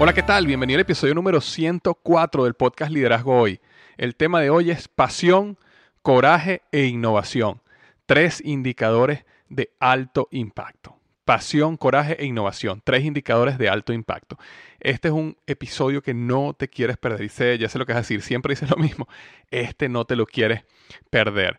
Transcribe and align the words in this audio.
Hola, 0.00 0.12
¿qué 0.12 0.22
tal? 0.22 0.46
Bienvenido 0.46 0.76
al 0.76 0.82
episodio 0.82 1.12
número 1.12 1.40
104 1.40 2.44
del 2.44 2.54
podcast 2.54 2.92
Liderazgo 2.92 3.36
Hoy. 3.36 3.60
El 3.96 4.14
tema 4.14 4.40
de 4.40 4.48
hoy 4.48 4.70
es 4.70 4.86
pasión, 4.86 5.58
coraje 6.02 6.62
e 6.70 6.84
innovación. 6.84 7.60
Tres 8.06 8.40
indicadores 8.44 9.24
de 9.48 9.72
alto 9.80 10.28
impacto. 10.30 10.96
Pasión, 11.24 11.76
coraje 11.76 12.16
e 12.22 12.26
innovación. 12.26 12.80
Tres 12.84 13.04
indicadores 13.04 13.58
de 13.58 13.68
alto 13.68 13.92
impacto. 13.92 14.38
Este 14.78 15.08
es 15.08 15.14
un 15.14 15.36
episodio 15.48 16.00
que 16.00 16.14
no 16.14 16.54
te 16.56 16.68
quieres 16.68 16.96
perder. 16.96 17.22
Dice, 17.22 17.58
ya 17.58 17.68
sé 17.68 17.80
lo 17.80 17.84
que 17.84 17.90
es 17.90 17.98
decir, 17.98 18.22
siempre 18.22 18.52
dice 18.52 18.68
lo 18.68 18.76
mismo. 18.76 19.08
Este 19.50 19.88
no 19.88 20.04
te 20.04 20.14
lo 20.14 20.26
quieres 20.26 20.62
perder 21.10 21.58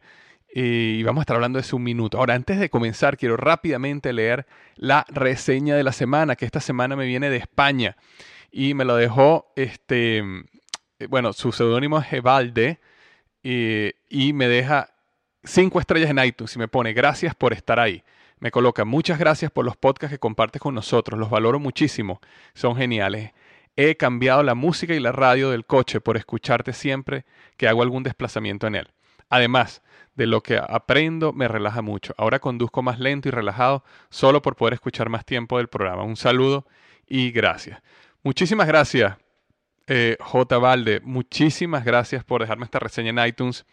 y 0.54 1.04
vamos 1.04 1.22
a 1.22 1.24
estar 1.24 1.36
hablando 1.36 1.62
de 1.62 1.76
un 1.76 1.84
minuto. 1.84 2.18
Ahora, 2.18 2.34
antes 2.34 2.60
de 2.60 2.70
comenzar, 2.70 3.18
quiero 3.18 3.38
rápidamente 3.38 4.14
leer 4.14 4.46
la 4.76 5.06
reseña 5.10 5.76
de 5.76 5.84
la 5.84 5.92
semana, 5.92 6.36
que 6.36 6.46
esta 6.46 6.60
semana 6.60 6.96
me 6.96 7.06
viene 7.06 7.30
de 7.30 7.38
España 7.38 7.96
y 8.52 8.74
me 8.74 8.86
lo 8.86 8.96
dejó, 8.96 9.52
este, 9.56 10.18
eh, 10.18 11.08
bueno, 11.08 11.34
su 11.34 11.52
seudónimo 11.52 12.00
es 12.00 12.12
Evalde 12.14 12.80
y 13.44 14.34
me 14.34 14.48
deja 14.48 14.90
cinco 15.44 15.80
estrellas 15.80 16.10
en 16.10 16.20
iTunes 16.20 16.56
y 16.56 16.60
me 16.60 16.68
pone 16.68 16.94
gracias 16.94 17.36
por 17.36 17.54
estar 17.54 17.80
ahí. 17.80 18.04
Me 18.40 18.52
coloca 18.52 18.86
muchas 18.86 19.20
gracias 19.20 19.52
por 19.52 19.66
los 19.66 19.76
podcasts 19.76 20.14
que 20.14 20.20
compartes 20.20 20.62
con 20.62 20.74
nosotros, 20.74 21.20
los 21.20 21.30
valoro 21.30 21.60
muchísimo, 21.60 22.22
son 22.54 22.76
geniales. 22.76 23.31
He 23.76 23.96
cambiado 23.96 24.44
la 24.44 24.56
música 24.56 24.94
y 24.94 25.00
la 25.00 25.12
radio 25.12 25.52
del 25.52 25.66
coche 25.66 26.02
por 26.02 26.18
escucharte 26.18 26.74
siempre 26.74 27.26
que 27.58 27.68
hago 27.68 27.81
algún 27.81 28.04
desplazamiento 28.04 28.68
en 28.68 28.76
él. 28.76 28.88
Además, 29.30 29.82
de 30.20 30.28
lo 30.28 30.44
que 30.44 30.58
aprendo 30.58 31.32
me 31.32 31.48
relaja 31.48 31.82
mucho. 31.82 32.14
Ahora 32.18 32.40
conduzco 32.40 32.82
más 32.82 33.00
lento 33.00 33.30
y 33.30 33.32
relajado 33.32 33.86
solo 34.10 34.42
por 34.42 34.58
poder 34.58 34.74
escuchar 34.74 35.08
más 35.08 35.26
tiempo 35.26 35.58
del 35.58 35.70
programa. 35.70 36.04
Un 36.04 36.18
saludo 36.18 36.68
y 37.08 37.32
gracias. 37.32 37.82
Muchísimas 38.22 38.68
gracias, 38.68 39.16
eh, 39.88 40.18
J. 40.20 40.58
Valde. 40.58 41.00
Muchísimas 41.04 41.86
gracias 41.86 42.26
por 42.26 42.42
dejarme 42.42 42.66
esta 42.66 42.80
reseña 42.80 43.12
en 43.12 43.28
iTunes, 43.30 43.66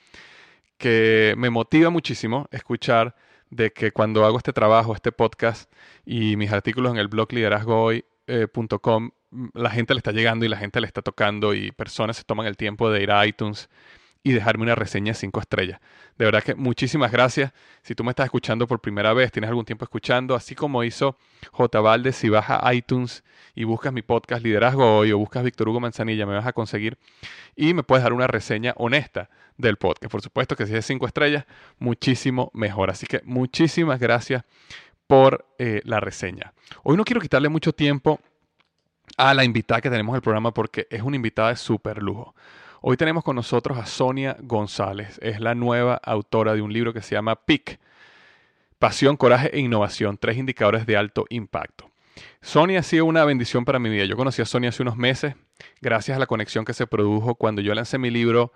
que 0.78 1.34
me 1.37 1.50
motiva 1.50 1.91
muchísimo 1.91 2.47
escuchar 2.53 3.17
de 3.50 3.73
que 3.73 3.91
cuando 3.91 4.25
hago 4.25 4.37
este 4.37 4.53
trabajo, 4.53 4.94
este 4.94 5.11
podcast 5.11 5.69
y 6.05 6.37
mis 6.37 6.53
artículos 6.53 6.93
en 6.93 6.99
el 6.99 7.09
blog 7.09 7.33
liderazgohoy.com, 7.33 9.11
la 9.53 9.71
gente 9.71 9.94
le 9.94 9.99
está 9.99 10.12
llegando 10.12 10.44
y 10.44 10.49
la 10.49 10.56
gente 10.59 10.81
le 10.81 10.87
está 10.87 11.03
tocando 11.03 11.55
y 11.55 11.73
personas 11.73 12.19
se 12.19 12.25
toman 12.25 12.47
el 12.47 12.56
tiempo 12.56 12.88
de 12.88 13.03
ir 13.03 13.11
a 13.11 13.27
iTunes 13.27 13.69
y 14.26 14.32
dejarme 14.32 14.64
una 14.64 14.75
reseña 14.75 15.12
de 15.12 15.14
5 15.14 15.38
estrellas. 15.38 15.78
De 16.19 16.25
verdad 16.25 16.42
que 16.42 16.56
muchísimas 16.56 17.12
gracias. 17.12 17.53
Si 17.82 17.94
tú 17.94 18.03
me 18.03 18.10
estás 18.10 18.25
escuchando 18.25 18.66
por 18.66 18.81
primera 18.81 19.12
vez, 19.12 19.31
tienes 19.31 19.48
algún 19.48 19.64
tiempo 19.64 19.84
escuchando, 19.84 20.34
así 20.34 20.56
como 20.56 20.82
hizo 20.82 21.16
J. 21.53 21.81
Valdez, 21.81 22.16
si 22.16 22.28
vas 22.28 22.47
a 22.48 22.75
iTunes 22.75 23.22
y 23.54 23.62
buscas 23.62 23.92
mi 23.92 24.03
podcast 24.03 24.42
Liderazgo 24.42 24.98
Hoy 24.98 25.12
o 25.12 25.19
buscas 25.19 25.44
Víctor 25.44 25.69
Hugo 25.69 25.78
Manzanilla, 25.78 26.26
me 26.26 26.34
vas 26.34 26.44
a 26.44 26.53
conseguir 26.53 26.98
y 27.54 27.72
me 27.72 27.84
puedes 27.84 28.03
dar 28.03 28.12
una 28.12 28.26
reseña 28.26 28.75
honesta 28.78 29.31
del 29.59 29.76
podcast. 29.76 30.10
Por 30.10 30.22
supuesto 30.22 30.56
que 30.56 30.66
si 30.66 30.75
es 30.75 30.84
5 30.84 31.06
estrellas, 31.06 31.44
muchísimo 31.78 32.50
mejor. 32.53 32.91
Así 32.91 33.06
que 33.06 33.20
muchísimas 33.25 34.00
gracias 34.00 34.43
por 35.06 35.47
eh, 35.60 35.82
la 35.84 36.00
reseña. 36.00 36.53
Hoy 36.82 36.97
no 36.97 37.04
quiero 37.04 37.20
quitarle 37.20 37.48
mucho 37.48 37.72
tiempo 37.72 38.19
a 39.16 39.34
la 39.34 39.44
invitada 39.44 39.81
que 39.81 39.88
tenemos 39.88 40.14
en 40.14 40.16
el 40.16 40.22
programa 40.22 40.53
porque 40.53 40.88
es 40.91 41.03
una 41.03 41.14
invitada 41.14 41.50
de 41.50 41.56
súper 41.56 42.03
lujo. 42.03 42.34
Hoy 42.82 42.98
tenemos 42.98 43.25
con 43.25 43.37
nosotros 43.37 43.78
a 43.78 43.87
Sonia 43.87 44.37
González. 44.41 45.19
Es 45.22 45.41
la 45.41 45.54
nueva 45.54 45.94
autora 46.03 46.54
de 46.54 46.60
un 46.60 46.72
libro 46.72 46.92
que 46.92 47.00
se 47.00 47.14
llama 47.14 47.34
PIC, 47.34 47.81
Pasión, 48.78 49.16
Coraje 49.16 49.50
e 49.54 49.60
Innovación, 49.60 50.19
tres 50.19 50.37
indicadores 50.37 50.84
de 50.84 50.97
alto 50.97 51.25
impacto. 51.31 51.90
Sonia 52.43 52.81
ha 52.81 52.82
sido 52.82 53.06
una 53.06 53.25
bendición 53.25 53.64
para 53.64 53.78
mi 53.78 53.88
vida. 53.88 54.05
Yo 54.05 54.17
conocí 54.17 54.43
a 54.43 54.44
Sonia 54.44 54.69
hace 54.69 54.82
unos 54.82 54.96
meses 54.96 55.34
gracias 55.81 56.17
a 56.17 56.20
la 56.20 56.26
conexión 56.26 56.67
que 56.67 56.75
se 56.75 56.87
produjo 56.87 57.34
cuando 57.34 57.62
yo 57.62 57.75
lancé 57.75 57.96
mi 57.96 58.11
libro 58.11 58.52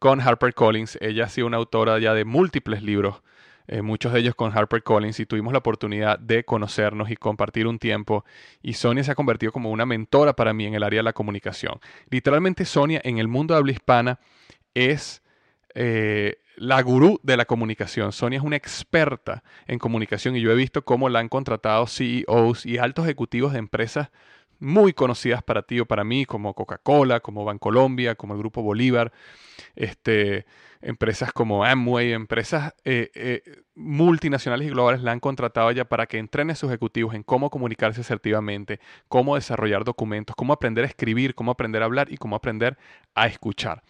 con 0.00 0.20
HarperCollins. 0.20 0.98
Ella 1.00 1.26
ha 1.26 1.28
sido 1.28 1.46
una 1.46 1.58
autora 1.58 1.98
ya 2.00 2.12
de 2.12 2.24
múltiples 2.24 2.82
libros 2.82 3.22
eh, 3.66 3.82
muchos 3.82 4.12
de 4.12 4.20
ellos 4.20 4.34
con 4.34 4.56
HarperCollins, 4.56 5.20
y 5.20 5.26
tuvimos 5.26 5.52
la 5.52 5.58
oportunidad 5.58 6.18
de 6.18 6.44
conocernos 6.44 7.10
y 7.10 7.16
compartir 7.16 7.66
un 7.66 7.78
tiempo. 7.78 8.24
Y 8.62 8.74
Sonia 8.74 9.04
se 9.04 9.12
ha 9.12 9.14
convertido 9.14 9.52
como 9.52 9.70
una 9.70 9.86
mentora 9.86 10.34
para 10.34 10.52
mí 10.52 10.66
en 10.66 10.74
el 10.74 10.82
área 10.82 10.98
de 10.98 11.04
la 11.04 11.12
comunicación. 11.12 11.80
Literalmente 12.10 12.64
Sonia 12.64 13.00
en 13.04 13.18
el 13.18 13.28
mundo 13.28 13.54
de 13.54 13.58
habla 13.58 13.72
hispana 13.72 14.18
es 14.74 15.22
eh, 15.74 16.36
la 16.56 16.82
gurú 16.82 17.20
de 17.22 17.36
la 17.36 17.46
comunicación. 17.46 18.12
Sonia 18.12 18.38
es 18.38 18.44
una 18.44 18.56
experta 18.56 19.42
en 19.66 19.78
comunicación 19.78 20.36
y 20.36 20.40
yo 20.40 20.50
he 20.50 20.54
visto 20.54 20.84
cómo 20.84 21.08
la 21.08 21.20
han 21.20 21.28
contratado 21.28 21.86
CEOs 21.86 22.66
y 22.66 22.78
altos 22.78 23.06
ejecutivos 23.06 23.52
de 23.52 23.60
empresas 23.60 24.10
muy 24.60 24.92
conocidas 24.92 25.42
para 25.42 25.62
ti 25.62 25.80
o 25.80 25.86
para 25.86 26.04
mí, 26.04 26.26
como 26.26 26.54
Coca-Cola, 26.54 27.20
como 27.20 27.44
Bancolombia, 27.44 28.14
como 28.14 28.34
el 28.34 28.40
Grupo 28.40 28.62
Bolívar, 28.62 29.12
este, 29.74 30.46
empresas 30.80 31.32
como 31.32 31.64
Amway, 31.64 32.12
empresas 32.12 32.74
eh, 32.84 33.10
eh, 33.14 33.42
multinacionales 33.74 34.68
y 34.68 34.70
globales 34.70 35.02
la 35.02 35.12
han 35.12 35.20
contratado 35.20 35.70
ya 35.72 35.84
para 35.84 36.06
que 36.06 36.18
entrene 36.18 36.52
a 36.52 36.56
sus 36.56 36.70
ejecutivos 36.70 37.14
en 37.14 37.22
cómo 37.22 37.50
comunicarse 37.50 38.02
asertivamente, 38.02 38.80
cómo 39.08 39.34
desarrollar 39.34 39.84
documentos, 39.84 40.36
cómo 40.36 40.52
aprender 40.52 40.84
a 40.84 40.88
escribir, 40.88 41.34
cómo 41.34 41.50
aprender 41.50 41.82
a 41.82 41.86
hablar 41.86 42.12
y 42.12 42.16
cómo 42.16 42.36
aprender 42.36 42.76
a 43.14 43.26
escuchar. 43.26 43.82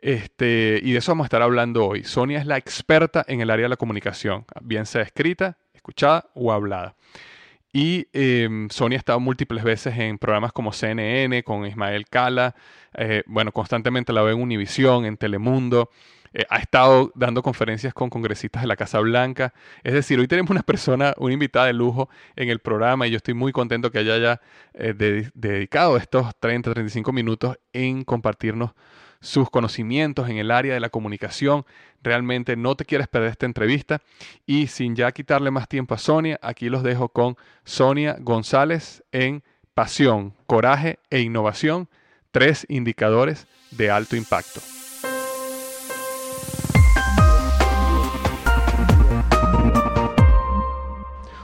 Este, 0.00 0.80
y 0.82 0.92
de 0.92 0.98
eso 0.98 1.10
vamos 1.10 1.24
a 1.24 1.26
estar 1.26 1.42
hablando 1.42 1.86
hoy. 1.86 2.04
Sonia 2.04 2.38
es 2.38 2.46
la 2.46 2.56
experta 2.56 3.24
en 3.26 3.40
el 3.40 3.50
área 3.50 3.64
de 3.64 3.70
la 3.70 3.76
comunicación, 3.76 4.44
bien 4.62 4.86
sea 4.86 5.02
escrita, 5.02 5.58
escuchada 5.74 6.30
o 6.34 6.52
hablada. 6.52 6.94
Y 7.72 8.08
em, 8.12 8.68
Sonia 8.70 8.96
ha 8.96 9.00
estado 9.00 9.20
múltiples 9.20 9.62
veces 9.62 9.98
en 9.98 10.18
programas 10.18 10.52
como 10.52 10.72
CNN, 10.72 11.42
con 11.42 11.66
Ismael 11.66 12.06
Cala, 12.08 12.54
eh, 12.94 13.22
bueno, 13.26 13.52
constantemente 13.52 14.12
la 14.12 14.22
veo 14.22 14.36
en 14.36 14.42
Univisión, 14.42 15.04
en 15.04 15.16
Telemundo, 15.18 15.90
eh, 16.32 16.44
ha 16.50 16.58
estado 16.58 17.12
dando 17.14 17.42
conferencias 17.42 17.94
con 17.94 18.10
congresistas 18.10 18.62
de 18.62 18.68
la 18.68 18.76
Casa 18.76 19.00
Blanca. 19.00 19.52
Es 19.82 19.92
decir, 19.92 20.18
hoy 20.18 20.28
tenemos 20.28 20.50
una 20.50 20.62
persona, 20.62 21.14
una 21.18 21.34
invitada 21.34 21.66
de 21.66 21.72
lujo 21.74 22.08
en 22.36 22.48
el 22.48 22.58
programa 22.60 23.06
y 23.06 23.10
yo 23.10 23.16
estoy 23.18 23.34
muy 23.34 23.52
contento 23.52 23.90
que 23.90 23.98
haya 23.98 24.40
eh, 24.74 24.94
dedicado 25.34 25.96
estos 25.96 26.34
30, 26.38 26.72
35 26.72 27.12
minutos 27.12 27.58
en 27.72 28.04
compartirnos 28.04 28.72
sus 29.20 29.50
conocimientos 29.50 30.28
en 30.28 30.38
el 30.38 30.50
área 30.50 30.74
de 30.74 30.80
la 30.80 30.90
comunicación. 30.90 31.64
Realmente 32.02 32.56
no 32.56 32.74
te 32.76 32.84
quieres 32.84 33.08
perder 33.08 33.30
esta 33.30 33.46
entrevista. 33.46 34.00
Y 34.46 34.68
sin 34.68 34.96
ya 34.96 35.12
quitarle 35.12 35.50
más 35.50 35.68
tiempo 35.68 35.94
a 35.94 35.98
Sonia, 35.98 36.38
aquí 36.42 36.68
los 36.68 36.82
dejo 36.82 37.08
con 37.08 37.36
Sonia 37.64 38.16
González 38.20 39.02
en 39.12 39.42
Pasión, 39.74 40.34
Coraje 40.46 40.98
e 41.10 41.20
Innovación, 41.20 41.88
tres 42.30 42.66
indicadores 42.68 43.46
de 43.70 43.90
alto 43.90 44.16
impacto. 44.16 44.60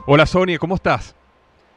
Hola 0.07 0.27
Sonia, 0.27 0.59
¿cómo 0.59 0.75
estás? 0.75 1.15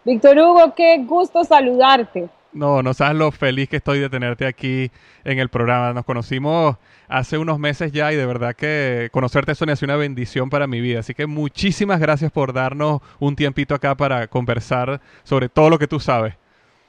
Víctor 0.04 0.38
Hugo, 0.38 0.74
qué 0.76 1.04
gusto 1.06 1.44
saludarte. 1.46 2.30
No, 2.54 2.82
no 2.82 2.94
sabes 2.94 3.18
lo 3.18 3.32
feliz 3.32 3.70
que 3.70 3.78
estoy 3.78 4.00
de 4.00 4.10
tenerte 4.10 4.46
aquí 4.46 4.92
en 5.24 5.40
el 5.40 5.50
programa. 5.50 5.94
Nos 5.94 6.06
conocimos 6.06 6.78
hace 7.08 7.38
unos 7.38 7.60
meses 7.60 7.92
ya 7.92 8.12
y 8.12 8.16
de 8.16 8.26
verdad 8.26 8.56
que 8.56 9.10
conocerte, 9.12 9.54
Sonia, 9.54 9.76
ha 9.80 9.86
una 9.86 9.96
bendición 9.96 10.50
para 10.50 10.68
mi 10.68 10.82
vida. 10.82 11.00
Así 11.00 11.14
que 11.14 11.28
muchísimas 11.28 12.00
gracias 12.00 12.32
por 12.32 12.54
darnos 12.54 13.02
un 13.20 13.36
tiempito 13.36 13.76
acá 13.76 13.96
para 13.96 14.28
conversar 14.28 15.02
sobre 15.24 15.50
todo 15.50 15.70
lo 15.70 15.78
que 15.78 15.88
tú 15.88 16.00
sabes. 16.00 16.36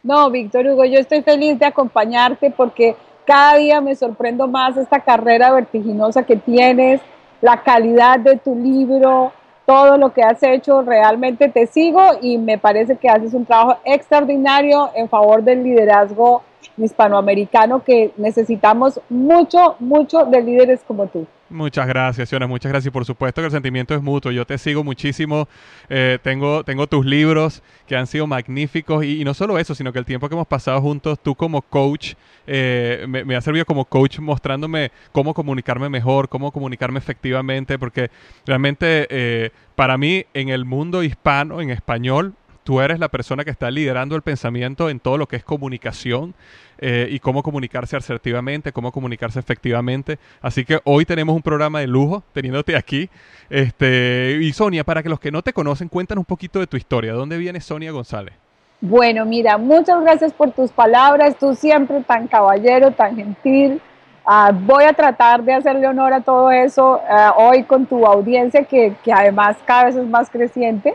No, 0.02 0.30
Víctor 0.30 0.66
Hugo, 0.66 0.84
yo 0.84 0.98
estoy 0.98 1.22
feliz 1.22 1.58
de 1.58 1.66
acompañarte 1.66 2.50
porque 2.50 2.96
cada 3.26 3.56
día 3.56 3.80
me 3.80 3.94
sorprendo 3.94 4.48
más 4.48 4.76
esta 4.76 5.00
carrera 5.00 5.52
vertiginosa 5.52 6.22
que 6.22 6.36
tienes, 6.36 7.00
la 7.42 7.62
calidad 7.62 8.18
de 8.18 8.36
tu 8.36 8.54
libro, 8.54 9.32
todo 9.68 9.98
lo 9.98 10.14
que 10.14 10.22
has 10.22 10.42
hecho, 10.42 10.80
realmente 10.80 11.50
te 11.50 11.66
sigo 11.66 12.00
y 12.22 12.38
me 12.38 12.56
parece 12.56 12.96
que 12.96 13.10
haces 13.10 13.34
un 13.34 13.44
trabajo 13.44 13.78
extraordinario 13.84 14.88
en 14.94 15.10
favor 15.10 15.42
del 15.42 15.62
liderazgo 15.62 16.42
hispanoamericano 16.78 17.84
que 17.84 18.12
necesitamos 18.16 18.98
mucho, 19.10 19.76
mucho 19.78 20.24
de 20.24 20.40
líderes 20.40 20.80
como 20.88 21.06
tú. 21.08 21.26
Muchas 21.50 21.86
gracias, 21.86 22.28
Siones, 22.28 22.46
muchas 22.46 22.70
gracias. 22.70 22.92
Por 22.92 23.06
supuesto 23.06 23.40
que 23.40 23.46
el 23.46 23.52
sentimiento 23.52 23.94
es 23.94 24.02
mutuo. 24.02 24.30
Yo 24.30 24.46
te 24.46 24.58
sigo 24.58 24.84
muchísimo. 24.84 25.48
Eh, 25.88 26.18
tengo, 26.22 26.62
tengo 26.62 26.86
tus 26.86 27.06
libros 27.06 27.62
que 27.86 27.96
han 27.96 28.06
sido 28.06 28.26
magníficos 28.26 29.02
y, 29.04 29.24
no 29.24 29.32
solo 29.32 29.58
eso, 29.58 29.74
sino 29.74 29.90
que 29.90 29.98
el 29.98 30.04
tiempo 30.04 30.28
que 30.28 30.34
hemos 30.34 30.46
pasado 30.46 30.80
juntos, 30.82 31.18
tú 31.22 31.34
como 31.34 31.62
coach, 31.62 32.14
eh, 32.46 33.06
me, 33.08 33.34
ha 33.34 33.40
servido 33.40 33.64
como 33.64 33.86
coach 33.86 34.18
mostrándome 34.18 34.92
cómo 35.10 35.32
comunicarme 35.32 35.88
mejor, 35.88 36.28
cómo 36.28 36.52
comunicarme 36.52 36.98
efectivamente, 36.98 37.78
porque 37.78 38.10
realmente 38.44 39.06
eh, 39.08 39.50
para 39.74 39.96
mí 39.96 40.26
en 40.34 40.50
el 40.50 40.66
mundo 40.66 41.02
hispano, 41.02 41.62
en 41.62 41.70
español, 41.70 42.34
tú 42.68 42.82
eres 42.82 42.98
la 42.98 43.08
persona 43.08 43.44
que 43.44 43.50
está 43.50 43.70
liderando 43.70 44.14
el 44.14 44.20
pensamiento 44.20 44.90
en 44.90 45.00
todo 45.00 45.16
lo 45.16 45.26
que 45.26 45.36
es 45.36 45.42
comunicación 45.42 46.34
eh, 46.76 47.08
y 47.10 47.18
cómo 47.18 47.42
comunicarse 47.42 47.96
asertivamente, 47.96 48.72
cómo 48.72 48.92
comunicarse 48.92 49.40
efectivamente. 49.40 50.18
Así 50.42 50.66
que 50.66 50.78
hoy 50.84 51.06
tenemos 51.06 51.34
un 51.34 51.40
programa 51.40 51.80
de 51.80 51.86
lujo 51.86 52.22
teniéndote 52.34 52.76
aquí. 52.76 53.08
Este, 53.48 54.36
y 54.42 54.52
Sonia, 54.52 54.84
para 54.84 55.02
que 55.02 55.08
los 55.08 55.18
que 55.18 55.32
no 55.32 55.40
te 55.40 55.54
conocen, 55.54 55.88
cuéntanos 55.88 56.20
un 56.20 56.26
poquito 56.26 56.58
de 56.60 56.66
tu 56.66 56.76
historia. 56.76 57.14
¿Dónde 57.14 57.38
viene 57.38 57.58
Sonia 57.62 57.90
González? 57.90 58.34
Bueno, 58.82 59.24
mira, 59.24 59.56
muchas 59.56 60.02
gracias 60.02 60.34
por 60.34 60.50
tus 60.50 60.70
palabras. 60.70 61.38
Tú 61.38 61.54
siempre 61.54 62.02
tan 62.02 62.28
caballero, 62.28 62.90
tan 62.90 63.16
gentil. 63.16 63.80
Ah, 64.26 64.52
voy 64.54 64.84
a 64.84 64.92
tratar 64.92 65.42
de 65.42 65.54
hacerle 65.54 65.86
honor 65.86 66.12
a 66.12 66.20
todo 66.20 66.50
eso 66.50 67.00
ah, 67.08 67.32
hoy 67.38 67.62
con 67.62 67.86
tu 67.86 68.04
audiencia, 68.04 68.64
que, 68.64 68.92
que 69.02 69.10
además 69.10 69.56
cada 69.64 69.84
vez 69.84 69.96
es 69.96 70.06
más 70.06 70.28
creciente. 70.28 70.94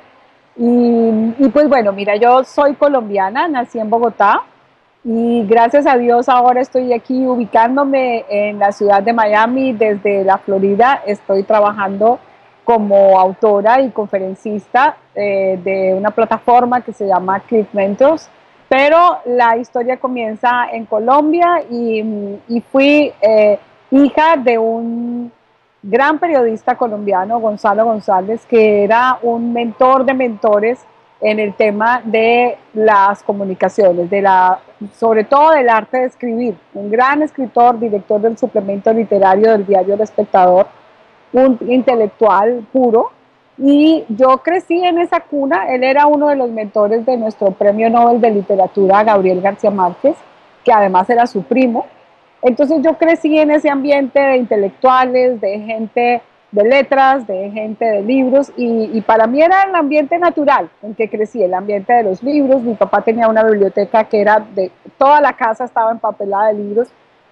Y, 0.56 1.50
pues 1.50 1.68
bueno, 1.68 1.92
mira, 1.94 2.16
yo 2.16 2.44
soy 2.44 2.76
colombiana, 2.76 3.48
nací 3.48 3.80
en 3.80 3.90
Bogotá 3.90 4.44
y 5.04 5.46
gracias 5.46 5.86
a 5.88 5.98
Dios 5.98 6.30
ahora 6.30 6.62
estoy 6.62 6.94
aquí 6.94 7.26
ubicándome 7.26 8.24
en 8.30 8.60
la 8.60 8.72
ciudad 8.72 9.02
de 9.02 9.14
Miami 9.14 9.74
desde 9.74 10.24
la 10.24 10.38
Florida. 10.38 11.02
Estoy 11.06 11.44
trabajando 11.44 12.20
como 12.64 13.20
autora 13.20 13.82
y 13.82 13.90
conferencista 13.90 14.98
eh, 15.16 15.60
de 15.64 15.94
una 15.96 16.12
plataforma 16.12 16.82
que 16.82 16.94
se 16.94 17.08
llama 17.08 17.40
Click 17.42 17.74
Mentors. 17.74 18.30
Pero 18.70 19.20
la 19.26 19.58
historia 19.58 19.98
comienza 19.98 20.68
en 20.72 20.86
Colombia 20.86 21.64
y, 21.70 22.64
fui 22.72 23.12
eh, 23.22 23.60
hija 23.92 24.38
de 24.38 24.58
un 24.58 25.32
gran 25.84 26.18
periodista 26.18 26.76
colombiano, 26.76 27.40
Gonzalo 27.40 27.86
González, 27.86 28.46
que 28.46 28.84
era 28.84 29.20
un 29.22 29.52
mentor 29.54 30.06
de 30.06 30.14
mentores 30.14 30.80
en 31.20 31.40
el 31.40 31.54
tema 31.54 32.02
de 32.04 32.58
las 32.74 33.24
comunicaciones, 33.24 34.10
de 34.10 34.22
la, 34.22 34.60
sobre 34.94 35.24
todo 35.24 35.52
del 35.52 35.70
arte 35.70 35.98
de 36.00 36.06
escribir. 36.06 36.56
Un 36.74 36.90
gran 36.90 37.22
escritor, 37.22 37.80
director 37.80 38.20
del 38.20 38.38
suplemento 38.38 38.92
literario 38.94 39.52
del 39.52 39.66
diario 39.66 39.94
El 39.94 40.02
Espectador, 40.02 40.68
un 41.32 41.58
intelectual 41.68 42.66
puro. 42.72 43.12
Y 43.58 44.04
yo 44.10 44.40
crecí 44.40 44.84
en 44.84 45.00
esa 45.00 45.20
cuna. 45.22 45.68
Él 45.70 45.84
era 45.84 46.08
uno 46.08 46.28
de 46.28 46.36
los 46.36 46.50
mentores 46.50 47.06
de 47.06 47.18
nuestro 47.18 47.52
premio 47.52 47.90
Nobel 47.90 48.20
de 48.20 48.32
Literatura, 48.32 49.04
Gabriel 49.04 49.42
García 49.42 49.70
Márquez, 49.70 50.16
que 50.64 50.74
además 50.74 51.10
era 51.10 51.28
su 51.28 51.44
primo. 51.44 51.86
Entonces 52.44 52.82
yo 52.84 52.98
crecí 52.98 53.40
en 53.40 53.52
ese 53.52 53.70
ambiente 53.70 54.20
de 54.20 54.38
intelectuales, 54.38 55.40
de 55.40 55.60
gente 55.60 56.22
de 56.52 56.64
letras, 56.64 57.26
de 57.26 57.50
gente 57.50 57.84
de 57.84 58.02
libros, 58.04 58.52
y, 58.56 59.02
para 59.02 59.26
mí 59.26 59.42
era 59.42 59.64
el 59.64 59.74
ambiente 59.74 60.20
natural 60.20 60.70
en 60.84 60.94
que 60.94 61.10
crecí, 61.10 61.42
el 61.42 61.54
ambiente 61.54 61.94
de 61.94 62.04
los 62.04 62.22
libros. 62.22 62.62
Mi 62.62 62.76
papá 62.76 63.02
tenía 63.02 63.28
una 63.28 63.44
biblioteca 63.44 64.04
que 64.04 64.22
era 64.22 64.46
de, 64.54 64.72
toda 64.98 65.20
la 65.20 65.34
casa 65.34 65.64
estaba 65.64 65.92
empapelada 65.92 66.50
de 66.50 66.54
libros, 66.54 66.90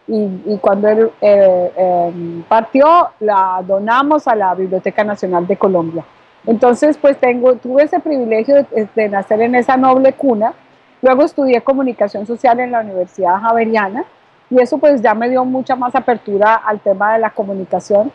y, 0.08 0.58
cuando 0.60 0.88
él 0.89 1.12
eh, 1.22 1.72
em, 1.77 2.44
partió, 2.44 3.10
la 3.20 3.63
donamos 3.65 4.27
a 4.27 4.36
la 4.36 4.56
Biblioteca 4.56 5.03
Nacional 5.03 5.46
de 5.46 5.56
Colombia. 5.56 6.03
Entonces, 6.46 6.98
pues 6.98 7.18
tengo, 7.18 7.56
tuve 7.56 7.84
ese 7.84 8.00
privilegio 8.00 8.56
de, 8.56 8.88
de 8.94 9.10
nacer 9.10 9.41
en 9.41 9.56
esa 9.56 9.77
noble 9.77 10.13
cuna. 10.13 10.53
Luego 11.01 11.24
estudié 11.24 11.62
comunicación 11.62 12.25
social 12.25 12.60
en 12.60 12.72
la 12.72 12.80
Universidad 12.80 13.39
Javeriana 13.39 14.06
y 14.51 14.62
eso 14.62 14.77
pues 14.77 15.01
ya 15.01 15.15
me 15.15 15.29
dio 15.29 15.43
mucha 15.46 15.75
más 15.75 15.96
apertura 15.96 16.55
al 16.55 16.79
tema 16.81 17.13
de 17.13 17.20
la 17.20 17.29
comunicación. 17.29 18.12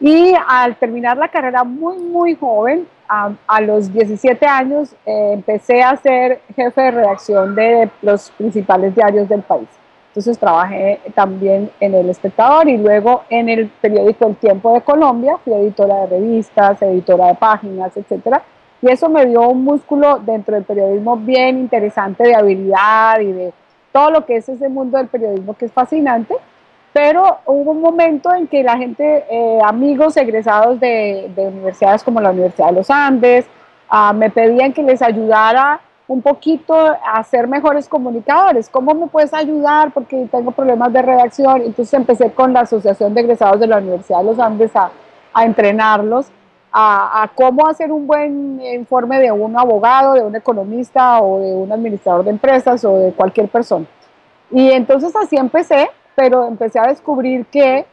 Y 0.00 0.32
al 0.48 0.76
terminar 0.76 1.16
la 1.16 1.26
carrera 1.26 1.64
muy, 1.64 1.98
muy 1.98 2.36
joven, 2.36 2.86
a, 3.08 3.60
los 3.60 3.92
17 3.92 4.46
años, 4.46 4.92
eh, 5.06 5.30
empecé 5.32 5.82
a 5.82 5.96
ser 5.96 6.40
jefe 6.54 6.80
de 6.80 6.90
redacción 6.90 7.54
de 7.54 7.90
los 8.02 8.30
principales 8.30 8.94
diarios 8.94 9.28
del 9.28 9.42
país. 9.42 9.68
Entonces 10.08 10.38
trabajé 10.38 11.00
también 11.14 11.70
en 11.80 11.94
El 11.94 12.10
Espectador 12.10 12.68
y 12.68 12.76
luego 12.76 13.22
en 13.30 13.48
el 13.48 13.68
periódico 13.68 14.26
El 14.26 14.36
Tiempo 14.36 14.74
de 14.74 14.82
Colombia, 14.82 15.38
fui 15.44 15.54
editora 15.54 16.02
de 16.02 16.06
revistas, 16.06 16.82
editora 16.82 17.28
de 17.28 17.34
páginas, 17.34 17.96
etc. 17.96 18.38
Y 18.82 18.90
eso 18.90 19.08
me 19.08 19.26
dio 19.26 19.48
un 19.48 19.64
músculo 19.64 20.18
dentro 20.18 20.54
del 20.54 20.64
periodismo 20.64 21.16
bien 21.16 21.58
interesante 21.58 22.24
de 22.24 22.34
habilidad 22.34 23.20
y 23.20 23.32
de 23.32 23.52
todo 23.92 24.10
lo 24.10 24.26
que 24.26 24.36
es 24.36 24.48
ese 24.48 24.68
mundo 24.68 24.98
del 24.98 25.08
periodismo 25.08 25.54
que 25.54 25.66
es 25.66 25.72
fascinante, 25.72 26.34
pero 26.92 27.38
hubo 27.46 27.72
un 27.72 27.80
momento 27.80 28.32
en 28.34 28.46
que 28.46 28.62
la 28.62 28.76
gente, 28.76 29.24
eh, 29.30 29.58
amigos 29.64 30.16
egresados 30.16 30.80
de, 30.80 31.30
universidades 31.36 32.02
como 32.02 32.20
la 32.20 32.30
Universidad 32.30 32.68
de 32.68 32.74
los 32.74 32.90
Andes, 32.90 33.46
ah, 33.88 34.12
me 34.12 34.30
pedían 34.30 34.72
que 34.72 34.82
les 34.82 35.02
ayudara 35.02 35.80
un 36.06 36.22
poquito 36.22 36.74
a 36.74 37.22
ser 37.22 37.46
mejores 37.46 37.86
comunicadores. 37.86 38.70
¿Cómo 38.70 38.94
me 38.94 39.06
puedes 39.08 39.34
ayudar? 39.34 39.92
Porque 39.92 40.26
tengo 40.30 40.52
problemas 40.52 40.90
de 40.92 41.02
redacción. 41.02 41.60
Entonces 41.60 41.92
empecé 41.92 42.32
con 42.32 42.54
la 42.54 42.60
Asociación 42.60 43.12
de 43.12 43.20
Egresados 43.20 43.60
de 43.60 43.66
la 43.66 43.76
Universidad 43.76 44.20
de 44.20 44.24
los 44.24 44.38
Andes 44.38 44.74
a, 44.74 44.90
a 45.34 45.44
entrenarlos 45.44 46.30
a, 46.80 47.30
cómo 47.34 47.66
hacer 47.66 47.90
un 47.90 48.06
buen 48.06 48.60
informe 48.60 49.18
de 49.18 49.32
un 49.32 49.58
abogado, 49.58 50.14
de 50.14 50.22
un 50.22 50.36
economista 50.36 51.20
o 51.20 51.40
de 51.40 51.52
un 51.52 51.72
administrador 51.72 52.24
de 52.24 52.30
empresas 52.30 52.84
o 52.84 52.96
de 52.98 53.12
cualquier 53.12 53.48
persona. 53.48 53.84
Y 54.50 54.70
entonces 54.70 55.14
así 55.16 55.36
empecé, 55.36 55.90
pero 56.14 56.46
empecé 56.46 56.78
a 56.78 56.86
descubrir 56.86 57.46
que 57.46 57.84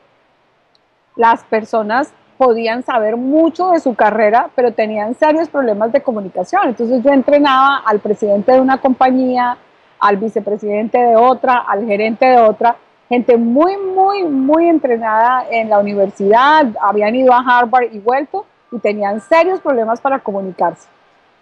las 1.15 1.43
personas 1.45 2.13
podían 2.37 2.83
saber 2.83 3.17
mucho 3.17 3.71
de 3.71 3.79
su 3.79 3.95
carrera, 3.95 4.49
pero 4.55 4.71
tenían 4.71 5.15
serios 5.15 5.49
problemas 5.49 5.91
de 5.91 6.03
comunicación. 6.03 6.61
Entonces 6.67 7.01
yo 7.03 7.11
entrenaba 7.11 7.77
al 7.85 7.99
presidente 7.99 8.51
de 8.51 8.59
una 8.59 8.77
compañía, 8.77 9.57
al 9.99 10.17
vicepresidente 10.17 10.99
de 10.99 11.15
otra, 11.15 11.65
al 11.67 11.85
gerente 11.85 12.27
de 12.27 12.37
otra, 12.37 12.75
gente 13.09 13.35
muy, 13.35 13.77
muy, 13.77 14.23
muy 14.25 14.67
entrenada 14.67 15.45
en 15.49 15.69
la 15.69 15.79
universidad, 15.79 16.67
habían 16.81 17.15
ido 17.15 17.33
a 17.33 17.39
Harvard 17.39 17.91
y 17.91 17.99
vuelto 17.99 18.45
y 18.71 18.79
tenían 18.79 19.21
serios 19.21 19.59
problemas 19.59 20.01
para 20.01 20.19
comunicarse. 20.19 20.87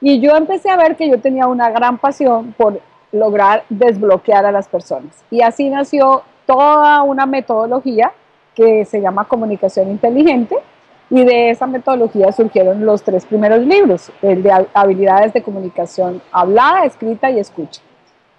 Y 0.01 0.19
yo 0.19 0.35
empecé 0.35 0.69
a 0.69 0.77
ver 0.77 0.95
que 0.95 1.09
yo 1.09 1.19
tenía 1.19 1.47
una 1.47 1.69
gran 1.69 1.97
pasión 1.97 2.53
por 2.57 2.79
lograr 3.11 3.63
desbloquear 3.69 4.45
a 4.45 4.51
las 4.51 4.67
personas. 4.67 5.23
Y 5.31 5.41
así 5.41 5.69
nació 5.69 6.23
toda 6.45 7.03
una 7.03 7.25
metodología 7.25 8.11
que 8.55 8.85
se 8.85 9.01
llama 9.01 9.25
comunicación 9.25 9.89
inteligente, 9.89 10.57
y 11.09 11.23
de 11.23 11.51
esa 11.51 11.67
metodología 11.67 12.31
surgieron 12.31 12.85
los 12.85 13.03
tres 13.03 13.25
primeros 13.25 13.59
libros, 13.65 14.11
el 14.23 14.41
de 14.41 14.67
habilidades 14.73 15.31
de 15.31 15.43
comunicación 15.43 16.21
hablada, 16.31 16.85
escrita 16.85 17.29
y 17.29 17.39
escucha. 17.39 17.81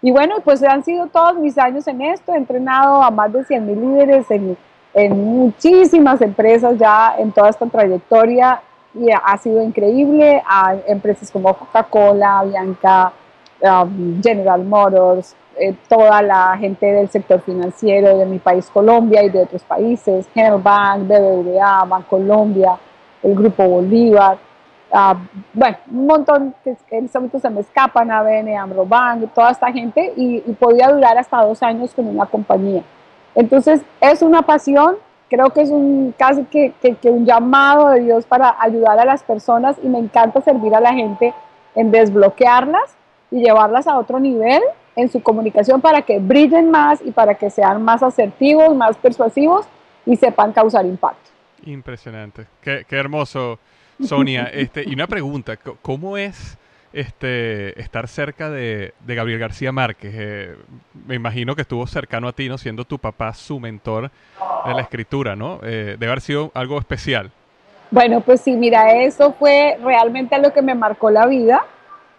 Y 0.03 0.11
bueno, 0.11 0.37
pues 0.45 0.63
han 0.65 0.85
sido 0.85 1.07
todos 1.07 1.37
mis 1.37 1.57
años 1.57 1.87
en 1.87 2.03
esto, 2.03 2.35
he 2.35 2.37
entrenado 2.37 3.03
a 3.03 3.11
más 3.11 3.33
de 3.33 3.45
100 3.45 3.67
mil 3.67 3.81
líderes 3.81 4.31
en, 4.31 4.57
en, 4.93 5.25
muchísimas 5.25 6.21
empresas 6.21 6.77
ya 6.77 7.15
en 7.17 7.31
toda 7.33 7.49
esta 7.49 7.67
trayectoria 7.67 8.61
y 8.95 9.11
ha 9.11 9.37
sido 9.39 9.63
increíble 9.63 10.43
a 10.47 10.75
empresas 10.87 11.31
como 11.31 11.53
Coca-Cola, 11.55 12.45
Bianca, 12.45 13.13
um, 13.61 14.23
General 14.23 14.63
Motors, 14.65 15.35
eh, 15.57 15.75
toda 15.89 16.21
la 16.21 16.57
gente 16.59 16.85
del 16.85 17.09
sector 17.09 17.41
financiero 17.41 18.19
de 18.19 18.27
mi 18.27 18.39
país 18.41 18.69
Colombia 18.73 19.23
y 19.23 19.31
de 19.31 19.43
otros 19.43 19.63
países, 19.63 20.27
Bank, 20.35 21.07
BBVA, 21.07 22.05
Colombia, 22.09 22.77
el 23.23 23.35
Grupo 23.37 23.65
Bolívar, 23.65 24.37
ah, 24.93 25.17
bueno, 25.53 25.77
un 25.93 26.07
montón 26.07 26.55
que 26.65 26.77
en 26.91 27.05
este 27.05 27.19
momento 27.19 27.39
se 27.39 27.51
me 27.51 27.61
escapan, 27.61 28.11
ABN, 28.11 28.57
Amrobank, 28.57 29.33
toda 29.33 29.51
esta 29.51 29.73
gente 29.73 30.13
y, 30.17 30.41
podía 30.59 30.89
durar 30.89 31.17
hasta 31.17 31.45
dos 31.45 31.63
años 31.63 31.95
con 31.95 32.09
una 32.09 32.27
compañía. 32.27 32.83
Entonces 33.37 33.81
es 34.01 34.23
una 34.23 34.43
pasión, 34.43 34.97
creo 35.35 35.51
que 35.51 35.63
es 35.63 35.71
un 35.71 36.15
casi 36.17 36.45
que, 36.45 36.73
que, 36.81 36.95
que 36.95 37.11
un 37.11 37.27
llamado 37.27 37.89
de 37.91 38.01
Dios 38.01 38.25
para 38.25 38.55
ayudar 38.61 39.01
a 39.01 39.05
las 39.05 39.25
personas 39.25 39.77
y 39.83 39.89
me 39.89 39.99
encanta 39.99 40.41
servir 40.41 40.73
a 40.77 40.81
la 40.81 40.95
gente 40.95 41.35
en 41.75 41.91
desbloquearlas 41.91 42.95
y 43.33 43.43
llevarlas 43.43 43.89
a 43.89 43.99
otro 43.99 44.21
nivel 44.21 44.63
en 44.95 45.11
su 45.11 45.21
comunicación 45.21 45.81
para 45.81 46.03
que 46.03 46.21
brillen 46.21 46.71
más 46.71 47.01
y 47.05 47.11
para 47.11 47.35
que 47.35 47.51
sean 47.51 47.83
más 47.83 48.05
asertivos, 48.05 48.77
más 48.77 48.97
persuasivos 48.97 49.67
y 50.07 50.15
sepan 50.15 50.53
causar 50.53 50.87
impacto. 50.87 51.31
Impresionante. 51.65 52.47
Qué, 52.61 52.85
hermoso, 52.91 53.59
Sonia. 54.01 54.45
Este, 54.53 54.85
y 54.87 54.95
una 54.95 55.09
pregunta, 55.09 55.57
¿cómo 55.83 56.17
es 56.17 56.57
este, 56.95 57.79
estar 57.81 58.09
cerca 58.09 58.51
de, 58.51 58.95
Gabriel 59.07 59.39
García 59.39 59.73
Márquez? 59.73 60.13
Eh, 60.15 60.57
me 61.07 61.15
imagino 61.15 61.55
que 61.55 61.63
estuvo 61.63 61.87
cercano 61.87 62.29
a 62.29 62.33
ti, 62.33 62.49
¿no? 62.49 62.57
Siendo 62.57 62.85
tu 62.85 62.99
papá 62.99 63.35
su 63.35 63.61
mentor 63.61 64.11
de 64.65 64.75
la 64.75 64.81
escritura, 64.81 65.37
¿no? 65.37 65.61
Eh, 65.63 65.97
debe 65.99 66.07
haber 66.07 66.21
sido 66.21 66.51
algo 66.55 66.79
especial. 66.79 67.31
Bueno, 67.91 68.21
pues 68.21 68.41
sí, 68.41 68.57
mira, 68.57 68.93
eso 69.03 69.33
fue 69.33 69.79
realmente 69.83 70.39
lo 70.39 70.53
que 70.53 70.63
me 70.63 70.75
marcó 70.75 71.11
la 71.11 71.27
vida 71.27 71.65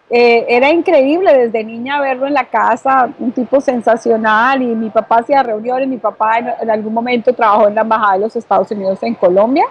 eh, 0.08 0.46
era 0.48 0.70
increíble 0.70 1.36
desde 1.36 1.64
niña 1.64 2.00
verlo 2.00 2.28
en 2.28 2.34
la 2.34 2.44
casa, 2.44 3.10
un 3.18 3.32
tipo 3.32 3.60
sensacional 3.60 4.62
y 4.62 4.66
mi 4.66 4.88
papá 4.88 5.18
hacía 5.18 5.42
reuniones, 5.42 5.88
mi 5.88 5.96
papá 5.96 6.38
en, 6.38 6.70
algún 6.70 6.94
momento 6.94 7.32
trabajó 7.32 7.66
en 7.66 7.74
la 7.74 7.80
Embajada 7.80 8.12
de 8.12 8.20
los 8.20 8.36
Estados 8.36 8.70
Unidos 8.70 9.02
en 9.02 9.14
Colombia 9.14 9.64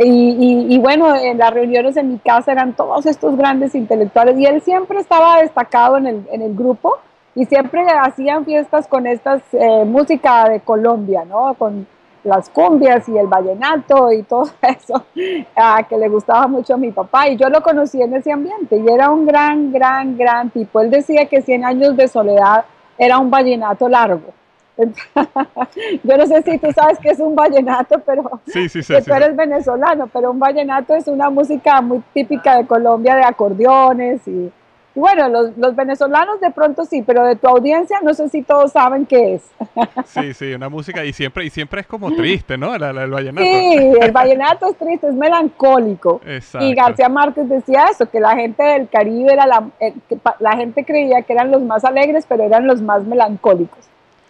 y, 0.00 0.78
bueno, 0.78 1.14
en 1.14 1.38
las 1.38 1.52
reuniones 1.52 1.96
en 1.96 2.12
mi 2.12 2.18
casa 2.18 2.52
eran 2.52 2.74
todos 2.74 3.06
estos 3.06 3.36
grandes 3.36 3.74
intelectuales 3.74 4.38
y 4.38 4.46
él 4.46 4.62
siempre 4.62 5.00
estaba 5.00 5.40
destacado 5.40 5.96
en 5.96 6.06
el, 6.06 6.26
en 6.30 6.42
el 6.42 6.54
grupo 6.54 6.98
y 7.34 7.44
siempre 7.46 7.82
hacían 7.82 8.44
fiestas 8.44 8.86
con 8.86 9.06
estas 9.06 9.42
eh, 9.52 9.84
música 9.84 10.48
de 10.48 10.60
Colombia, 10.60 11.24
¿no? 11.24 11.54
Con, 11.54 11.86
las 12.24 12.50
cumbias 12.50 13.08
y 13.08 13.16
el 13.16 13.26
vallenato 13.26 14.12
y 14.12 14.22
todo 14.22 14.50
eso, 14.62 15.04
que 15.14 15.96
le 15.96 16.08
gustaba 16.08 16.46
mucho 16.46 16.74
a 16.74 16.76
mi 16.76 16.90
papá. 16.92 17.28
Y 17.28 17.36
yo 17.36 17.48
lo 17.48 17.62
conocí 17.62 18.00
en 18.00 18.14
ese 18.14 18.32
ambiente 18.32 18.76
y 18.76 18.88
era 18.88 19.10
un 19.10 19.26
gran, 19.26 19.72
gran, 19.72 20.16
gran 20.16 20.50
tipo. 20.50 20.80
Él 20.80 20.90
decía 20.90 21.26
que 21.26 21.42
100 21.42 21.64
años 21.64 21.96
de 21.96 22.08
soledad 22.08 22.64
era 22.96 23.18
un 23.18 23.30
vallenato 23.30 23.88
largo. 23.88 24.32
yo 26.04 26.16
no 26.16 26.26
sé 26.26 26.42
si 26.42 26.58
tú 26.58 26.72
sabes 26.72 26.98
que 26.98 27.10
es 27.10 27.18
un 27.18 27.34
vallenato, 27.34 27.98
pero 28.06 28.40
sí, 28.46 28.68
sí, 28.68 28.80
tú 28.82 29.12
eres 29.12 29.34
venezolano, 29.34 30.06
pero 30.06 30.30
un 30.30 30.38
vallenato 30.38 30.94
es 30.94 31.08
una 31.08 31.30
música 31.30 31.80
muy 31.80 32.02
típica 32.14 32.56
de 32.56 32.66
Colombia 32.66 33.16
de 33.16 33.24
acordeones 33.24 34.26
y 34.26 34.50
bueno, 34.98 35.28
los, 35.28 35.76
venezolanos 35.76 36.40
de 36.40 36.50
pronto 36.50 36.84
sí, 36.84 37.02
pero 37.06 37.24
de 37.24 37.36
tu 37.36 37.46
audiencia 37.46 38.00
no 38.02 38.14
sé 38.14 38.28
si 38.28 38.42
todos 38.42 38.72
saben 38.72 39.06
qué 39.06 39.34
es. 39.34 39.42
Sí, 40.06 40.34
sí, 40.34 40.54
una 40.54 40.68
música 40.68 41.04
y 41.04 41.12
siempre 41.12 41.44
y 41.44 41.50
siempre 41.50 41.82
es 41.82 41.86
como 41.86 42.10
triste, 42.12 42.56
¿no? 42.56 42.74
el 42.74 43.10
vallenato. 43.10 43.46
Sí, 43.46 43.92
el 44.00 44.10
vallenato 44.10 44.70
es 44.70 44.76
triste, 44.76 45.08
es 45.08 45.14
melancólico. 45.14 46.20
Exacto. 46.26 46.66
Y 46.66 46.74
García 46.74 47.08
Márquez 47.08 47.48
decía 47.48 47.84
eso, 47.90 48.10
que 48.10 48.18
la 48.18 48.34
gente 48.34 48.62
del 48.62 48.88
Caribe 48.88 49.32
era 49.32 49.46
la, 49.46 49.68
eh, 49.80 49.94
la 50.40 50.56
gente 50.56 50.84
creía 50.84 51.22
que 51.22 51.32
eran 51.32 51.50
los 51.50 51.62
más 51.62 51.84
alegres, 51.84 52.24
pero 52.28 52.42
eran 52.44 52.66
los 52.66 52.80
más 52.80 53.04
melancólicos. 53.04 53.88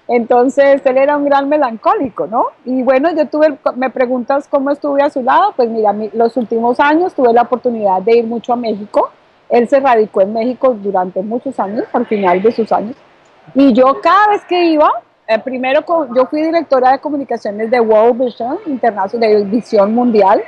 Entonces 0.09 0.81
él 0.85 0.97
era 0.97 1.17
un 1.17 1.27
gran 1.27 1.49
melancólico, 1.49 2.27
¿no? 2.27 2.47
Y 2.65 2.83
bueno, 2.83 3.15
yo 3.15 3.27
tuve, 3.29 3.59
me 3.77 3.91
preguntas 3.91 4.49
cómo 4.49 4.71
estuve 4.71 5.03
a 5.03 5.11
su 5.11 5.23
lado, 5.23 5.53
pues 5.55 5.69
mira, 5.69 5.95
los 6.15 6.37
últimos 6.37 6.81
años 6.81 7.15
tuve 7.15 7.33
la 7.33 7.43
oportunidad 7.43 8.01
de 8.03 8.19
ir 8.19 8.27
mucho 8.27 8.55
a 8.55 8.57
México 8.57 9.11
él 9.49 9.69
se 9.69 9.81
radicó 9.81 10.21
en 10.21 10.33
México 10.33 10.75
durante 10.75 11.23
muchos 11.23 11.59
años, 11.59 11.85
al 11.93 12.07
final 12.07 12.43
de 12.43 12.53
sus 12.53 12.71
años. 12.73 12.97
Y 13.55 13.73
yo 13.73 14.01
cada 14.03 14.29
vez 14.29 14.45
que 14.45 14.67
iba, 14.67 14.91
eh, 15.27 15.39
primero 15.39 15.85
yo 16.15 16.27
fui 16.27 16.43
directora 16.43 16.93
de 16.93 16.99
comunicaciones 16.99 17.71
de 17.71 17.81
World 17.81 18.25
Vision 18.25 18.59
International, 18.67 19.21
de 19.21 19.45
Visión 19.45 19.95
Mundial 19.95 20.43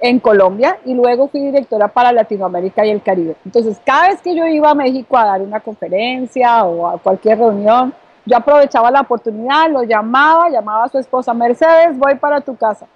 en 0.00 0.20
Colombia 0.20 0.78
y 0.84 0.94
luego 0.94 1.28
fui 1.28 1.40
directora 1.40 1.88
para 1.88 2.12
Latinoamérica 2.12 2.84
y 2.84 2.90
el 2.90 3.02
Caribe. 3.02 3.36
Entonces, 3.44 3.78
cada 3.84 4.08
vez 4.08 4.20
que 4.22 4.34
yo 4.34 4.46
iba 4.46 4.70
a 4.70 4.74
México 4.74 5.16
a 5.16 5.26
dar 5.26 5.42
una 5.42 5.60
conferencia 5.60 6.64
o 6.64 6.88
a 6.88 6.98
cualquier 6.98 7.38
reunión, 7.38 7.92
yo 8.26 8.36
aprovechaba 8.36 8.90
la 8.90 9.02
oportunidad, 9.02 9.70
lo 9.70 9.82
llamaba, 9.82 10.48
llamaba 10.48 10.84
a 10.84 10.88
su 10.88 10.98
esposa, 10.98 11.34
Mercedes, 11.34 11.98
voy 11.98 12.14
para 12.14 12.40
tu 12.40 12.56
casa. 12.56 12.86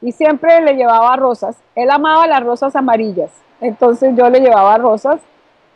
Y 0.00 0.12
siempre 0.12 0.60
le 0.60 0.74
llevaba 0.74 1.16
rosas. 1.16 1.56
Él 1.74 1.90
amaba 1.90 2.26
las 2.26 2.42
rosas 2.42 2.76
amarillas. 2.76 3.30
Entonces 3.60 4.14
yo 4.16 4.30
le 4.30 4.40
llevaba 4.40 4.78
rosas 4.78 5.20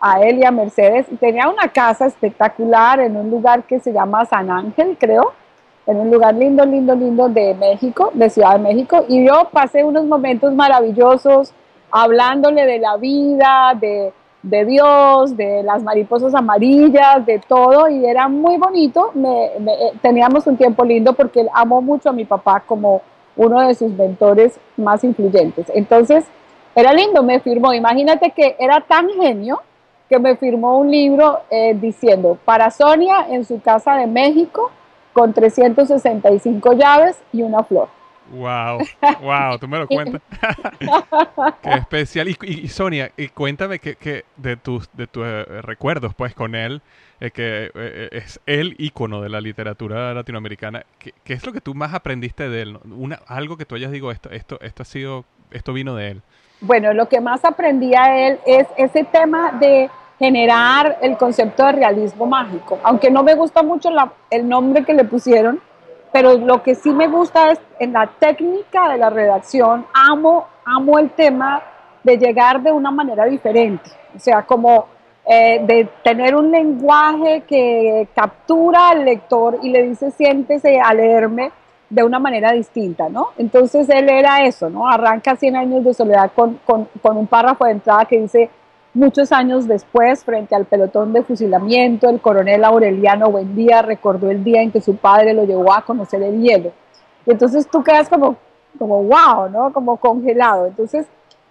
a 0.00 0.20
él 0.20 0.38
y 0.38 0.44
a 0.44 0.50
Mercedes 0.50 1.06
y 1.10 1.16
tenía 1.16 1.48
una 1.48 1.68
casa 1.68 2.06
espectacular 2.06 3.00
en 3.00 3.16
un 3.16 3.30
lugar 3.30 3.64
que 3.64 3.80
se 3.80 3.92
llama 3.92 4.24
San 4.24 4.50
Ángel, 4.50 4.96
creo, 4.98 5.32
en 5.86 5.96
un 5.96 6.10
lugar 6.10 6.34
lindo, 6.34 6.64
lindo, 6.64 6.94
lindo 6.94 7.28
de 7.28 7.54
México, 7.54 8.10
de 8.14 8.30
Ciudad 8.30 8.52
de 8.52 8.60
México. 8.60 9.04
Y 9.08 9.26
yo 9.26 9.48
pasé 9.52 9.82
unos 9.82 10.04
momentos 10.04 10.52
maravillosos 10.54 11.52
hablándole 11.90 12.66
de 12.66 12.78
la 12.78 12.96
vida, 12.96 13.76
de, 13.80 14.12
Dios, 14.42 15.36
de 15.36 15.62
las 15.62 15.82
mariposas 15.82 16.34
amarillas, 16.34 17.24
de 17.24 17.38
todo, 17.38 17.88
y 17.88 18.04
era 18.04 18.28
muy 18.28 18.56
bonito. 18.56 19.12
Eh, 19.14 19.92
teníamos 20.02 20.46
un 20.46 20.56
tiempo 20.56 20.84
lindo 20.84 21.12
porque 21.12 21.40
él 21.40 21.48
amó 21.54 21.80
mucho 21.80 22.10
a 22.10 22.12
mi 22.12 22.24
papá 22.24 22.60
como 22.66 23.02
uno 23.36 23.60
de 23.60 23.74
sus 23.74 23.92
mentores 23.92 24.58
más 24.76 25.04
influyentes. 25.04 25.66
Entonces, 25.74 26.24
era 26.74 26.92
lindo, 26.92 27.22
me 27.22 27.40
firmó. 27.40 27.72
Imagínate 27.72 28.30
que 28.30 28.56
era 28.58 28.80
tan 28.80 29.08
genio 29.10 29.60
que 30.08 30.18
me 30.18 30.36
firmó 30.36 30.78
un 30.78 30.90
libro 30.90 31.40
eh, 31.48 31.74
diciendo, 31.74 32.36
para 32.44 32.70
Sonia 32.70 33.26
en 33.30 33.44
su 33.44 33.60
casa 33.60 33.94
de 33.96 34.06
México, 34.06 34.70
con 35.12 35.32
365 35.32 36.72
llaves 36.72 37.16
y 37.32 37.42
una 37.42 37.62
flor. 37.62 37.88
Wow, 38.30 38.78
wow, 39.20 39.58
tú 39.60 39.68
me 39.68 39.78
lo 39.78 39.86
cuentas. 39.86 40.22
Qué 41.62 41.70
especial. 41.70 42.28
Y, 42.28 42.68
Sonia, 42.68 43.12
y 43.16 43.28
cuéntame 43.28 43.78
que, 43.78 44.24
de 44.36 44.56
tus 44.56 44.88
de 44.94 45.06
tus 45.06 45.24
eh, 45.26 45.44
recuerdos 45.62 46.14
pues 46.14 46.34
con 46.34 46.54
él, 46.54 46.82
eh, 47.20 47.30
que 47.30 47.70
es 48.12 48.40
el 48.46 48.74
ícono 48.78 49.20
de 49.20 49.28
la 49.28 49.40
literatura 49.40 50.14
latinoamericana. 50.14 50.84
¿Qué, 50.98 51.12
¿Qué, 51.24 51.34
es 51.34 51.44
lo 51.46 51.52
que 51.52 51.60
tú 51.60 51.74
más 51.74 51.94
aprendiste 51.94 52.48
de 52.48 52.62
él? 52.62 52.78
Una, 52.84 53.20
algo 53.26 53.56
que 53.56 53.64
tú 53.64 53.74
hayas 53.74 53.92
digo 53.92 54.10
esto 54.10 54.30
esto 54.30 54.58
esto 54.60 54.82
ha 54.82 54.86
sido 54.86 55.24
esto 55.50 55.72
vino 55.72 55.94
de 55.94 56.12
él. 56.12 56.22
Bueno, 56.60 56.94
lo 56.94 57.08
que 57.08 57.20
más 57.20 57.44
aprendí 57.44 57.92
a 57.94 58.28
él 58.28 58.38
es 58.46 58.66
ese 58.76 59.04
tema 59.04 59.52
de 59.52 59.90
generar 60.22 60.98
el 61.02 61.16
concepto 61.16 61.66
de 61.66 61.72
realismo 61.72 62.26
mágico, 62.26 62.78
aunque 62.84 63.10
no 63.10 63.24
me 63.24 63.34
gusta 63.34 63.64
mucho 63.64 63.90
el 64.30 64.48
nombre 64.48 64.84
que 64.84 64.94
le 64.94 65.02
pusieron, 65.02 65.60
pero 66.12 66.34
lo 66.34 66.62
que 66.62 66.74
sí 66.74 66.90
me 66.92 67.08
gusta 67.08 67.52
es 67.52 67.60
en 67.78 67.92
la 67.92 68.06
técnica 68.18 68.90
de 68.90 68.98
la 68.98 69.10
redacción, 69.10 69.86
amo 69.92 70.46
amo 70.64 70.98
el 70.98 71.10
tema 71.10 71.62
de 72.02 72.16
llegar 72.16 72.62
de 72.62 72.72
una 72.72 72.90
manera 72.90 73.24
diferente, 73.24 73.90
o 74.14 74.18
sea, 74.18 74.42
como 74.42 74.86
eh, 75.24 75.60
de 75.64 75.88
tener 76.02 76.34
un 76.34 76.50
lenguaje 76.50 77.42
que 77.46 78.08
captura 78.14 78.90
al 78.90 79.04
lector 79.04 79.58
y 79.62 79.70
le 79.70 79.82
dice 79.84 80.10
siéntese 80.10 80.80
a 80.80 80.92
leerme 80.92 81.52
de 81.88 82.02
una 82.02 82.18
manera 82.18 82.52
distinta, 82.52 83.08
¿no? 83.08 83.28
Entonces 83.36 83.88
él 83.88 84.08
era 84.08 84.44
eso, 84.44 84.70
¿no? 84.70 84.88
Arranca 84.88 85.36
100 85.36 85.56
años 85.56 85.84
de 85.84 85.94
soledad 85.94 86.32
con, 86.34 86.58
con, 86.64 86.88
con 87.00 87.16
un 87.18 87.26
párrafo 87.26 87.66
de 87.66 87.72
entrada 87.72 88.04
que 88.06 88.18
dice, 88.18 88.50
muchos 88.94 89.32
años 89.32 89.66
después, 89.66 90.24
frente 90.24 90.54
al 90.54 90.66
pelotón 90.66 91.12
de 91.12 91.22
fusilamiento, 91.22 92.08
el 92.08 92.20
coronel 92.20 92.64
Aureliano 92.64 93.30
Buendía 93.30 93.82
recordó 93.82 94.30
el 94.30 94.44
día 94.44 94.62
en 94.62 94.70
que 94.70 94.80
su 94.80 94.96
padre 94.96 95.34
lo 95.34 95.44
llevó 95.44 95.72
a 95.72 95.82
conocer 95.82 96.22
el 96.22 96.40
hielo. 96.40 96.72
Y 97.26 97.30
entonces 97.30 97.68
tú 97.68 97.82
quedas 97.82 98.08
como, 98.08 98.36
como 98.78 99.02
wow, 99.04 99.48
¿no? 99.50 99.72
Como 99.72 99.96
congelado. 99.96 100.66
Entonces, 100.66 101.06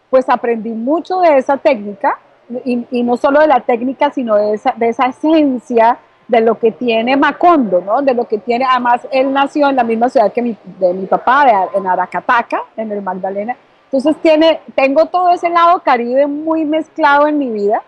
pues 0.09 0.29
aprendí 0.29 0.71
mucho 0.71 1.21
de 1.21 1.37
esa 1.37 1.57
técnica 1.57 2.19
y, 2.65 3.03
no 3.03 3.15
solo 3.15 3.39
de 3.39 3.47
la 3.47 3.61
técnica, 3.61 4.11
sino 4.11 4.35
de 4.35 4.53
esa, 4.55 4.73
de 4.75 4.89
esa 4.89 5.05
esencia 5.05 5.97
de 6.27 6.41
lo 6.41 6.59
que 6.59 6.71
tiene 6.71 7.17
Macondo, 7.17 7.81
¿no? 7.81 8.01
De 8.01 8.13
lo 8.13 8.25
que 8.25 8.37
tiene, 8.37 8.65
además 8.69 9.07
él 9.11 9.31
nació 9.33 9.69
en 9.69 9.75
la 9.75 9.83
misma 9.83 10.09
ciudad 10.09 10.31
que 10.31 10.41
mi, 10.41 10.57
de 10.79 10.93
mi 10.93 11.05
papá, 11.05 11.69
en 11.73 11.87
Aracataca, 11.87 12.63
en 12.77 12.91
el 12.91 13.01
Magdalena. 13.01 13.55
Entonces 13.91 14.15
tiene, 14.21 14.61
tengo 14.73 15.07
todo 15.07 15.31
ese 15.31 15.49
lado 15.49 15.81
caribe 15.81 16.25
muy 16.27 16.63
mezclado 16.63 17.27
en 17.27 17.37
mi 17.37 17.49
vida 17.49 17.81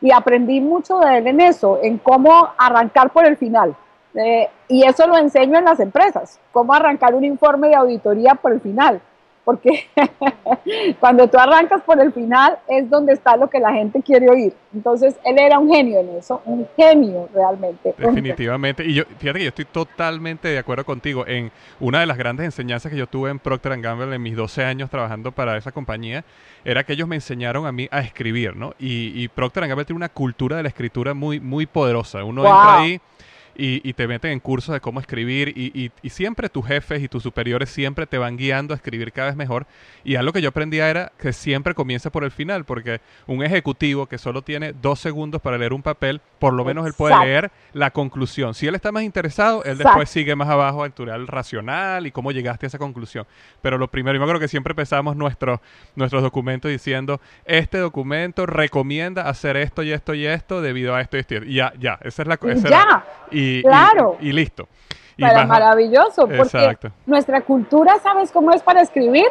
y 0.00 0.10
aprendí 0.10 0.60
mucho 0.60 0.98
de 0.98 1.18
él 1.18 1.26
en 1.28 1.40
eso, 1.40 1.78
en 1.82 1.98
cómo 1.98 2.50
arrancar 2.58 3.10
por 3.10 3.26
el 3.26 3.36
final. 3.36 3.76
Eh, 4.14 4.48
y 4.68 4.84
eso 4.84 5.06
lo 5.06 5.16
enseño 5.16 5.58
en 5.58 5.64
las 5.64 5.80
empresas, 5.80 6.38
cómo 6.52 6.74
arrancar 6.74 7.14
un 7.14 7.24
informe 7.24 7.68
de 7.68 7.76
auditoría 7.76 8.34
por 8.34 8.52
el 8.52 8.60
final 8.60 9.00
porque 9.44 9.86
cuando 11.00 11.28
tú 11.28 11.38
arrancas 11.38 11.82
por 11.82 12.00
el 12.00 12.12
final 12.12 12.58
es 12.66 12.88
donde 12.88 13.12
está 13.12 13.36
lo 13.36 13.48
que 13.48 13.60
la 13.60 13.72
gente 13.72 14.02
quiere 14.02 14.28
oír. 14.28 14.54
Entonces, 14.74 15.14
él 15.24 15.38
era 15.38 15.58
un 15.58 15.68
genio 15.70 16.00
en 16.00 16.16
eso, 16.16 16.42
un 16.46 16.66
genio 16.76 17.28
realmente. 17.32 17.94
Definitivamente. 17.96 18.84
Y 18.84 18.94
yo, 18.94 19.04
fíjate 19.18 19.38
que 19.38 19.44
yo 19.44 19.48
estoy 19.50 19.66
totalmente 19.66 20.48
de 20.48 20.58
acuerdo 20.58 20.84
contigo. 20.84 21.26
En 21.26 21.52
una 21.78 22.00
de 22.00 22.06
las 22.06 22.16
grandes 22.16 22.46
enseñanzas 22.46 22.90
que 22.90 22.98
yo 22.98 23.06
tuve 23.06 23.30
en 23.30 23.38
Procter 23.38 23.80
Gamble 23.80 24.14
en 24.14 24.22
mis 24.22 24.36
12 24.36 24.64
años 24.64 24.90
trabajando 24.90 25.32
para 25.32 25.56
esa 25.56 25.72
compañía, 25.72 26.24
era 26.64 26.84
que 26.84 26.94
ellos 26.94 27.06
me 27.06 27.16
enseñaron 27.16 27.66
a 27.66 27.72
mí 27.72 27.88
a 27.90 28.00
escribir, 28.00 28.56
¿no? 28.56 28.74
Y, 28.78 29.12
y 29.22 29.28
Procter 29.28 29.68
Gamble 29.68 29.84
tiene 29.84 29.98
una 29.98 30.08
cultura 30.08 30.56
de 30.56 30.62
la 30.62 30.68
escritura 30.70 31.14
muy, 31.14 31.38
muy 31.38 31.66
poderosa. 31.66 32.24
Uno 32.24 32.42
entra 32.42 32.80
ahí 32.80 33.00
y, 33.56 33.92
te 33.92 34.08
meten 34.08 34.32
en 34.32 34.40
cursos 34.40 34.72
de 34.72 34.80
cómo 34.80 35.00
escribir 35.00 35.48
y, 35.56 35.90
siempre 36.08 36.48
tus 36.48 36.66
jefes 36.66 37.02
y 37.02 37.08
tus 37.08 37.22
superiores 37.22 37.70
siempre 37.70 38.06
te 38.06 38.18
van 38.18 38.36
guiando 38.36 38.72
a 38.72 38.76
escribir 38.76 39.12
cada 39.12 39.28
vez 39.28 39.36
mejor. 39.36 39.66
Y 40.04 40.16
algo 40.16 40.32
que 40.32 40.40
yo 40.40 40.50
aprendía 40.50 40.88
era 40.88 41.12
que 41.18 41.32
siempre 41.32 41.74
comienza 41.74 42.10
por 42.10 42.24
el 42.24 42.30
final, 42.30 42.64
porque 42.64 43.00
un 43.26 43.42
ejecutivo 43.42 44.06
que 44.06 44.18
solo 44.18 44.42
tiene 44.42 44.72
dos 44.72 45.00
segundos 45.00 45.40
para 45.40 45.58
leer 45.58 45.72
un 45.72 45.82
papel, 45.82 46.20
por 46.38 46.52
lo 46.52 46.64
menos 46.64 46.86
él 46.86 46.94
puede 46.96 47.18
leer 47.18 47.50
la 47.72 47.90
conclusión. 47.90 48.54
Si 48.54 48.66
él 48.66 48.74
está 48.74 48.92
más 48.92 49.02
interesado, 49.02 49.64
él 49.64 49.78
después 49.78 50.08
sigue 50.08 50.36
más 50.36 50.48
abajo 50.48 50.84
a 50.84 50.86
el 50.86 51.26
racional 51.26 52.06
y 52.06 52.12
cómo 52.12 52.32
llegaste 52.32 52.66
a 52.66 52.68
esa 52.68 52.78
conclusión. 52.78 53.26
Pero 53.60 53.78
lo 53.78 53.88
primero, 53.88 54.18
yo 54.18 54.26
creo 54.26 54.40
que 54.40 54.48
siempre 54.48 54.72
empezamos 54.72 55.16
nuestros 55.16 55.60
nuestros 55.96 56.22
documentos 56.22 56.70
diciendo, 56.70 57.20
este 57.44 57.78
documento 57.78 58.46
recomienda 58.46 59.28
hacer 59.28 59.56
esto 59.56 59.82
y 59.82 59.92
esto 59.92 60.14
y 60.14 60.26
esto 60.26 60.62
debido 60.62 60.94
a 60.94 61.00
esto 61.00 61.16
y 61.16 61.20
esto. 61.20 61.34
Y 61.36 61.54
ya, 61.54 61.72
ya, 61.78 61.98
esa 62.02 62.22
es 62.22 62.28
la... 62.28 62.36
cosa 62.36 62.68
ya 62.68 63.04
y, 63.44 63.62
claro. 63.62 64.16
y, 64.20 64.32
listo. 64.32 64.68
maravilloso, 65.18 66.26
porque 66.28 66.76
nuestra 67.06 67.40
cultura, 67.42 67.98
¿sabes 68.02 68.30
cómo 68.30 68.52
es 68.52 68.62
para 68.62 68.82
escribir? 68.82 69.26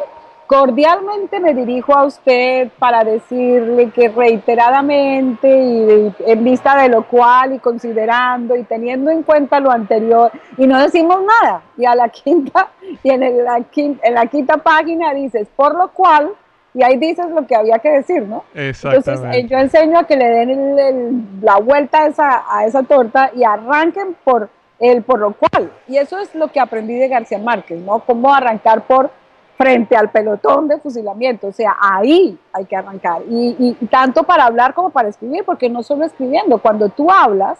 Cordialmente 0.46 1.40
me 1.40 1.54
dirijo 1.54 1.94
a 1.96 2.04
usted 2.04 2.68
para 2.78 3.02
decirle 3.02 3.90
que 3.90 4.08
reiteradamente 4.10 5.48
y 5.48 6.14
en 6.26 6.44
vista 6.44 6.76
de 6.82 6.90
lo 6.90 7.04
cual 7.08 7.54
y 7.54 7.58
considerando 7.58 8.54
y 8.54 8.62
teniendo 8.64 9.10
en 9.10 9.22
cuenta 9.22 9.58
lo 9.58 9.70
anterior 9.70 10.30
y 10.58 10.66
no 10.66 10.78
decimos 10.78 11.20
nada 11.22 11.62
y 11.78 11.86
a 11.86 11.94
la 11.94 12.08
quinta 12.10 12.68
y 13.02 13.08
en, 13.08 13.42
la, 13.42 13.62
quinta, 13.62 14.06
en 14.06 14.14
la 14.14 14.26
quinta 14.26 14.58
página 14.58 15.14
dices 15.14 15.48
por 15.56 15.78
lo 15.78 15.88
cual 15.88 16.34
y 16.74 16.82
ahí 16.82 16.96
dices 16.96 17.30
lo 17.30 17.46
que 17.46 17.54
había 17.54 17.78
que 17.78 17.88
decir, 17.90 18.22
¿no? 18.22 18.44
Entonces 18.52 19.20
eh, 19.32 19.46
yo 19.46 19.58
enseño 19.58 20.00
a 20.00 20.04
que 20.04 20.16
le 20.16 20.28
den 20.28 21.40
la 21.40 21.58
vuelta 21.58 22.02
a 22.02 22.06
esa, 22.08 22.44
a 22.50 22.66
esa 22.66 22.82
torta 22.82 23.30
y 23.34 23.44
arranquen 23.44 24.16
por 24.24 24.50
el 24.80 25.02
por 25.02 25.20
lo 25.20 25.34
cual. 25.34 25.70
Y 25.86 25.98
eso 25.98 26.18
es 26.18 26.34
lo 26.34 26.48
que 26.48 26.58
aprendí 26.58 26.94
de 26.94 27.08
García 27.08 27.38
Márquez, 27.38 27.78
¿no? 27.78 28.00
Cómo 28.00 28.34
arrancar 28.34 28.82
por 28.82 29.10
frente 29.56 29.96
al 29.96 30.10
pelotón 30.10 30.66
de 30.66 30.78
fusilamiento, 30.78 31.46
o 31.46 31.52
sea, 31.52 31.76
ahí 31.80 32.36
hay 32.52 32.64
que 32.64 32.74
arrancar. 32.74 33.22
Y, 33.30 33.54
y 33.80 33.86
tanto 33.86 34.24
para 34.24 34.44
hablar 34.44 34.74
como 34.74 34.90
para 34.90 35.08
escribir, 35.08 35.44
porque 35.44 35.70
no 35.70 35.84
solo 35.84 36.04
escribiendo, 36.04 36.58
cuando 36.58 36.88
tú 36.88 37.08
hablas, 37.08 37.56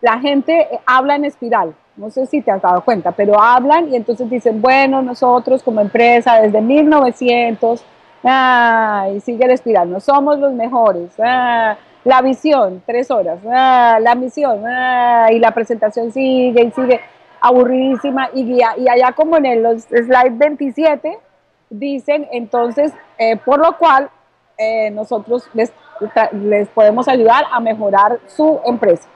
la 0.00 0.20
gente 0.20 0.68
habla 0.86 1.16
en 1.16 1.24
espiral. 1.24 1.74
No 1.96 2.10
sé 2.10 2.26
si 2.26 2.40
te 2.40 2.52
has 2.52 2.62
dado 2.62 2.84
cuenta, 2.84 3.10
pero 3.10 3.42
hablan 3.42 3.92
y 3.92 3.96
entonces 3.96 4.30
dicen, 4.30 4.62
bueno, 4.62 5.02
nosotros 5.02 5.64
como 5.64 5.80
empresa 5.80 6.40
desde 6.40 6.60
1900 6.60 7.84
Ah, 8.24 9.08
y 9.14 9.20
sigue 9.20 9.46
respirando. 9.46 10.00
Somos 10.00 10.38
los 10.38 10.52
mejores. 10.52 11.10
Ah, 11.22 11.76
la 12.04 12.22
visión, 12.22 12.82
tres 12.86 13.10
horas. 13.10 13.38
Ah, 13.48 13.98
la 14.00 14.14
misión. 14.14 14.62
Y 15.30 15.38
la 15.38 15.52
presentación 15.52 16.12
sigue 16.12 16.64
y 16.64 16.70
sigue 16.72 17.00
aburridísima. 17.40 18.30
Y, 18.34 18.60
y 18.60 18.88
allá 18.88 19.12
como 19.12 19.36
en 19.36 19.46
el 19.46 19.80
slide 19.80 20.36
27 20.36 21.18
dicen 21.70 22.26
entonces, 22.32 22.92
eh, 23.18 23.36
por 23.36 23.60
lo 23.60 23.76
cual 23.76 24.10
eh, 24.56 24.90
nosotros 24.90 25.48
les, 25.54 25.72
les 26.32 26.68
podemos 26.68 27.06
ayudar 27.08 27.44
a 27.52 27.60
mejorar 27.60 28.18
su 28.26 28.60
empresa. 28.64 29.08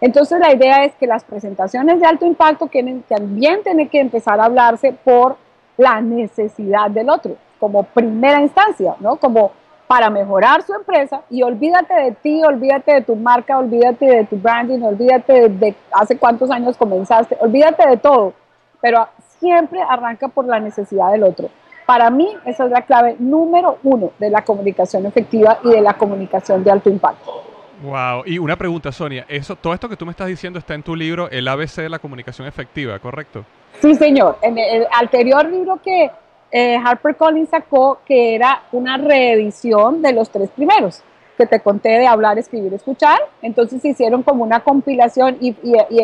Entonces 0.00 0.38
la 0.38 0.52
idea 0.52 0.84
es 0.84 0.94
que 0.94 1.06
las 1.06 1.24
presentaciones 1.24 2.00
de 2.00 2.06
alto 2.06 2.24
impacto 2.24 2.66
tienen, 2.68 3.02
también 3.02 3.62
tienen 3.62 3.88
que 3.88 4.00
empezar 4.00 4.40
a 4.40 4.44
hablarse 4.44 4.92
por 4.92 5.36
la 5.76 6.00
necesidad 6.00 6.90
del 6.90 7.10
otro 7.10 7.36
como 7.58 7.82
primera 7.82 8.40
instancia, 8.40 8.94
¿no? 9.00 9.16
Como 9.16 9.52
para 9.86 10.10
mejorar 10.10 10.62
su 10.62 10.74
empresa 10.74 11.22
y 11.30 11.42
olvídate 11.42 11.94
de 11.94 12.12
ti, 12.12 12.42
olvídate 12.44 12.92
de 12.92 13.02
tu 13.02 13.16
marca, 13.16 13.58
olvídate 13.58 14.04
de 14.04 14.24
tu 14.24 14.36
branding, 14.36 14.82
olvídate 14.82 15.48
de, 15.48 15.74
hace 15.92 16.18
cuántos 16.18 16.50
años 16.50 16.76
comenzaste, 16.76 17.36
olvídate 17.40 17.88
de 17.88 17.96
todo, 17.96 18.34
pero 18.80 19.08
siempre 19.38 19.80
arranca 19.80 20.28
por 20.28 20.46
la 20.46 20.60
necesidad 20.60 21.10
del 21.12 21.22
otro. 21.22 21.48
Para 21.86 22.10
mí 22.10 22.28
esa 22.44 22.66
es 22.66 22.70
la 22.70 22.82
clave 22.82 23.16
número 23.18 23.78
uno 23.82 24.10
de 24.18 24.28
la 24.28 24.44
comunicación 24.44 25.06
efectiva 25.06 25.58
y 25.64 25.70
de 25.70 25.80
la 25.80 25.94
comunicación 25.94 26.62
de 26.62 26.70
alto 26.70 26.90
impacto. 26.90 27.42
Wow, 27.82 28.24
y 28.26 28.38
una 28.38 28.56
pregunta, 28.56 28.90
Sonia, 28.90 29.24
eso, 29.28 29.56
todo 29.56 29.72
esto 29.72 29.88
que 29.88 29.96
tú 29.96 30.04
me 30.04 30.10
estás 30.10 30.26
diciendo 30.26 30.58
está 30.58 30.74
en 30.74 30.82
tu 30.82 30.96
libro, 30.96 31.30
El 31.30 31.46
ABC 31.46 31.76
de 31.76 31.88
la 31.88 32.00
comunicación 32.00 32.46
efectiva, 32.46 32.98
¿correcto? 32.98 33.44
Sí, 33.80 33.94
señor. 33.94 34.36
En 34.42 34.58
el 34.58 34.86
anterior 34.90 35.48
libro 35.48 35.80
que, 35.82 36.10
eh, 36.50 36.76
HarperCollins 36.82 37.50
sacó 37.50 37.98
que 38.06 38.34
era 38.34 38.62
una 38.72 38.96
reedición 38.96 40.00
de 40.02 40.12
los 40.12 40.30
tres 40.30 40.50
primeros 40.50 41.02
que 41.38 41.46
te 41.46 41.60
conté 41.60 41.90
de 41.90 42.06
hablar, 42.06 42.38
escribir, 42.38 42.74
escuchar. 42.74 43.18
Entonces 43.40 43.82
hicieron 43.84 44.22
como 44.22 44.42
una 44.42 44.60
compilación 44.60 45.38
y, 45.40 45.56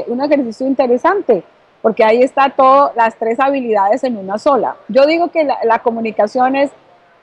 un 0.07 0.23
ejercicio 0.23 0.67
interesante, 0.67 1.43
porque 1.83 2.05
ahí 2.05 2.23
está 2.23 2.51
todo, 2.51 2.93
las 2.95 3.17
tres 3.17 3.41
habilidades 3.41 4.05
en 4.05 4.17
una 4.17 4.39
sola. 4.39 4.77
Yo 4.89 5.07
digo 5.07 5.29
que 5.29 5.45
la, 5.45 5.79
comunicación 5.81 6.55
es, 6.55 6.71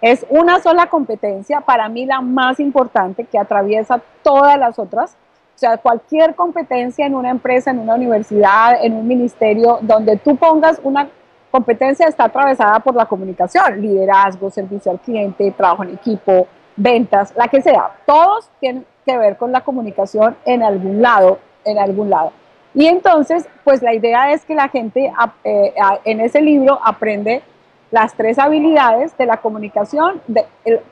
es 0.01 0.25
una 0.29 0.59
sola 0.61 0.87
competencia, 0.87 1.61
para 1.61 1.87
mí 1.87 2.05
la 2.05 2.19
más 2.19 2.59
importante, 2.59 3.23
que 3.23 3.39
atraviesa 3.39 4.01
todas 4.23 4.59
las 4.59 4.77
otras. 4.77 5.15
O 5.55 5.59
sea, 5.61 5.77
cualquier 5.77 6.35
competencia 6.35 7.05
en 7.05 7.15
una 7.15 7.29
empresa, 7.29 7.71
en 7.71 7.79
una 7.79 7.95
universidad, 7.95 8.83
en 8.83 8.93
un 8.93 9.07
ministerio, 9.07 9.79
donde 9.81 10.17
tú 10.17 10.35
pongas 10.35 10.81
una 10.83 11.07
competencia 11.51 12.07
está 12.07 12.25
atravesada 12.25 12.79
por 12.79 12.95
la 12.95 13.05
comunicación, 13.05 13.81
liderazgo, 13.81 14.49
servicio 14.49 14.91
al 14.91 14.99
cliente, 14.99 15.51
trabajo 15.51 15.83
en 15.83 15.91
equipo, 15.91 16.47
ventas, 16.75 17.33
la 17.35 17.47
que 17.47 17.61
sea. 17.61 17.91
Todos 18.05 18.49
tienen 18.59 18.85
que 19.05 19.17
ver 19.17 19.37
con 19.37 19.51
la 19.51 19.61
comunicación 19.61 20.35
en 20.45 20.63
algún 20.63 21.01
lado, 21.01 21.39
en 21.65 21.77
algún 21.77 22.09
lado. 22.09 22.31
Y 22.73 22.87
entonces, 22.87 23.47
pues 23.63 23.81
la 23.81 23.93
idea 23.93 24.31
es 24.31 24.45
que 24.45 24.55
la 24.55 24.69
gente 24.69 25.11
eh, 25.43 25.73
en 26.05 26.21
ese 26.21 26.41
libro 26.41 26.79
aprende 26.83 27.43
las 27.91 28.13
tres 28.13 28.39
habilidades 28.39 29.15
de 29.17 29.25
la 29.25 29.37
comunicación, 29.37 30.21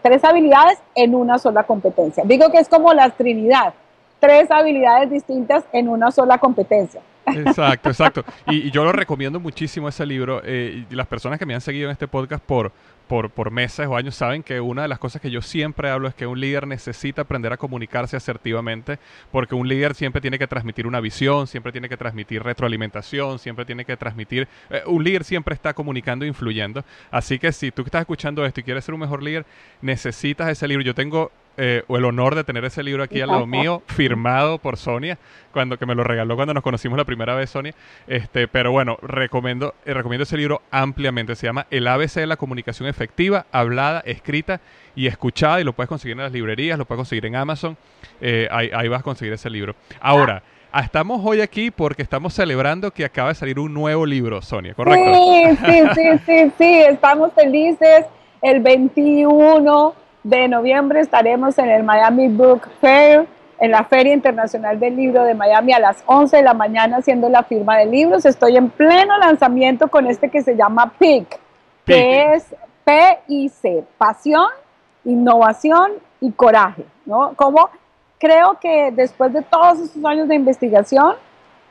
tres 0.02 0.24
habilidades 0.26 0.80
en 0.96 1.16
una 1.16 1.40
sola 1.40 1.64
competencia. 1.64 2.24
Digo 2.26 2.52
que 2.52 2.58
es 2.58 2.68
como 2.68 2.94
la 2.94 3.10
Trinidad, 3.12 3.74
tres 4.20 4.52
habilidades 4.52 5.10
distintas 5.10 5.64
en 5.72 5.88
una 5.88 6.12
sola 6.12 6.38
competencia. 6.40 7.02
Exacto, 7.26 7.90
exacto. 7.90 8.26
Y, 8.48 8.72
yo 8.72 8.84
lo 8.84 8.92
recomiendo 8.92 9.40
muchísimo 9.40 9.90
ese 9.90 10.06
libro. 10.06 10.42
Eh, 10.44 10.86
y 10.90 10.96
las 10.96 11.08
personas 11.08 11.40
que 11.40 11.46
me 11.46 11.54
han 11.54 11.62
seguido 11.62 11.88
en 11.88 11.92
este 11.92 12.08
podcast 12.08 12.44
por, 12.44 12.72
por, 13.08 13.30
por, 13.30 13.52
meses 13.52 13.88
o 13.88 13.96
años 13.96 14.16
saben 14.16 14.44
que 14.44 14.60
una 14.62 14.84
de 14.84 14.88
las 14.88 15.00
cosas 15.00 15.22
que 15.22 15.32
yo 15.32 15.42
siempre 15.42 15.90
hablo 15.90 16.08
es 16.08 16.14
que 16.14 16.28
un 16.28 16.40
líder 16.40 16.68
necesita 16.68 17.24
aprender 17.24 17.52
a 17.52 17.58
comunicarse 17.58 18.16
asertivamente, 18.16 19.00
porque 19.32 19.56
un 19.56 19.68
líder 19.68 19.96
siempre 19.96 20.22
tiene 20.22 20.38
que 20.38 20.48
transmitir 20.48 20.86
una 20.86 21.00
visión, 21.00 21.48
siempre 21.48 21.72
tiene 21.72 21.90
que 21.90 21.98
transmitir 21.98 22.44
retroalimentación, 22.44 23.40
siempre 23.40 23.66
tiene 23.66 23.86
que 23.86 23.98
transmitir... 23.98 24.48
Eh, 24.70 24.84
un 24.86 25.04
líder 25.04 25.24
siempre 25.24 25.56
está 25.56 25.74
comunicando 25.74 26.26
e 26.26 26.28
influyendo. 26.28 26.84
Así 27.12 27.40
que 27.40 27.52
si 27.52 27.72
tú 27.72 27.84
estás 27.84 28.02
escuchando 28.02 28.46
esto 28.46 28.60
y 28.60 28.64
quieres 28.64 28.86
ser 28.86 28.94
un 28.94 29.02
mejor 29.02 29.24
líder, 29.24 29.46
necesitas 29.82 30.50
ese 30.50 30.68
libro. 30.68 30.84
Yo 30.84 30.94
tengo 30.94 31.32
eh, 31.62 31.84
el 31.90 32.06
honor 32.06 32.36
de 32.36 32.46
tener 32.46 32.64
ese 32.64 32.84
libro 32.84 33.04
aquí 33.04 33.20
al 33.20 33.28
lado 33.28 33.46
mío, 33.46 33.84
firmado 33.88 34.60
por 34.60 34.78
Sonia, 34.78 35.18
cuando 35.52 35.78
que 35.78 35.86
me 35.86 35.94
lo 35.94 36.06
regaló 36.06 36.38
cuando 36.38 36.54
nos 36.54 36.64
conocimos 36.64 36.98
la 36.98 37.04
primera 37.04 37.36
vez, 37.36 37.50
Sonia. 37.50 37.76
Este, 38.08 38.48
pero 38.48 38.72
bueno, 38.72 38.98
recomiendo, 39.02 39.76
eh, 39.86 39.94
recomiendo 39.94 40.24
ese 40.24 40.38
libro 40.38 40.62
ampliamente. 40.72 41.36
Se 41.36 41.48
llama 41.48 41.68
El 41.70 41.86
ABC 41.88 42.22
de 42.22 42.28
la 42.28 42.38
comunicación 42.38 42.88
efectiva, 42.88 43.46
hablada, 43.52 44.00
escrita 44.06 44.62
y 44.96 45.08
escuchada. 45.08 45.60
Y 45.60 45.66
lo 45.66 45.74
puedes 45.74 45.90
conseguir 45.90 46.14
en 46.14 46.24
las 46.24 46.32
librerías, 46.32 46.78
lo 46.78 46.86
puedes 46.86 47.00
conseguir 47.00 47.26
en 47.26 47.36
Amazon. 47.36 47.76
Eh, 48.22 48.48
ahí, 48.52 48.88
vas 48.88 49.02
a 49.02 49.04
conseguir 49.04 49.34
ese 49.34 49.50
libro. 49.50 49.76
Ahora. 50.00 50.42
Ah, 50.72 50.82
estamos 50.82 51.20
hoy 51.26 51.42
aquí 51.42 51.72
porque 51.72 52.04
estamos 52.04 52.32
celebrando 52.36 52.92
que 52.92 53.04
acaba 53.04 53.30
de 53.30 53.34
salir 53.34 53.58
un 53.58 53.74
nuevo 53.74 54.06
libro, 54.06 54.40
Sonia, 54.44 54.76
¿correcto? 54.76 55.16
Sí, 55.16 55.58
sí, 55.66 55.82
sí, 55.96 56.20
sí, 56.28 56.52
sí, 56.60 56.82
estamos 56.88 57.34
felices. 57.34 58.06
El 58.44 58.60
21 58.60 59.96
de 60.24 60.48
noviembre 60.48 61.00
estaremos 61.00 61.58
en 61.58 61.70
el 61.70 61.84
Miami 61.84 62.28
Book 62.28 62.68
Fair, 62.82 63.28
en 63.60 63.72
la 63.72 63.84
Feria 63.84 64.14
Internacional 64.14 64.80
del 64.80 64.96
Libro 64.96 65.24
de 65.24 65.34
Miami 65.34 65.74
a 65.74 65.80
las 65.80 66.04
11 66.06 66.38
de 66.38 66.44
la 66.44 66.54
mañana 66.54 66.98
haciendo 66.98 67.30
la 67.30 67.44
firma 67.44 67.78
de 67.78 67.86
libros. 67.86 68.26
Estoy 68.26 68.58
en 68.58 68.70
pleno 68.70 69.18
lanzamiento 69.18 69.88
con 69.90 70.08
este 70.08 70.30
que 70.30 70.42
se 70.42 70.56
llama 70.56 70.94
PIC, 70.98 71.40
que 71.86 72.34
es 72.34 72.46
P-I-C, 72.86 73.84
pasión, 73.98 74.48
innovación 75.04 75.92
y 76.22 76.32
coraje, 76.32 76.86
¿no? 77.06 77.34
Como 77.36 77.70
creo 78.18 78.58
que 78.60 78.92
después 78.92 79.34
de 79.34 79.42
todos 79.42 79.80
estos 79.80 80.04
años 80.06 80.28
de 80.28 80.36
investigación, 80.36 81.16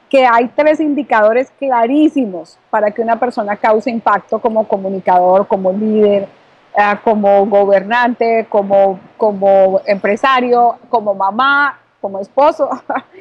que 0.08 0.26
hay 0.26 0.48
tres 0.56 0.80
indicadores 0.80 1.50
clarísimos 1.58 2.58
para 2.70 2.90
que 2.90 3.02
una 3.02 3.18
persona 3.18 3.56
cause 3.56 3.90
impacto 3.90 4.38
como 4.38 4.66
comunicador, 4.66 5.46
como 5.46 5.70
líder, 5.70 6.28
eh, 6.76 6.98
como 7.04 7.46
gobernante, 7.46 8.46
como, 8.48 9.00
como 9.16 9.80
empresario, 9.86 10.78
como 10.88 11.14
mamá, 11.14 11.78
como 12.00 12.18
esposo. 12.20 12.68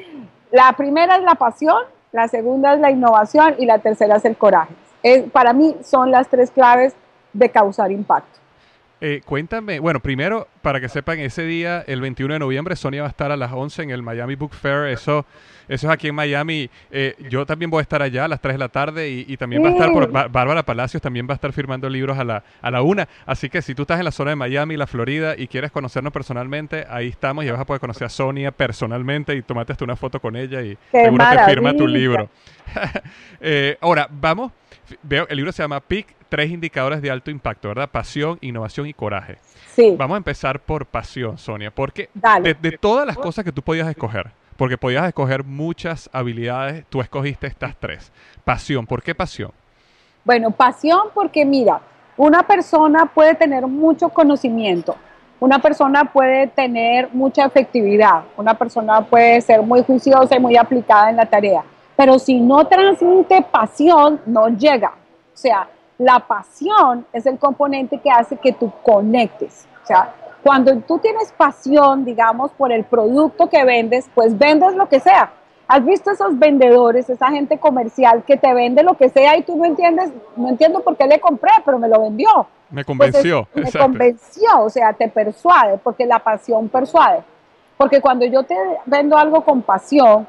la 0.50 0.72
primera 0.72 1.16
es 1.16 1.22
la 1.22 1.34
pasión, 1.34 1.82
la 2.12 2.28
segunda 2.28 2.74
es 2.74 2.80
la 2.80 2.90
innovación 2.90 3.54
y 3.58 3.66
la 3.66 3.78
tercera 3.78 4.16
es 4.16 4.24
el 4.24 4.36
coraje. 4.36 4.74
para 5.32 5.52
mí 5.52 5.76
son 5.82 6.10
las 6.10 6.28
tres 6.28 6.50
claves 6.50 6.94
de 7.32 7.48
causar 7.50 7.90
impacto. 7.92 8.38
Eh, 9.00 9.20
cuéntame, 9.24 9.78
bueno, 9.78 10.00
primero, 10.00 10.48
para 10.60 10.80
que 10.80 10.88
sepan, 10.88 11.20
ese 11.20 11.44
día, 11.44 11.84
el 11.86 12.00
21 12.00 12.34
de 12.34 12.40
noviembre, 12.40 12.74
Sonia 12.74 13.02
va 13.02 13.06
a 13.06 13.10
estar 13.10 13.30
a 13.30 13.36
las 13.36 13.52
11 13.52 13.84
en 13.84 13.90
el 13.90 14.02
Miami 14.02 14.34
Book 14.34 14.54
Fair. 14.54 14.86
Eso, 14.86 15.24
eso 15.68 15.86
es 15.86 15.92
aquí 15.92 16.08
en 16.08 16.16
Miami. 16.16 16.68
Eh, 16.90 17.14
yo 17.30 17.46
también 17.46 17.70
voy 17.70 17.78
a 17.78 17.82
estar 17.82 18.02
allá 18.02 18.24
a 18.24 18.28
las 18.28 18.40
3 18.40 18.54
de 18.54 18.58
la 18.58 18.68
tarde 18.68 19.08
y, 19.08 19.36
también 19.36 19.62
va 19.62 19.68
a 19.68 19.72
estar 19.72 19.92
por 19.92 20.10
Bárbara 20.10 20.64
Palacios, 20.64 21.00
también 21.00 21.28
va 21.28 21.32
a 21.32 21.36
estar 21.36 21.52
firmando 21.52 21.88
libros 21.88 22.18
a 22.18 22.24
la, 22.24 22.42
a 22.60 22.70
la 22.72 22.82
1. 22.82 23.04
Así 23.24 23.48
que 23.48 23.62
si 23.62 23.74
tú 23.74 23.82
estás 23.82 24.00
en 24.00 24.04
la 24.04 24.10
zona 24.10 24.30
de 24.30 24.36
Miami, 24.36 24.76
la 24.76 24.88
Florida, 24.88 25.34
y 25.38 25.46
quieres 25.46 25.70
conocernos 25.70 26.12
personalmente, 26.12 26.84
ahí 26.90 27.08
estamos 27.08 27.44
y 27.44 27.50
vas 27.50 27.60
a 27.60 27.66
poder 27.66 27.80
conocer 27.80 28.06
a 28.06 28.10
Sonia 28.10 28.50
personalmente 28.50 29.34
y 29.36 29.42
tomate 29.42 29.72
hasta 29.72 29.84
una 29.84 29.96
foto 29.96 30.18
con 30.18 30.34
ella 30.34 30.60
y 30.62 30.76
seguro 30.90 31.24
que 31.30 31.50
firma 31.50 31.76
tu 31.76 31.86
libro. 31.86 32.28
Eh, 33.40 33.78
ahora, 33.80 34.08
vamos. 34.10 34.52
Veo, 35.02 35.26
el 35.28 35.36
libro 35.36 35.52
se 35.52 35.62
llama 35.62 35.80
PIC 35.80 36.17
tres 36.28 36.50
indicadores 36.50 37.02
de 37.02 37.10
alto 37.10 37.30
impacto, 37.30 37.68
¿verdad? 37.68 37.88
Pasión, 37.90 38.38
innovación 38.40 38.86
y 38.86 38.94
coraje. 38.94 39.38
Sí. 39.74 39.94
Vamos 39.96 40.14
a 40.14 40.18
empezar 40.18 40.60
por 40.60 40.86
pasión, 40.86 41.38
Sonia, 41.38 41.70
porque 41.70 42.10
de, 42.42 42.78
todas 42.78 43.06
las 43.06 43.16
cosas 43.16 43.44
que 43.44 43.52
tú 43.52 43.62
podías 43.62 43.88
escoger, 43.88 44.30
porque 44.56 44.76
podías 44.76 45.06
escoger 45.06 45.44
muchas 45.44 46.10
habilidades, 46.12 46.84
tú 46.88 47.00
escogiste 47.00 47.46
estas 47.46 47.76
tres. 47.76 48.12
Pasión, 48.44 48.86
¿por 48.86 49.02
qué 49.02 49.14
pasión? 49.14 49.52
Bueno, 50.24 50.50
pasión 50.50 51.08
porque 51.14 51.44
mira, 51.44 51.80
una 52.16 52.42
persona 52.42 53.06
puede 53.06 53.34
tener 53.34 53.66
mucho 53.66 54.08
conocimiento, 54.08 54.96
una 55.40 55.60
persona 55.60 56.04
puede 56.04 56.48
tener 56.48 57.08
mucha 57.12 57.44
efectividad, 57.46 58.24
una 58.36 58.54
persona 58.54 59.02
puede 59.02 59.40
ser 59.40 59.62
muy 59.62 59.84
juiciosa 59.84 60.36
y 60.36 60.40
muy 60.40 60.56
aplicada 60.56 61.10
en 61.10 61.16
la 61.16 61.26
tarea, 61.26 61.62
pero 61.96 62.18
si 62.18 62.40
no 62.40 62.66
transmite 62.66 63.42
pasión, 63.42 64.20
no 64.26 64.48
llega. 64.48 64.92
O 65.32 65.40
sea, 65.40 65.68
la 65.98 66.20
pasión 66.20 67.04
es 67.12 67.26
el 67.26 67.38
componente 67.38 67.98
que 67.98 68.10
hace 68.10 68.36
que 68.36 68.52
tú 68.52 68.72
conectes. 68.82 69.66
O 69.82 69.86
sea, 69.86 70.14
cuando 70.42 70.76
tú 70.78 70.98
tienes 70.98 71.32
pasión, 71.32 72.04
digamos, 72.04 72.52
por 72.52 72.72
el 72.72 72.84
producto 72.84 73.48
que 73.48 73.64
vendes, 73.64 74.08
pues 74.14 74.38
vendes 74.38 74.74
lo 74.74 74.88
que 74.88 75.00
sea. 75.00 75.32
¿Has 75.66 75.84
visto 75.84 76.10
esos 76.10 76.38
vendedores, 76.38 77.10
esa 77.10 77.28
gente 77.28 77.58
comercial 77.58 78.22
que 78.24 78.38
te 78.38 78.54
vende 78.54 78.82
lo 78.82 78.94
que 78.94 79.10
sea 79.10 79.36
y 79.36 79.42
tú 79.42 79.56
no 79.56 79.66
entiendes, 79.66 80.10
no 80.36 80.48
entiendo 80.48 80.80
por 80.80 80.96
qué 80.96 81.06
le 81.06 81.20
compré, 81.20 81.50
pero 81.64 81.78
me 81.78 81.88
lo 81.88 82.00
vendió? 82.00 82.46
Me 82.70 82.84
convenció. 82.84 83.46
Pues 83.52 83.74
me 83.74 83.80
convenció, 83.80 84.60
o 84.60 84.70
sea, 84.70 84.92
te 84.92 85.08
persuade, 85.08 85.78
porque 85.78 86.06
la 86.06 86.20
pasión 86.20 86.68
persuade. 86.68 87.22
Porque 87.76 88.00
cuando 88.00 88.24
yo 88.24 88.44
te 88.44 88.56
vendo 88.86 89.16
algo 89.18 89.44
con 89.44 89.62
pasión, 89.62 90.26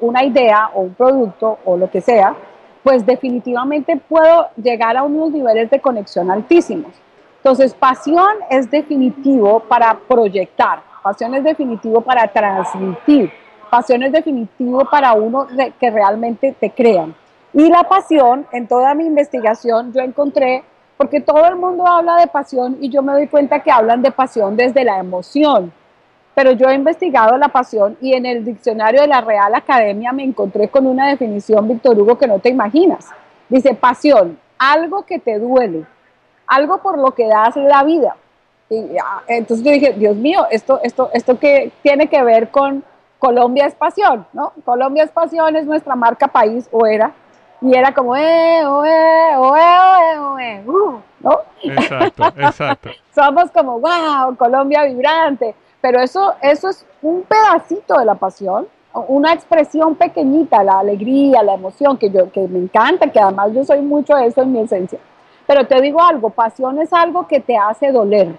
una 0.00 0.24
idea 0.24 0.70
o 0.74 0.80
un 0.82 0.94
producto 0.94 1.58
o 1.64 1.76
lo 1.76 1.90
que 1.90 2.00
sea, 2.00 2.34
pues 2.82 3.04
definitivamente 3.04 3.96
puedo 3.96 4.48
llegar 4.56 4.96
a 4.96 5.02
unos 5.02 5.30
niveles 5.30 5.70
de 5.70 5.80
conexión 5.80 6.30
altísimos. 6.30 6.92
Entonces, 7.38 7.74
pasión 7.74 8.28
es 8.50 8.70
definitivo 8.70 9.60
para 9.60 9.98
proyectar, 10.08 10.82
pasión 11.02 11.34
es 11.34 11.44
definitivo 11.44 12.00
para 12.00 12.26
transmitir, 12.28 13.30
pasión 13.70 14.02
es 14.02 14.12
definitivo 14.12 14.84
para 14.90 15.14
uno 15.14 15.46
que 15.78 15.90
realmente 15.90 16.54
te 16.58 16.70
crean. 16.70 17.14
Y 17.52 17.68
la 17.68 17.84
pasión, 17.84 18.46
en 18.52 18.68
toda 18.68 18.94
mi 18.94 19.06
investigación, 19.06 19.92
yo 19.92 20.00
encontré, 20.02 20.62
porque 20.96 21.20
todo 21.20 21.46
el 21.46 21.56
mundo 21.56 21.86
habla 21.86 22.16
de 22.16 22.26
pasión 22.26 22.76
y 22.80 22.90
yo 22.90 23.02
me 23.02 23.12
doy 23.12 23.26
cuenta 23.26 23.60
que 23.60 23.70
hablan 23.70 24.02
de 24.02 24.10
pasión 24.10 24.56
desde 24.56 24.84
la 24.84 24.98
emoción 24.98 25.72
pero 26.40 26.52
yo 26.52 26.70
he 26.70 26.74
investigado 26.74 27.36
la 27.36 27.48
pasión 27.48 27.98
y 28.00 28.14
en 28.14 28.24
el 28.24 28.42
diccionario 28.42 29.02
de 29.02 29.08
la 29.08 29.20
Real 29.20 29.54
Academia 29.54 30.10
me 30.10 30.24
encontré 30.24 30.68
con 30.68 30.86
una 30.86 31.08
definición, 31.08 31.68
Víctor 31.68 32.00
Hugo, 32.00 32.16
que 32.16 32.26
no 32.26 32.38
te 32.38 32.48
imaginas. 32.48 33.10
Dice, 33.50 33.74
pasión, 33.74 34.38
algo 34.58 35.02
que 35.04 35.18
te 35.18 35.38
duele, 35.38 35.84
algo 36.46 36.78
por 36.78 36.96
lo 36.96 37.10
que 37.10 37.26
das 37.26 37.56
la 37.56 37.84
vida. 37.84 38.16
Y, 38.70 38.96
ah, 38.96 39.20
entonces 39.26 39.66
yo 39.66 39.70
dije, 39.70 39.92
Dios 39.92 40.16
mío, 40.16 40.46
esto, 40.50 40.80
esto, 40.82 41.10
esto 41.12 41.38
que 41.38 41.72
tiene 41.82 42.08
que 42.08 42.22
ver 42.22 42.50
con 42.50 42.84
Colombia 43.18 43.66
es 43.66 43.74
pasión, 43.74 44.26
¿no? 44.32 44.54
Colombia 44.64 45.04
es 45.04 45.10
pasión, 45.10 45.56
es 45.56 45.66
nuestra 45.66 45.94
marca 45.94 46.26
país, 46.26 46.70
o 46.72 46.86
era, 46.86 47.12
y 47.60 47.74
era 47.74 47.92
como, 47.92 48.16
eh, 48.16 48.64
oh, 48.64 48.82
eh, 48.86 49.36
oh, 49.36 49.56
eh, 49.58 50.18
oh, 50.18 50.38
eh, 50.38 50.62
uh, 50.66 51.00
¿no? 51.20 51.40
Exacto, 51.62 52.32
exacto. 52.38 52.88
Somos 53.14 53.50
como, 53.50 53.78
wow, 53.78 54.34
Colombia 54.38 54.84
vibrante 54.84 55.54
pero 55.80 56.00
eso, 56.00 56.34
eso 56.42 56.68
es 56.68 56.84
un 57.02 57.22
pedacito 57.22 57.98
de 57.98 58.04
la 58.04 58.14
pasión, 58.14 58.66
una 58.92 59.32
expresión 59.32 59.94
pequeñita, 59.94 60.62
la 60.62 60.80
alegría, 60.80 61.42
la 61.42 61.54
emoción, 61.54 61.96
que, 61.96 62.10
yo, 62.10 62.30
que 62.30 62.40
me 62.48 62.58
encanta, 62.58 63.06
que 63.10 63.20
además 63.20 63.52
yo 63.54 63.64
soy 63.64 63.80
mucho 63.80 64.16
de 64.16 64.26
eso 64.26 64.42
en 64.42 64.52
mi 64.52 64.60
esencia. 64.60 64.98
Pero 65.46 65.66
te 65.66 65.80
digo 65.80 66.02
algo, 66.02 66.30
pasión 66.30 66.80
es 66.80 66.92
algo 66.92 67.26
que 67.26 67.40
te 67.40 67.56
hace 67.56 67.92
doler. 67.92 68.34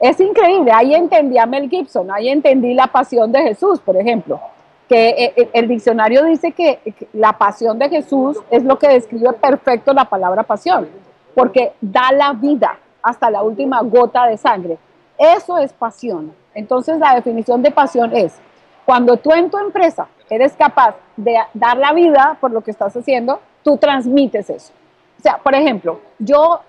Es 0.00 0.18
increíble, 0.20 0.72
ahí 0.72 0.94
entendí 0.94 1.38
a 1.38 1.46
Mel 1.46 1.68
Gibson, 1.68 2.10
ahí 2.10 2.28
entendí 2.28 2.74
la 2.74 2.88
pasión 2.88 3.30
de 3.30 3.42
Jesús, 3.42 3.78
por 3.78 3.96
ejemplo, 3.96 4.40
que 4.88 5.10
eh, 5.10 5.32
eh, 5.36 5.50
el 5.52 5.68
diccionario 5.68 6.24
dice 6.24 6.52
que 6.52 6.80
la 7.12 7.32
pasión 7.34 7.78
de 7.78 7.88
Jesús 7.88 8.38
es 8.50 8.64
lo 8.64 8.78
que 8.78 8.88
describe 8.88 9.32
perfecto 9.34 9.92
la 9.92 10.06
palabra 10.06 10.42
pasión, 10.42 10.88
porque 11.34 11.72
da 11.80 12.10
la 12.10 12.32
vida 12.32 12.78
hasta 13.02 13.30
la 13.30 13.42
última 13.42 13.80
gota 13.82 14.26
de 14.26 14.36
sangre. 14.36 14.78
Eso 15.22 15.56
es 15.56 15.72
pasión. 15.72 16.34
Entonces 16.52 16.98
la 16.98 17.14
definición 17.14 17.62
de 17.62 17.70
pasión 17.70 18.10
es 18.12 18.34
cuando 18.84 19.16
tú 19.16 19.32
en 19.32 19.50
tu 19.50 19.58
empresa 19.58 20.08
eres 20.28 20.54
capaz 20.54 20.96
de 21.16 21.36
dar 21.54 21.76
la 21.76 21.92
vida 21.92 22.36
por 22.40 22.50
lo 22.50 22.62
que 22.62 22.72
estás 22.72 22.96
haciendo, 22.96 23.40
tú 23.62 23.76
transmites 23.76 24.50
eso. 24.50 24.72
O 25.20 25.22
sea, 25.22 25.38
por 25.38 25.54
ejemplo, 25.54 26.00
yo 26.18 26.60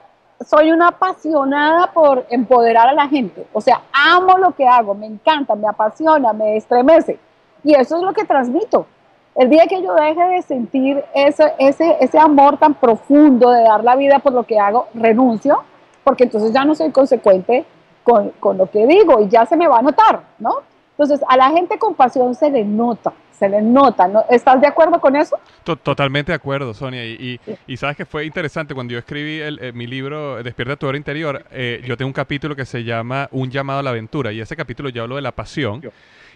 soy 0.46 0.72
una 0.72 0.90
apasionada 0.90 1.92
por 1.94 2.28
empoderar 2.30 2.88
a 2.88 2.94
la 2.94 3.08
gente. 3.08 3.48
O 3.54 3.60
sea, 3.60 3.82
amo 3.92 4.38
lo 4.38 4.52
que 4.52 4.68
hago, 4.68 4.94
me 4.94 5.08
encanta, 5.08 5.56
me 5.56 5.68
apasiona, 5.68 6.32
me 6.32 6.56
estremece. 6.56 7.18
Y 7.64 7.74
eso 7.74 7.96
es 7.96 8.04
lo 8.04 8.14
que 8.14 8.26
transmito. 8.26 8.86
El 9.34 9.50
día 9.50 9.66
que 9.68 9.82
yo 9.82 9.96
deje 9.96 10.24
de 10.26 10.42
sentir 10.44 11.04
ese, 11.16 11.54
ese, 11.58 11.98
ese 12.00 12.20
amor 12.20 12.58
tan 12.58 12.76
profundo 12.76 13.50
de 13.50 13.64
dar 13.64 13.84
la 13.84 13.96
vida 13.96 14.20
por 14.20 14.34
lo 14.34 14.44
que 14.44 14.60
hago, 14.60 14.90
renuncio, 14.94 15.64
porque 16.04 16.26
entonces 16.26 16.54
ya 16.54 16.66
no 16.66 16.76
soy 16.76 16.92
consecuente 16.92 17.66
con, 18.04 18.30
con, 18.40 18.58
lo 18.58 18.70
que 18.70 18.86
digo 18.86 19.22
y 19.22 19.30
ya 19.30 19.46
se 19.46 19.58
me 19.58 19.68
va 19.68 19.80
a 19.80 19.82
notar, 19.82 20.22
¿no? 20.40 20.62
Entonces, 20.94 21.22
a 21.28 21.38
la 21.38 21.50
gente 21.50 21.80
con 21.80 21.96
pasión 21.96 22.36
se 22.36 22.52
le 22.52 22.64
nota, 22.64 23.14
se 23.32 23.50
le 23.50 23.62
nota. 23.62 24.08
¿no? 24.08 24.24
¿Estás 24.30 24.62
de 24.62 24.68
acuerdo 24.68 25.02
con 25.02 25.16
eso? 25.16 25.40
Totalmente 25.64 26.32
de 26.32 26.36
acuerdo, 26.36 26.74
Sonia. 26.74 27.04
Y, 27.04 27.40
y, 27.66 27.78
sabes 27.78 27.98
que 27.98 28.06
fue 28.06 28.26
interesante 28.26 28.76
cuando 28.76 28.94
yo 28.94 29.00
escribí 29.00 29.40
el, 29.40 29.60
eh, 29.60 29.72
mi 29.74 29.88
libro 29.88 30.42
Despierta 30.44 30.76
tu 30.76 30.86
hora 30.86 30.98
interior. 30.98 31.46
Eh, 31.52 31.82
yo 31.86 31.98
tengo 31.98 32.10
un 32.10 32.14
capítulo 32.14 32.56
que 32.56 32.66
se 32.66 32.84
llama 32.84 33.28
Un 33.32 33.50
llamado 33.50 33.80
a 33.80 33.84
la 33.84 33.90
aventura. 33.90 34.32
Y 34.32 34.40
ese 34.40 34.56
capítulo 34.56 34.90
yo 34.90 35.02
hablo 35.02 35.16
de 35.16 35.24
la 35.24 35.32
pasión. 35.32 35.82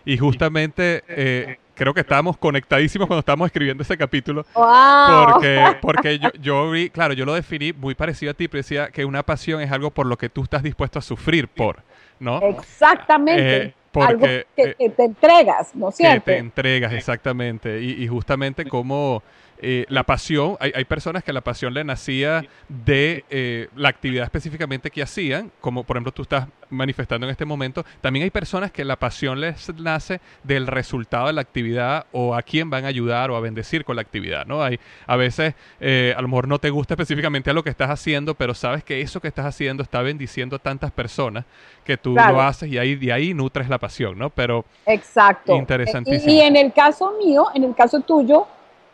Y 0.06 0.18
justamente 0.18 1.04
eh, 1.08 1.60
creo 1.78 1.94
que 1.94 2.02
estábamos 2.02 2.38
conectadísimos 2.38 3.08
cuando 3.08 3.20
estábamos 3.20 3.48
escribiendo 3.48 3.84
ese 3.84 3.98
capítulo. 3.98 4.46
Porque, 4.54 5.78
porque 5.82 6.20
yo, 6.20 6.30
yo 6.42 6.72
vi, 6.72 6.90
claro, 6.90 7.14
yo 7.14 7.26
lo 7.26 7.34
definí 7.34 7.72
muy 7.72 7.96
parecido 7.96 8.32
a 8.32 8.34
ti, 8.34 8.48
pero 8.48 8.60
decía 8.60 8.90
que 8.90 9.06
una 9.06 9.24
pasión 9.24 9.62
es 9.62 9.72
algo 9.72 9.92
por 9.92 10.06
lo 10.06 10.18
que 10.18 10.30
tú 10.30 10.44
estás 10.44 10.64
dispuesto 10.64 11.00
a 11.00 11.02
sufrir 11.02 11.48
por, 11.48 11.84
¿no? 12.20 12.42
Exactamente. 12.42 13.74
porque, 13.92 14.10
algo 14.10 14.26
que, 14.56 14.90
te 14.90 15.04
entregas, 15.04 15.76
¿no 15.76 15.90
es 15.90 15.96
cierto? 15.96 16.26
Que 16.26 16.32
te 16.32 16.38
entregas, 16.40 16.94
exactamente. 16.94 17.82
Y, 17.82 18.04
y 18.04 18.08
justamente 18.08 18.66
como 18.66 19.22
eh, 19.60 19.86
la 19.90 20.04
pasión, 20.04 20.56
hay, 20.60 20.72
hay, 20.76 20.86
personas 20.86 21.24
que 21.24 21.34
la 21.34 21.42
pasión 21.42 21.74
le 21.74 21.84
nacía 21.84 22.46
de 22.70 23.26
eh, 23.30 23.70
la 23.76 23.90
actividad 23.90 24.24
específicamente 24.24 24.92
que 24.92 25.02
hacían, 25.02 25.52
como 25.62 25.84
por 25.84 25.98
ejemplo 25.98 26.12
tú 26.12 26.22
estás 26.22 26.48
manifestando 26.70 27.26
en 27.26 27.32
este 27.32 27.46
momento. 27.46 27.84
También 28.02 28.24
hay 28.24 28.30
personas 28.30 28.72
que 28.72 28.86
la 28.86 28.98
pasión 28.98 29.42
les 29.42 29.74
nace 29.76 30.20
del 30.44 30.68
resultado 30.68 31.28
de 31.28 31.34
la 31.34 31.42
actividad 31.42 32.06
o 32.12 32.36
a 32.36 32.42
quién 32.42 32.70
van 32.70 32.86
a 32.86 32.90
ayudar 32.90 33.32
o 33.32 33.36
a 33.36 33.40
bendecir 33.40 33.84
con 33.84 33.96
la 33.96 34.02
actividad, 34.02 34.46
¿no? 34.46 34.64
Hay, 34.64 34.80
a 35.06 35.16
veces 35.16 35.56
eh, 35.80 36.14
a 36.16 36.22
lo 36.22 36.28
mejor 36.28 36.48
no 36.48 36.60
te 36.60 36.70
gusta 36.70 36.94
específicamente 36.94 37.50
a 37.50 37.54
lo 37.54 37.64
que 37.64 37.70
estás 37.70 37.90
haciendo, 37.90 38.36
pero 38.36 38.54
sabes 38.54 38.84
que 38.84 39.02
eso 39.02 39.20
que 39.22 39.28
estás 39.28 39.46
haciendo 39.46 39.82
está 39.82 40.02
bendiciendo 40.02 40.58
a 40.58 40.60
tantas 40.60 40.92
personas 40.92 41.46
que 41.84 41.98
tú 41.98 42.16
lo 42.16 42.42
haces 42.42 42.70
y 42.70 42.78
ahí, 42.78 42.96
de 42.96 43.12
ahí 43.12 43.34
nutres 43.34 43.70
la 43.70 43.78
pasión, 43.78 44.18
¿no? 44.18 44.30
Pero... 44.30 44.66
Exacto. 44.86 45.56
Interesantísimo. 45.56 46.32
y 46.32 46.42
en 46.42 46.56
el 46.56 46.74
caso 46.74 47.14
mío, 47.18 47.48
en 47.56 47.64
el 47.64 47.74
caso 47.74 48.02
tuyo, 48.02 48.48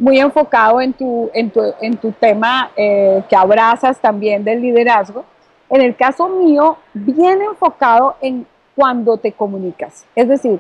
muy 0.04 0.20
enfocado 0.20 0.82
en 0.82 0.92
tu, 0.92 1.32
en 1.34 1.50
tu, 1.50 1.62
en 1.80 1.96
tu 1.96 2.12
tema 2.12 2.72
eh, 2.76 3.24
que 3.30 3.38
abrazas 3.38 3.98
también 4.00 4.44
del 4.44 4.62
liderazgo. 4.62 5.24
En 5.70 5.82
el 5.82 5.96
caso 5.96 6.28
mío, 6.28 6.76
bien 6.94 7.42
enfocado 7.42 8.18
en 8.20 8.46
cuando 8.76 9.16
te 9.16 9.32
comunicas. 9.32 10.06
Es 10.14 10.28
decir, 10.28 10.60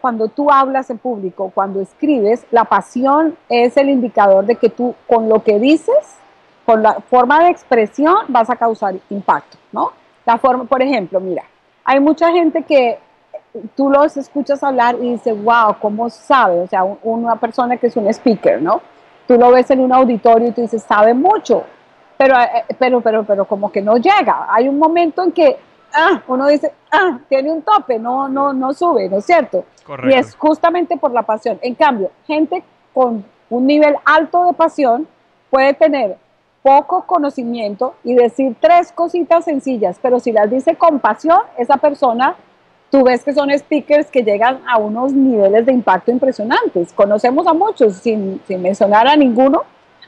cuando 0.00 0.28
tú 0.28 0.50
hablas 0.50 0.88
en 0.88 0.96
público, 0.96 1.52
cuando 1.54 1.82
escribes, 1.82 2.46
la 2.50 2.64
pasión 2.64 3.36
es 3.50 3.76
el 3.76 3.90
indicador 3.90 4.46
de 4.46 4.56
que 4.56 4.70
tú 4.70 4.94
con 5.06 5.28
lo 5.28 5.42
que 5.42 5.58
dices, 5.58 6.16
con 6.64 6.82
la 6.82 6.94
forma 7.10 7.44
de 7.44 7.50
expresión, 7.50 8.16
vas 8.28 8.48
a 8.48 8.56
causar 8.56 8.94
impacto, 9.10 9.58
¿no? 9.70 9.92
La 10.24 10.38
forma, 10.38 10.64
por 10.64 10.80
ejemplo, 10.80 11.20
mira, 11.20 11.44
hay 11.84 12.00
mucha 12.00 12.32
gente 12.32 12.62
que 12.62 12.98
tú 13.74 13.90
los 13.90 14.16
escuchas 14.16 14.62
hablar 14.62 14.96
y 15.00 15.12
dices, 15.12 15.34
wow, 15.42 15.76
¿cómo 15.80 16.10
sabe? 16.10 16.60
O 16.60 16.66
sea, 16.66 16.84
una 16.84 17.36
persona 17.36 17.76
que 17.76 17.88
es 17.88 17.96
un 17.96 18.06
speaker, 18.08 18.60
¿no? 18.60 18.80
Tú 19.26 19.36
lo 19.36 19.50
ves 19.50 19.70
en 19.70 19.80
un 19.80 19.92
auditorio 19.92 20.48
y 20.48 20.52
tú 20.52 20.62
dices, 20.62 20.82
sabe 20.82 21.14
mucho, 21.14 21.64
pero, 22.16 22.38
eh, 22.38 22.64
pero, 22.78 23.00
pero, 23.00 23.24
pero 23.24 23.44
como 23.44 23.70
que 23.70 23.82
no 23.82 23.96
llega. 23.96 24.46
Hay 24.48 24.68
un 24.68 24.78
momento 24.78 25.22
en 25.22 25.32
que 25.32 25.56
ah, 25.94 26.22
uno 26.28 26.46
dice, 26.48 26.72
ah, 26.92 27.18
tiene 27.28 27.50
un 27.50 27.62
tope, 27.62 27.98
no, 27.98 28.28
no, 28.28 28.52
no 28.52 28.72
sube, 28.72 29.08
¿no 29.08 29.18
es 29.18 29.24
cierto? 29.24 29.64
Correcto. 29.84 30.14
Y 30.14 30.18
es 30.18 30.34
justamente 30.36 30.96
por 30.96 31.10
la 31.12 31.22
pasión. 31.22 31.58
En 31.62 31.74
cambio, 31.74 32.10
gente 32.26 32.62
con 32.92 33.24
un 33.50 33.66
nivel 33.66 33.96
alto 34.04 34.44
de 34.46 34.52
pasión 34.52 35.06
puede 35.50 35.74
tener 35.74 36.16
poco 36.62 37.02
conocimiento 37.06 37.94
y 38.02 38.14
decir 38.14 38.56
tres 38.60 38.90
cositas 38.90 39.44
sencillas, 39.44 39.98
pero 40.02 40.18
si 40.18 40.32
las 40.32 40.50
dice 40.50 40.74
con 40.74 40.98
pasión, 40.98 41.38
esa 41.56 41.76
persona 41.76 42.34
tú 42.96 43.04
ves 43.04 43.22
que 43.22 43.34
son 43.34 43.50
speakers 43.50 44.10
que 44.10 44.22
llegan 44.22 44.60
a 44.66 44.78
unos 44.78 45.12
niveles 45.12 45.66
de 45.66 45.72
impacto 45.72 46.10
impresionantes. 46.10 46.94
Conocemos 46.94 47.46
a 47.46 47.52
muchos, 47.52 47.96
sin, 47.96 48.40
sin 48.48 48.62
mencionar 48.62 49.06
a 49.06 49.14
ninguno, 49.14 49.64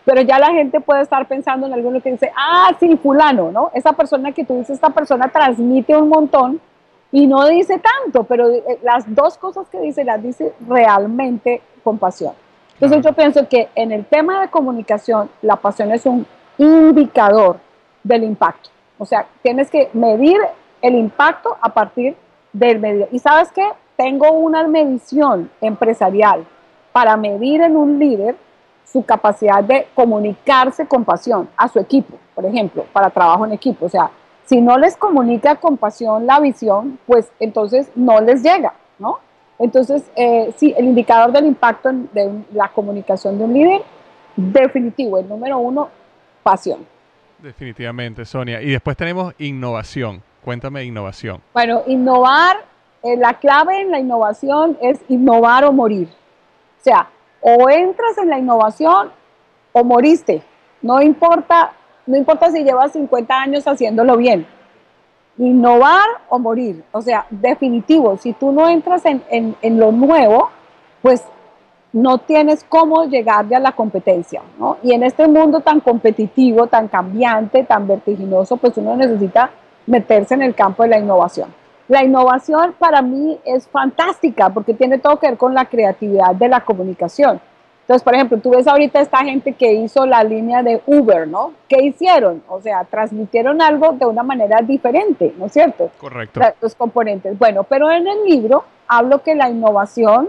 pero 0.06 0.22
ya 0.22 0.38
la 0.38 0.52
gente 0.52 0.80
puede 0.80 1.02
estar 1.02 1.28
pensando 1.28 1.66
en 1.66 1.74
alguno 1.74 2.00
que 2.00 2.12
dice, 2.12 2.32
ah, 2.34 2.74
sí, 2.80 2.96
fulano, 2.96 3.52
¿no? 3.52 3.70
Esa 3.74 3.92
persona 3.92 4.32
que 4.32 4.42
tú 4.42 4.56
dices, 4.56 4.76
esta 4.76 4.88
persona 4.88 5.28
transmite 5.28 5.94
un 5.94 6.08
montón 6.08 6.62
y 7.12 7.26
no 7.26 7.46
dice 7.46 7.78
tanto, 7.78 8.24
pero 8.24 8.48
eh, 8.48 8.78
las 8.82 9.14
dos 9.14 9.36
cosas 9.36 9.68
que 9.68 9.80
dice 9.80 10.02
las 10.02 10.22
dice 10.22 10.54
realmente 10.66 11.60
con 11.84 11.98
pasión. 11.98 12.32
Entonces 12.72 13.04
yo 13.04 13.12
pienso 13.12 13.46
que 13.50 13.68
en 13.74 13.92
el 13.92 14.06
tema 14.06 14.40
de 14.40 14.48
comunicación, 14.48 15.28
la 15.42 15.56
pasión 15.56 15.92
es 15.92 16.06
un 16.06 16.26
indicador 16.56 17.58
del 18.02 18.24
impacto. 18.24 18.70
O 18.96 19.04
sea, 19.04 19.26
tienes 19.42 19.70
que 19.70 19.90
medir 19.92 20.38
el 20.80 20.94
impacto 20.94 21.54
a 21.60 21.68
partir 21.74 22.14
de 22.14 22.27
Y 23.10 23.18
sabes 23.18 23.50
qué? 23.52 23.68
Tengo 23.96 24.30
una 24.32 24.66
medición 24.66 25.50
empresarial 25.60 26.44
para 26.92 27.16
medir 27.16 27.62
en 27.62 27.76
un 27.76 27.98
líder 27.98 28.36
su 28.84 29.04
capacidad 29.04 29.62
de 29.62 29.86
comunicarse 29.94 30.86
con 30.86 31.04
pasión 31.04 31.48
a 31.56 31.68
su 31.68 31.78
equipo, 31.78 32.18
por 32.34 32.46
ejemplo, 32.46 32.84
para 32.92 33.10
trabajo 33.10 33.44
en 33.44 33.52
equipo. 33.52 33.86
O 33.86 33.88
sea, 33.88 34.10
si 34.46 34.60
no 34.60 34.78
les 34.78 34.96
comunica 34.96 35.56
con 35.56 35.76
pasión 35.76 36.26
la 36.26 36.40
visión, 36.40 36.98
pues 37.06 37.30
entonces 37.38 37.90
no 37.94 38.20
les 38.20 38.42
llega, 38.42 38.72
¿no? 38.98 39.18
Entonces, 39.58 40.04
eh, 40.16 40.54
sí, 40.56 40.72
el 40.76 40.86
indicador 40.86 41.32
del 41.32 41.46
impacto 41.46 41.90
de 42.12 42.44
la 42.52 42.68
comunicación 42.68 43.38
de 43.38 43.44
un 43.44 43.52
líder, 43.52 43.82
definitivo, 44.36 45.18
el 45.18 45.28
número 45.28 45.58
uno, 45.58 45.90
pasión. 46.42 46.86
Definitivamente, 47.38 48.24
Sonia. 48.24 48.62
Y 48.62 48.70
después 48.70 48.96
tenemos 48.96 49.34
innovación. 49.38 50.22
Cuéntame 50.48 50.82
innovación. 50.82 51.42
Bueno, 51.52 51.82
innovar, 51.86 52.56
eh, 53.02 53.18
la 53.18 53.34
clave 53.34 53.82
en 53.82 53.90
la 53.90 53.98
innovación 53.98 54.78
es 54.80 54.98
innovar 55.10 55.66
o 55.66 55.72
morir. 55.72 56.08
O 56.08 56.82
sea, 56.82 57.10
o 57.42 57.68
entras 57.68 58.16
en 58.16 58.30
la 58.30 58.38
innovación 58.38 59.10
o 59.72 59.84
moriste. 59.84 60.42
No 60.80 61.02
importa, 61.02 61.72
no 62.06 62.16
importa 62.16 62.50
si 62.50 62.64
llevas 62.64 62.92
50 62.92 63.38
años 63.38 63.68
haciéndolo 63.68 64.16
bien. 64.16 64.46
Innovar 65.36 66.06
o 66.30 66.38
morir. 66.38 66.82
O 66.92 67.02
sea, 67.02 67.26
definitivo, 67.28 68.16
si 68.16 68.32
tú 68.32 68.50
no 68.50 68.70
entras 68.70 69.04
en, 69.04 69.22
en 69.28 69.78
lo 69.78 69.92
nuevo, 69.92 70.48
pues 71.02 71.24
no 71.92 72.16
tienes 72.16 72.64
cómo 72.66 73.04
llegarle 73.04 73.54
a 73.54 73.60
la 73.60 73.72
competencia, 73.72 74.40
¿no? 74.58 74.78
Y 74.82 74.94
en 74.94 75.02
este 75.02 75.28
mundo 75.28 75.60
tan 75.60 75.80
competitivo, 75.80 76.68
tan 76.68 76.88
cambiante, 76.88 77.64
tan 77.64 77.86
vertiginoso, 77.86 78.56
pues 78.56 78.78
uno 78.78 78.96
necesita 78.96 79.50
meterse 79.88 80.34
en 80.34 80.42
el 80.42 80.54
campo 80.54 80.82
de 80.82 80.90
la 80.90 80.98
innovación. 80.98 81.52
La 81.88 82.04
innovación 82.04 82.74
para 82.78 83.00
mí 83.02 83.38
es 83.44 83.66
fantástica 83.66 84.50
porque 84.50 84.74
tiene 84.74 84.98
todo 84.98 85.18
que 85.18 85.28
ver 85.28 85.38
con 85.38 85.54
la 85.54 85.64
creatividad 85.64 86.34
de 86.34 86.48
la 86.48 86.60
comunicación. 86.60 87.40
Entonces, 87.80 88.04
por 88.04 88.14
ejemplo, 88.14 88.36
tú 88.36 88.50
ves 88.50 88.68
ahorita 88.68 89.00
esta 89.00 89.24
gente 89.24 89.54
que 89.54 89.72
hizo 89.72 90.04
la 90.04 90.22
línea 90.22 90.62
de 90.62 90.82
Uber, 90.84 91.26
¿no? 91.26 91.54
¿Qué 91.66 91.82
hicieron? 91.82 92.42
O 92.46 92.60
sea, 92.60 92.84
transmitieron 92.84 93.62
algo 93.62 93.92
de 93.92 94.04
una 94.04 94.22
manera 94.22 94.60
diferente, 94.60 95.34
¿no 95.38 95.46
es 95.46 95.52
cierto? 95.52 95.90
Correcto. 95.98 96.38
Los 96.60 96.74
componentes. 96.74 97.38
Bueno, 97.38 97.64
pero 97.64 97.90
en 97.90 98.06
el 98.06 98.24
libro 98.26 98.64
hablo 98.86 99.22
que 99.22 99.34
la 99.34 99.48
innovación 99.48 100.28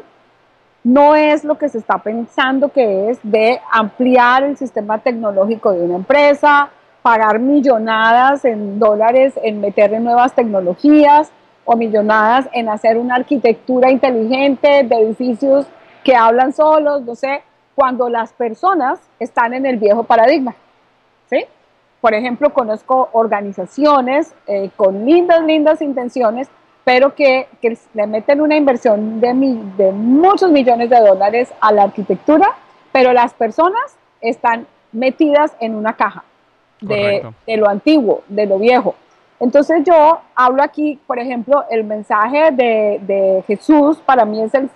no 0.85 1.15
es 1.15 1.43
lo 1.43 1.57
que 1.57 1.67
se 1.67 1.79
está 1.79 1.97
pensando 1.97 2.69
que 2.69 3.09
es 3.09 3.19
de 3.23 3.59
ampliar 3.69 4.43
el 4.43 4.55
sistema 4.55 4.99
tecnológico 4.99 5.73
de 5.73 5.81
una 5.81 5.95
empresa, 5.95 6.69
pagar 7.09 7.39
millonadas 7.39 8.45
en 8.45 8.77
dólares 8.77 9.33
en 9.41 9.61
meterle 9.61 9.99
nuevas 9.99 10.35
tecnologías 10.35 11.31
o 11.65 11.75
millonadas 11.75 12.47
en 12.53 12.69
hacer 12.69 12.99
una 12.99 13.15
arquitectura 13.15 13.89
inteligente 13.89 14.83
de 14.83 14.95
edificios 14.95 15.65
que 16.03 16.15
hablan 16.15 16.53
solos, 16.53 17.01
no 17.01 17.15
sé, 17.15 17.41
cuando 17.73 18.09
las 18.09 18.31
personas 18.33 18.99
están 19.19 19.55
en 19.55 19.65
el 19.65 19.77
viejo 19.77 20.03
paradigma. 20.03 20.53
¿sí? 21.31 21.45
Por 21.99 22.13
ejemplo, 22.13 22.53
conozco 22.53 23.09
organizaciones 23.13 24.35
eh, 24.45 24.69
con 24.75 25.03
lindas, 25.03 25.41
lindas 25.41 25.81
intenciones, 25.81 26.47
pero 26.83 27.15
que, 27.15 27.47
que 27.59 27.75
le 27.95 28.05
meten 28.05 28.39
una 28.39 28.55
inversión 28.55 29.19
de, 29.19 29.33
de 29.77 29.91
muchos 29.93 30.51
millones 30.51 30.91
de 30.91 30.99
dólares 30.99 31.51
a 31.59 31.71
la 31.71 31.85
arquitectura, 31.85 32.49
pero 32.91 33.13
las 33.13 33.33
personas 33.33 33.97
están 34.21 34.67
metidas 34.91 35.55
en 35.59 35.73
una 35.73 35.93
caja 35.93 36.23
de, 36.81 37.33
lo 37.57 37.69
antiguo, 37.69 38.23
de 38.27 38.45
lo 38.45 38.59
viejo. 38.59 38.95
Entonces 39.39 39.83
yo 39.85 40.19
hablo 40.35 40.61
aquí, 40.61 40.99
por 41.07 41.19
ejemplo, 41.19 41.63
el 41.69 41.83
mensaje 41.83 42.51
de, 42.51 43.43
Jesús 43.47 43.97
para 44.05 44.25
mí 44.25 44.41
es 44.41 44.53
el, 44.53 44.69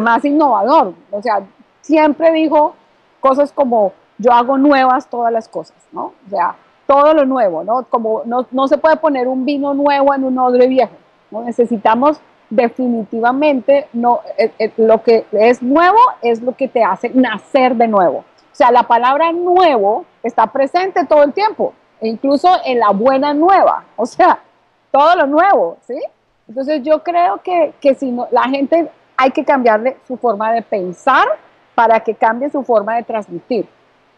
más 0.00 0.24
innovador. 0.24 0.94
O 1.10 1.22
sea, 1.22 1.42
siempre 1.80 2.32
dijo 2.32 2.74
cosas 3.20 3.52
como 3.52 3.92
yo 4.18 4.32
hago 4.32 4.58
nuevas 4.58 5.08
todas 5.08 5.32
las 5.32 5.48
cosas, 5.48 5.76
¿no? 5.92 6.12
O 6.26 6.30
sea, 6.30 6.56
todo 6.86 7.12
lo 7.14 7.24
nuevo, 7.26 7.64
¿no? 7.64 7.84
Como 7.84 8.22
no, 8.24 8.68
se 8.68 8.78
puede 8.78 8.96
poner 8.96 9.28
un 9.28 9.44
vino 9.44 9.74
nuevo 9.74 10.14
en 10.14 10.24
un 10.24 10.38
odre 10.38 10.66
viejo, 10.66 10.94
¿no? 11.30 11.42
Necesitamos 11.42 12.20
definitivamente, 12.50 13.88
no, 13.92 14.20
eh, 14.38 14.50
eh, 14.58 14.72
lo 14.78 15.02
que 15.02 15.26
es 15.32 15.62
nuevo 15.62 15.98
es 16.22 16.40
lo 16.40 16.56
que 16.56 16.66
te 16.66 16.82
hace 16.82 17.10
nacer 17.10 17.76
de 17.76 17.88
nuevo. 17.88 18.24
Sea, 18.58 18.72
la 18.72 18.82
palabra 18.82 19.30
nuevo 19.30 20.04
está 20.20 20.48
presente 20.48 21.06
todo 21.06 21.22
el 21.22 21.32
tiempo, 21.32 21.74
e 22.00 22.08
incluso 22.08 22.48
en 22.64 22.80
la 22.80 22.90
buena 22.90 23.32
nueva, 23.32 23.84
o 23.94 24.04
sea, 24.04 24.40
todo 24.90 25.14
lo 25.14 25.28
nuevo, 25.28 25.76
¿sí? 25.86 25.96
Entonces 26.48 26.82
yo 26.82 27.04
creo 27.04 27.40
que, 27.40 27.72
que 27.80 27.94
si 27.94 28.10
no, 28.10 28.26
la 28.32 28.48
gente 28.48 28.90
hay 29.16 29.30
que 29.30 29.44
cambiarle 29.44 29.98
su 30.08 30.16
forma 30.16 30.50
de 30.50 30.62
pensar 30.62 31.28
para 31.76 32.00
que 32.00 32.16
cambie 32.16 32.50
su 32.50 32.64
forma 32.64 32.96
de 32.96 33.04
transmitir. 33.04 33.68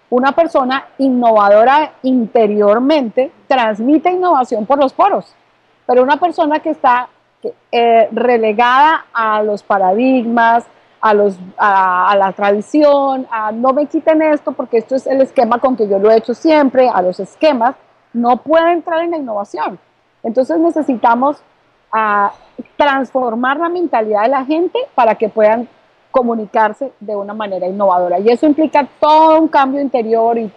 Una 0.08 0.32
persona 0.32 0.86
innovadora 0.96 1.92
interiormente 2.02 3.30
transmite 3.46 4.10
innovación 4.10 4.64
por 4.64 4.78
los 4.78 4.94
poros, 4.94 5.36
pero 5.84 6.02
una 6.02 6.16
persona 6.16 6.60
que 6.60 6.70
está 6.70 7.10
eh, 7.70 8.08
relegada 8.10 9.04
a 9.12 9.42
los 9.42 9.62
paradigmas, 9.62 10.64
a, 11.00 11.14
los, 11.14 11.38
a, 11.56 12.14
la 12.16 12.32
tradición, 12.32 13.26
a 13.30 13.52
no 13.52 13.72
me 13.72 13.86
quiten 13.86 14.22
esto 14.22 14.52
porque 14.52 14.78
esto 14.78 14.96
es 14.96 15.06
el 15.06 15.20
esquema 15.20 15.58
con 15.58 15.76
que 15.76 15.88
yo 15.88 15.98
lo 15.98 16.10
he 16.10 16.16
hecho 16.16 16.34
siempre, 16.34 16.88
a 16.88 17.00
los 17.02 17.18
esquemas, 17.20 17.74
no 18.12 18.38
puede 18.38 18.72
entrar 18.72 19.02
en 19.02 19.12
la 19.12 19.16
innovación. 19.16 19.78
Entonces 20.22 20.58
necesitamos 20.58 21.42
ah, 21.92 22.32
transformar 22.76 23.58
la 23.58 23.68
mentalidad 23.68 24.22
de 24.22 24.28
la 24.28 24.44
gente 24.44 24.78
para 24.94 25.14
que 25.14 25.28
puedan 25.28 25.68
comunicarse 26.10 26.92
de 27.00 27.16
una 27.16 27.32
manera 27.32 27.66
innovadora. 27.66 28.18
Y 28.18 28.28
eso 28.28 28.46
implica 28.46 28.86
todo 28.98 29.40
un 29.40 29.48
cambio 29.48 29.80
interior 29.80 30.36
y 30.36 30.52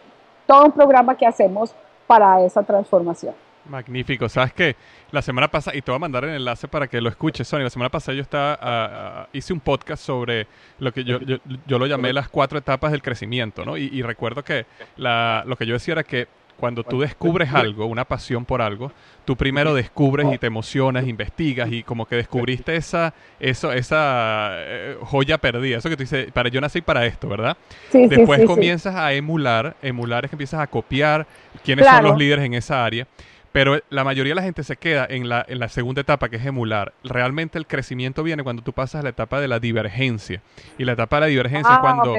todo 0.45 0.65
un 0.65 0.71
programa 0.71 1.15
que 1.15 1.25
hacemos 1.25 1.73
para 2.08 2.41
esa 2.43 2.63
transformación. 2.63 3.34
Magnífico. 3.65 4.28
Sabes 4.30 4.54
que 4.54 4.76
la 5.12 5.21
semana 5.21 5.47
pasada, 5.49 5.78
y 5.78 5.82
te 5.82 5.91
voy 5.91 5.97
a 5.97 5.99
mandar 5.99 6.26
el 6.26 6.32
enlace 6.32 6.67
para 6.67 6.88
que 6.88 6.99
lo 6.99 7.10
escuches, 7.10 7.47
Sonia. 7.47 7.63
La 7.65 7.69
semana 7.69 7.89
pasada 7.89 8.15
yo 8.15 8.21
estaba, 8.21 8.54
ah, 8.54 8.60
ah, 8.62 9.28
hice 9.34 9.54
un 9.54 9.60
podcast 9.60 10.04
sobre 10.04 10.47
lo 10.80 10.91
que 10.91 11.04
yo, 11.04 11.19
yo, 11.19 11.80
lo 11.80 11.88
llamé 11.88 12.13
las 12.13 12.30
cuatro 12.30 12.58
etapas 12.60 12.91
del 12.91 13.02
crecimiento, 13.02 13.63
¿no? 13.65 13.78
Y, 13.78 14.02
recuerdo 14.02 14.43
que 14.43 14.65
la, 14.97 15.43
lo 15.45 15.56
que 15.56 15.65
yo 15.65 15.73
decía 15.73 15.93
era 15.93 16.04
que 16.04 16.28
cuando 16.58 16.84
tú 16.84 17.02
descubres 17.02 17.54
algo, 17.54 17.86
una 17.86 18.06
pasión 18.06 18.45
por 18.45 18.62
algo, 18.62 18.91
tú 19.26 19.36
primero 19.36 19.73
descubres 19.73 20.32
y 20.32 20.38
te 20.38 20.47
emocionas, 20.47 21.08
investigas 21.08 21.71
y 21.71 21.84
como 21.84 22.06
que 22.06 22.15
descubriste 22.15 22.76
esa, 22.76 23.13
eso, 23.39 23.71
esa 23.73 24.52
eh, 24.54 24.97
joya 25.02 25.38
perdida, 25.38 25.78
eso 25.78 25.89
que 25.89 25.97
tú 25.97 26.04
dices, 26.04 26.32
para 26.32 26.49
yo 26.49 26.62
nací 26.62 26.82
para 26.82 27.06
esto, 27.06 27.28
¿verdad? 27.28 27.58
Después 27.91 28.45
comienzas 28.45 28.95
a 28.95 29.13
emular, 29.13 29.76
emular 29.82 30.26
es 30.26 30.30
que 30.30 30.36
empiezas 30.36 30.60
a 30.60 30.67
copiar 30.67 31.26
quiénes 31.63 31.86
son 31.86 32.04
los 32.04 32.17
líderes 32.17 32.45
en 32.45 32.54
esa 32.54 32.86
área 32.86 33.08
pero 33.53 33.79
la 33.91 34.03
mayoría 34.03 34.31
de 34.31 34.35
la 34.35 34.41
gente 34.41 34.63
se 34.63 34.75
queda 34.75 35.05
en 35.07 35.29
la, 35.29 35.45
en 35.47 35.59
la 35.59 35.69
segunda 35.69 36.01
etapa, 36.01 36.27
que 36.27 36.37
es 36.37 36.45
emular. 36.45 36.91
Realmente 37.03 37.59
el 37.59 37.67
crecimiento 37.67 38.23
viene 38.23 38.43
cuando 38.43 38.63
tú 38.63 38.73
pasas 38.73 39.01
a 39.01 39.03
la 39.03 39.09
etapa 39.09 39.39
de 39.39 39.47
la 39.47 39.59
divergencia. 39.59 40.41
Y 40.79 40.85
la 40.85 40.93
etapa 40.93 41.17
de 41.17 41.21
la 41.21 41.27
divergencia 41.27 41.71
es 41.71 41.77
ah, 41.77 41.81
cuando 41.81 42.15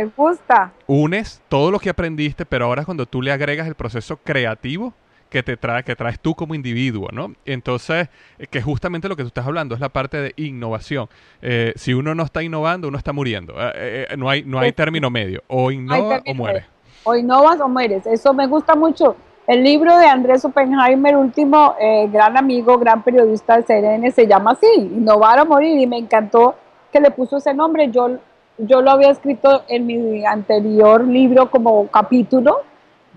unes 0.87 1.43
todo 1.49 1.73
lo 1.73 1.81
que 1.81 1.91
aprendiste, 1.91 2.47
pero 2.47 2.67
ahora 2.67 2.83
es 2.83 2.85
cuando 2.87 3.05
tú 3.05 3.21
le 3.21 3.33
agregas 3.33 3.67
el 3.67 3.75
proceso 3.75 4.17
creativo 4.19 4.95
que 5.29 5.43
te 5.43 5.57
trae, 5.57 5.83
que 5.83 5.97
traes 5.97 6.21
tú 6.21 6.37
como 6.37 6.55
individuo, 6.55 7.09
¿no? 7.11 7.33
Entonces, 7.45 8.09
eh, 8.39 8.47
que 8.47 8.63
justamente 8.63 9.09
lo 9.09 9.17
que 9.17 9.25
tú 9.25 9.29
estás 9.29 9.45
hablando 9.45 9.75
es 9.75 9.81
la 9.81 9.89
parte 9.89 10.19
de 10.19 10.35
innovación. 10.37 11.09
Eh, 11.43 11.73
si 11.75 11.95
uno 11.95 12.15
no 12.15 12.23
está 12.23 12.45
innovando, 12.45 12.87
uno 12.87 12.97
está 12.97 13.13
muriendo. 13.13 13.55
Eh, 13.75 14.07
no 14.17 14.31
hay, 14.31 14.45
no 14.45 14.61
hay 14.61 14.71
término 14.71 15.11
medio. 15.11 15.43
O 15.49 15.73
innova 15.73 16.23
o 16.25 16.35
muere. 16.35 16.67
O 17.03 17.17
innovas 17.17 17.59
o 17.61 17.69
mueres. 17.69 18.07
Eso 18.07 18.33
me 18.33 18.47
gusta 18.47 18.77
mucho. 18.77 19.17
El 19.47 19.63
libro 19.63 19.99
de 19.99 20.07
Andrés 20.07 20.43
Oppenheimer, 20.47 21.19
último 21.19 21.75
eh, 21.79 22.09
gran 22.11 22.39
amigo, 22.39 22.79
gran 22.79 23.03
periodista 23.03 23.57
del 23.57 23.67
CNN, 23.67 24.11
se 24.11 24.27
llama 24.27 24.53
así, 24.53 24.67
Innovar 24.75 25.39
o 25.41 25.45
Morir, 25.45 25.79
y 25.79 25.87
me 25.87 25.99
encantó 25.99 26.55
que 26.91 26.99
le 26.99 27.11
puso 27.11 27.37
ese 27.37 27.53
nombre. 27.53 27.91
Yo, 27.91 28.09
yo 28.57 28.81
lo 28.81 28.91
había 28.91 29.11
escrito 29.11 29.65
en 29.69 29.87
mi 29.87 30.25
anterior 30.25 31.07
libro 31.07 31.51
como 31.51 31.89
capítulo, 31.89 32.63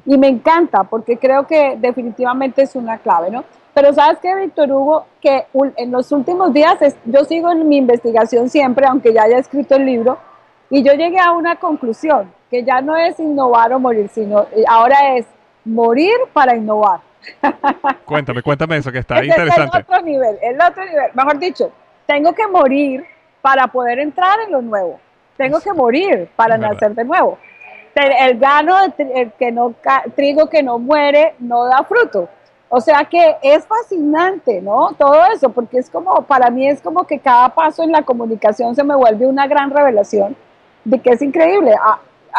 y 0.06 0.18
me 0.18 0.28
encanta 0.28 0.84
porque 0.84 1.18
creo 1.18 1.48
que 1.48 1.78
definitivamente 1.78 2.63
es 2.63 2.76
una 2.76 2.98
clave, 2.98 3.32
¿no? 3.32 3.46
Pero 3.74 3.94
sabes 3.94 4.20
que, 4.20 4.36
Víctor 4.36 4.70
Hugo, 4.70 5.06
que 5.22 5.46
en 5.78 5.92
los 5.92 6.12
últimos 6.12 6.52
días, 6.52 6.78
yo 7.06 7.24
sigo 7.24 7.52
en 7.52 7.70
mi 7.70 7.78
investigación 7.78 8.50
siempre, 8.50 8.86
aunque 8.86 9.13
ya 9.13 9.24
haya 9.24 9.38
escrito 9.38 9.76
el 9.76 9.86
libro, 9.86 10.18
y 10.70 10.84
yo 10.84 10.92
llegué 10.92 11.20
a 11.20 11.32
una 11.32 11.56
conclusión, 11.56 12.34
que 12.50 12.66
ya 12.66 12.82
no 12.82 12.98
es 12.98 13.18
innovar 13.18 13.72
o 13.72 13.80
morir, 13.80 14.10
sino 14.10 14.42
eh, 14.52 14.66
ahora 14.68 15.16
es 15.16 15.26
morir 15.67 16.15
para 16.34 16.56
innovar. 16.56 17.01
Cuéntame, 18.06 18.41
cuéntame 18.41 18.77
eso, 18.77 18.91
que 18.91 18.99
está 18.99 19.23
interesante. 19.23 19.77
Es 19.80 19.86
el 19.88 19.93
otro 19.93 20.01
nivel, 20.01 20.38
el 20.41 20.62
otro 20.62 20.86
nivel. 20.86 21.12
Mejor 21.13 21.39
dicho, 21.39 21.71
tengo 22.06 22.34
que 22.34 22.47
morir 22.47 23.06
para 23.41 23.67
poder 23.67 23.99
entrar 23.99 24.39
en 24.45 24.51
lo 24.51 24.62
nuevo. 24.62 24.99
Tengo 25.36 25.60
que 25.60 25.73
morir 25.73 26.30
para 26.36 26.58
nacer 26.58 26.95
de 26.95 27.03
nuevo. 27.03 27.38
El 27.95 28.38
grano, 28.38 28.75
el 28.97 29.32
que 29.34 29.51
no, 29.51 29.73
trigo 30.15 30.49
que 30.49 30.63
no 30.63 30.80
muere, 30.80 31.36
no 31.39 31.65
da 31.65 31.84
fruto. 31.84 32.30
O 32.69 32.82
sea 32.82 33.06
que 33.06 33.38
es 33.41 33.65
fascinante, 33.65 34.62
¿no? 34.62 34.93
Todo 34.97 35.25
eso, 35.34 35.49
porque 35.49 35.80
es 35.80 35.89
como, 35.89 36.21
para 36.23 36.49
mí 36.49 36.67
es 36.67 36.82
como 36.82 37.06
que 37.06 37.19
cada 37.19 37.49
paso 37.49 37.84
en 37.84 37.91
la 37.91 38.03
comunicación 38.03 38.75
se 38.75 38.84
me 38.84 38.95
vuelve 38.95 39.25
una 39.25 39.47
gran 39.47 39.69
revelación 39.69 40.36
de 40.84 40.99
que 40.99 41.12
es 41.12 41.21
increíble. 41.21 41.75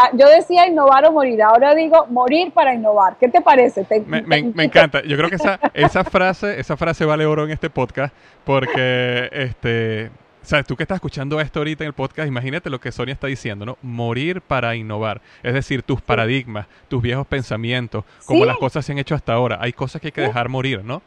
Ah, 0.01 0.11
yo 0.13 0.29
decía 0.29 0.69
innovar 0.69 1.05
o 1.07 1.13
morir, 1.13 1.43
ahora 1.43 1.75
digo 1.75 2.07
morir 2.09 2.53
para 2.53 2.73
innovar. 2.73 3.17
¿Qué 3.19 3.29
te 3.29 3.41
parece? 3.41 3.85
me, 4.07 4.65
encanta. 4.65 5.03
Yo 5.03 5.17
creo 5.17 5.29
que 5.29 5.35
esa, 5.35 5.59
esa 5.75 6.05
frase, 6.05 6.61
esa 6.61 6.77
frase 6.77 7.05
vale 7.05 7.27
oro 7.27 7.45
en 7.45 7.51
este 7.51 7.69
podcast 7.69 8.15
porque 8.45 9.29
este 9.33 10.11
sabes, 10.43 10.67
tú 10.67 10.77
que 10.77 10.85
estás 10.85 10.97
escuchando 10.97 11.41
esto 11.41 11.59
ahorita 11.59 11.83
en 11.83 11.89
el 11.89 11.95
podcast, 11.95 12.29
imagínate 12.29 12.71
lo 12.71 12.81
que 12.81 12.93
Sonia 12.93 13.13
está 13.13 13.27
diciendo, 13.27 13.67
¿no? 13.67 13.77
Morir 13.83 14.41
para 14.41 14.77
innovar. 14.77 15.21
Es 15.43 15.53
decir, 15.53 15.83
tus 15.83 16.01
paradigmas, 16.01 16.67
tus 16.87 17.03
viejos 17.03 17.27
pensamientos, 17.27 18.05
como 18.25 18.45
las 18.45 18.57
cosas 18.57 18.85
se 18.87 18.93
han 18.93 18.99
hecho 18.99 19.17
hasta 19.17 19.33
ahora. 19.33 19.59
Hay 19.61 19.73
cosas 19.73 20.01
que 20.01 20.09
hay 20.09 20.13
que 20.13 20.21
dejar 20.21 20.49
morir, 20.49 20.85
¿no? 20.85 21.03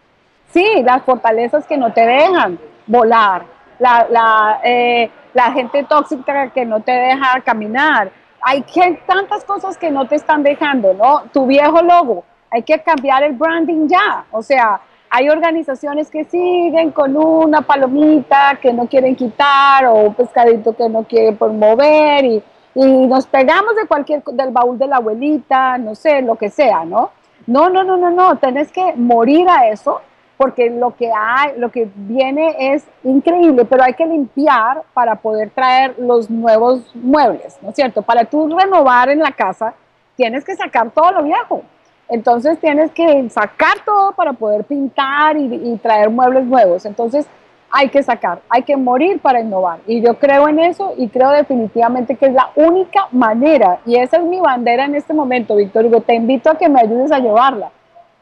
Sí, 0.54 0.84
las 0.84 1.02
fortalezas 1.04 1.66
que 1.66 1.78
no 1.78 1.94
te 1.94 2.06
dejan 2.06 2.60
volar, 2.86 3.46
la, 3.80 4.06
la, 4.12 4.60
eh, 4.66 5.10
la 5.34 5.54
gente 5.54 5.86
tóxica 5.86 6.50
que 6.50 6.66
no 6.66 6.82
te 6.82 6.92
deja 6.92 7.40
caminar, 7.42 8.12
hay 8.42 8.64
tantas 9.06 9.44
cosas 9.46 9.78
que 9.78 9.92
no 9.92 10.08
te 10.08 10.16
están 10.16 10.44
dejando, 10.44 10.94
¿no? 10.94 11.24
Tu 11.32 11.46
viejo 11.46 11.82
logo, 11.82 12.24
hay 12.50 12.64
que 12.64 12.80
cambiar 12.80 13.24
el 13.24 13.34
branding 13.34 13.88
ya. 13.88 14.26
O 14.32 14.42
sea, 14.42 14.82
hay 15.10 15.30
organizaciones 15.30 16.10
que 16.10 16.24
siguen 16.24 16.92
con 16.92 17.16
una 17.16 17.62
palomita 17.62 18.58
que 18.62 18.74
no 18.74 18.88
quieren 18.88 19.16
quitar 19.16 19.86
o 19.86 19.96
un 19.96 20.14
pescadito 20.14 20.76
que 20.76 20.90
no 20.90 21.04
quieren 21.04 21.38
promover 21.38 22.26
y, 22.26 22.44
y 22.76 23.08
nos 23.08 23.28
pegamos 23.28 23.76
de 23.76 23.88
cualquier, 23.88 24.24
del 24.24 24.52
baúl 24.52 24.78
de 24.78 24.88
la 24.88 24.98
abuelita, 24.98 25.78
no 25.78 25.96
sé, 25.96 26.22
lo 26.22 26.36
que 26.36 26.50
sea, 26.50 26.86
¿no? 26.86 27.12
No, 27.48 27.70
no, 27.70 27.84
no, 27.84 27.98
no, 27.98 28.10
no, 28.12 28.38
tenés 28.38 28.72
que 28.72 28.94
morir 28.96 29.50
a 29.50 29.68
eso 29.68 30.02
porque 30.42 30.72
lo 30.72 30.96
que 30.96 31.12
hay, 31.16 31.52
lo 31.60 31.70
que 31.70 31.88
viene 31.94 32.74
es 32.74 32.84
increíble, 33.04 33.64
pero 33.64 33.84
hay 33.84 33.94
que 33.94 34.08
limpiar 34.08 34.82
para 34.92 35.14
poder 35.14 35.52
traer 35.52 35.94
los 36.00 36.32
nuevos 36.32 36.82
muebles, 36.96 37.60
¿no 37.62 37.70
es 37.70 37.76
cierto? 37.76 38.02
Para 38.02 38.26
tú 38.26 38.58
renovar 38.58 39.10
en 39.10 39.20
la 39.20 39.34
casa, 39.34 39.76
tienes 40.16 40.44
que 40.44 40.56
sacar 40.56 40.90
todo 40.90 41.12
lo 41.12 41.22
viejo. 41.22 41.62
Entonces 42.10 42.60
tienes 42.60 42.90
que 42.92 43.30
sacar 43.30 43.86
todo 43.86 44.14
para 44.14 44.34
poder 44.34 44.64
pintar 44.64 45.38
y, 45.38 45.62
y 45.64 45.78
traer 45.78 46.10
muebles 46.10 46.46
nuevos. 46.46 46.88
Entonces 46.88 47.28
hay 47.70 47.90
que 47.90 48.02
sacar, 48.02 48.42
hay 48.50 48.64
que 48.64 48.76
morir 48.76 49.20
para 49.20 49.42
innovar. 49.42 49.78
Y 49.86 50.02
yo 50.02 50.16
creo 50.16 50.48
en 50.48 50.58
eso 50.58 50.96
y 50.98 51.10
creo 51.10 51.30
definitivamente 51.30 52.16
que 52.16 52.26
es 52.26 52.34
la 52.34 52.50
única 52.56 53.08
manera. 53.12 53.78
Y 53.86 53.98
esa 53.98 54.18
es 54.18 54.24
mi 54.24 54.40
bandera 54.40 54.86
en 54.86 54.96
este 54.96 55.14
momento, 55.14 55.56
Víctor 55.56 55.86
Hugo. 55.86 56.02
Te 56.02 56.16
invito 56.16 56.50
a 56.50 56.58
que 56.58 56.68
me 56.68 56.82
ayudes 56.82 57.12
a 57.12 57.20
llevarla 57.20 57.70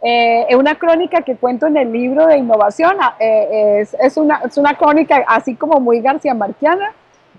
eh, 0.01 0.45
es 0.47 0.55
una 0.55 0.75
crónica 0.75 1.21
que 1.21 1.35
cuento 1.35 1.67
en 1.67 1.75
el 1.75 1.91
libro 1.91 2.25
de 2.25 2.37
innovación, 2.37 2.95
ah, 3.01 3.15
eh, 3.19 3.85
es, 3.99 4.17
una, 4.17 4.41
es, 4.45 4.57
una, 4.57 4.73
crónica 4.75 5.25
así 5.27 5.55
como 5.55 5.79
muy 5.81 5.99
García 5.99 6.33
Marquiana, 6.33 6.93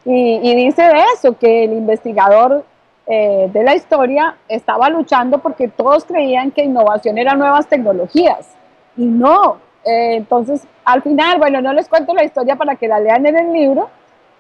y, 0.04 0.54
dice 0.54 0.82
de 0.82 1.02
eso, 1.14 1.36
que 1.38 1.64
el 1.64 1.72
investigador 1.72 2.64
eh, 3.06 3.50
de 3.52 3.62
la 3.62 3.74
historia 3.74 4.36
estaba 4.48 4.88
luchando 4.88 5.38
porque 5.38 5.68
todos 5.68 6.04
creían 6.04 6.50
que 6.50 6.64
innovación 6.64 7.18
era 7.18 7.34
nuevas 7.34 7.66
tecnologías, 7.66 8.50
y 8.96 9.06
no. 9.06 9.56
entonces, 9.84 10.62
al 10.84 11.00
final, 11.02 11.38
bueno, 11.38 11.62
no 11.62 11.72
les 11.72 11.88
cuento 11.88 12.12
la 12.12 12.24
historia 12.24 12.56
para 12.56 12.76
que 12.76 12.88
la 12.88 13.00
lean 13.00 13.24
en 13.24 13.38
el 13.38 13.52
libro, 13.52 13.88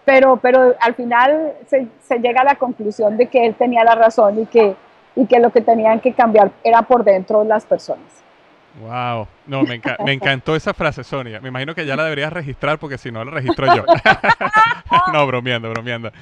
pero, 0.04 0.36
pero 0.36 0.74
al 0.80 0.94
final 0.94 1.54
se 1.68 2.18
llega 2.18 2.42
a 2.42 2.44
la 2.44 2.56
conclusión 2.56 3.16
de 3.16 3.26
que 3.28 3.46
él 3.46 3.54
tenía 3.54 3.84
la 3.84 3.94
razón 3.94 4.40
y 4.40 4.46
que 4.46 4.74
y 5.16 5.26
que 5.26 5.38
lo 5.38 5.50
que 5.50 5.60
tenían 5.60 6.00
que 6.00 6.12
cambiar 6.12 6.50
era 6.64 6.82
por 6.82 7.04
dentro 7.04 7.44
las 7.44 7.64
personas. 7.64 8.20
Wow, 8.78 9.26
no, 9.46 9.62
me, 9.62 9.80
me, 10.04 10.12
encantó 10.12 10.54
esa 10.54 10.72
frase, 10.72 11.02
Sonia. 11.02 11.40
Me 11.40 11.48
imagino 11.48 11.74
que 11.74 11.84
ya 11.84 11.96
la 11.96 12.04
deberías 12.04 12.32
registrar 12.32 12.78
porque 12.78 12.98
si 12.98 13.10
no 13.10 13.24
la 13.24 13.32
registro 13.32 13.66
yo. 13.74 13.84
no, 15.12 15.26
bromeando, 15.26 15.68
bromeando. 15.70 16.12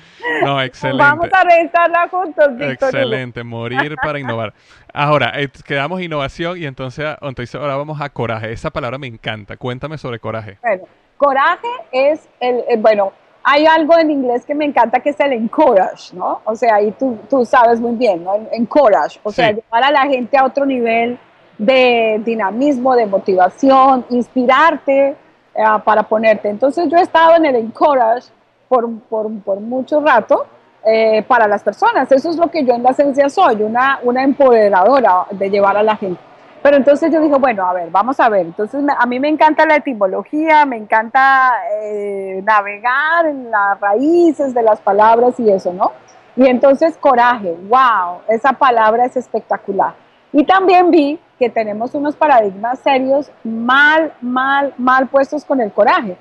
No, 0.42 0.60
excelente. 0.62 1.02
Vamos 1.02 1.28
a 1.30 1.44
registrarla 1.44 2.08
juntos, 2.08 2.48
Víctor. 2.56 2.88
Excelente, 2.88 3.44
morir 3.44 3.96
para 4.02 4.18
innovar. 4.18 4.54
Ahora, 4.94 5.32
eh, 5.34 5.50
quedamos 5.66 6.00
innovación 6.00 6.56
y 6.56 6.64
entonces, 6.64 7.04
entonces 7.20 7.54
ahora 7.54 7.76
vamos 7.76 8.00
a 8.00 8.08
coraje. 8.08 8.50
Esa 8.50 8.70
palabra 8.70 8.96
me 8.96 9.08
encanta. 9.08 9.58
Cuéntame 9.58 9.98
sobre 9.98 10.18
coraje. 10.18 10.56
Bueno, 10.62 10.84
coraje 11.18 11.68
es 11.92 12.28
el, 12.40 12.64
el 12.68 12.80
bueno, 12.80 13.12
hay 13.50 13.64
algo 13.64 13.96
en 13.96 14.10
inglés 14.10 14.44
que 14.44 14.54
me 14.54 14.66
encanta 14.66 15.00
que 15.00 15.08
es 15.08 15.20
el 15.20 15.32
encourage, 15.32 16.14
¿no? 16.14 16.42
O 16.44 16.54
sea, 16.54 16.74
ahí 16.74 16.90
tú, 16.98 17.16
tú 17.30 17.46
sabes 17.46 17.80
muy 17.80 17.96
bien, 17.96 18.22
¿no? 18.22 18.34
Encourage, 18.52 19.18
o 19.22 19.32
sea, 19.32 19.52
llevar 19.52 19.84
a 19.84 19.90
la 19.90 20.02
gente 20.02 20.36
a 20.36 20.44
otro 20.44 20.66
nivel 20.66 21.18
de 21.56 22.20
dinamismo, 22.26 22.94
de 22.94 23.06
motivación, 23.06 24.04
inspirarte, 24.10 25.16
eh, 25.54 25.64
para 25.82 26.02
ponerte. 26.02 26.50
Entonces 26.50 26.90
yo 26.90 26.98
he 26.98 27.00
estado 27.00 27.36
en 27.36 27.46
el 27.46 27.56
encourage 27.56 28.28
por, 28.68 28.86
por, 29.08 29.32
por 29.40 29.60
mucho 29.60 30.00
rato 30.00 30.44
eh, 30.84 31.22
para 31.22 31.48
las 31.48 31.62
personas. 31.62 32.12
Eso 32.12 32.28
es 32.28 32.36
lo 32.36 32.50
que 32.50 32.66
yo 32.66 32.74
en 32.74 32.82
la 32.82 32.90
esencia 32.90 33.30
soy, 33.30 33.62
una, 33.62 33.98
una 34.02 34.24
empoderadora 34.24 35.24
de 35.30 35.48
llevar 35.48 35.78
a 35.78 35.82
la 35.82 35.96
gente. 35.96 36.20
Pero 36.62 36.76
entonces 36.76 37.12
yo 37.12 37.20
dije, 37.20 37.36
bueno, 37.36 37.64
a 37.66 37.72
ver, 37.72 37.90
vamos 37.90 38.18
a 38.20 38.28
ver. 38.28 38.46
Entonces 38.46 38.82
a 38.96 39.06
mí 39.06 39.20
me 39.20 39.28
encanta 39.28 39.64
la 39.64 39.76
etimología, 39.76 40.66
me 40.66 40.76
encanta 40.76 41.52
eh, 41.82 42.42
navegar 42.44 43.26
en 43.26 43.50
las 43.50 43.78
raíces 43.80 44.54
de 44.54 44.62
las 44.62 44.80
palabras 44.80 45.38
y 45.38 45.50
eso, 45.50 45.72
¿no? 45.72 45.92
Y 46.36 46.46
entonces 46.46 46.96
coraje, 46.96 47.56
wow, 47.68 48.20
esa 48.28 48.52
palabra 48.52 49.04
es 49.04 49.16
espectacular. 49.16 49.94
Y 50.32 50.44
también 50.44 50.90
vi 50.90 51.18
que 51.38 51.48
tenemos 51.48 51.94
unos 51.94 52.16
paradigmas 52.16 52.78
serios 52.80 53.30
mal, 53.44 54.12
mal, 54.20 54.74
mal 54.76 55.08
puestos 55.08 55.44
con 55.44 55.60
el 55.60 55.72
coraje. 55.72 56.16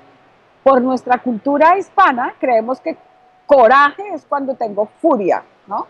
Por 0.62 0.80
nuestra 0.82 1.18
cultura 1.18 1.78
hispana 1.78 2.34
creemos 2.38 2.80
que 2.80 2.96
coraje 3.46 4.02
es 4.14 4.24
cuando 4.26 4.54
tengo 4.54 4.86
furia, 5.00 5.42
¿no? 5.66 5.86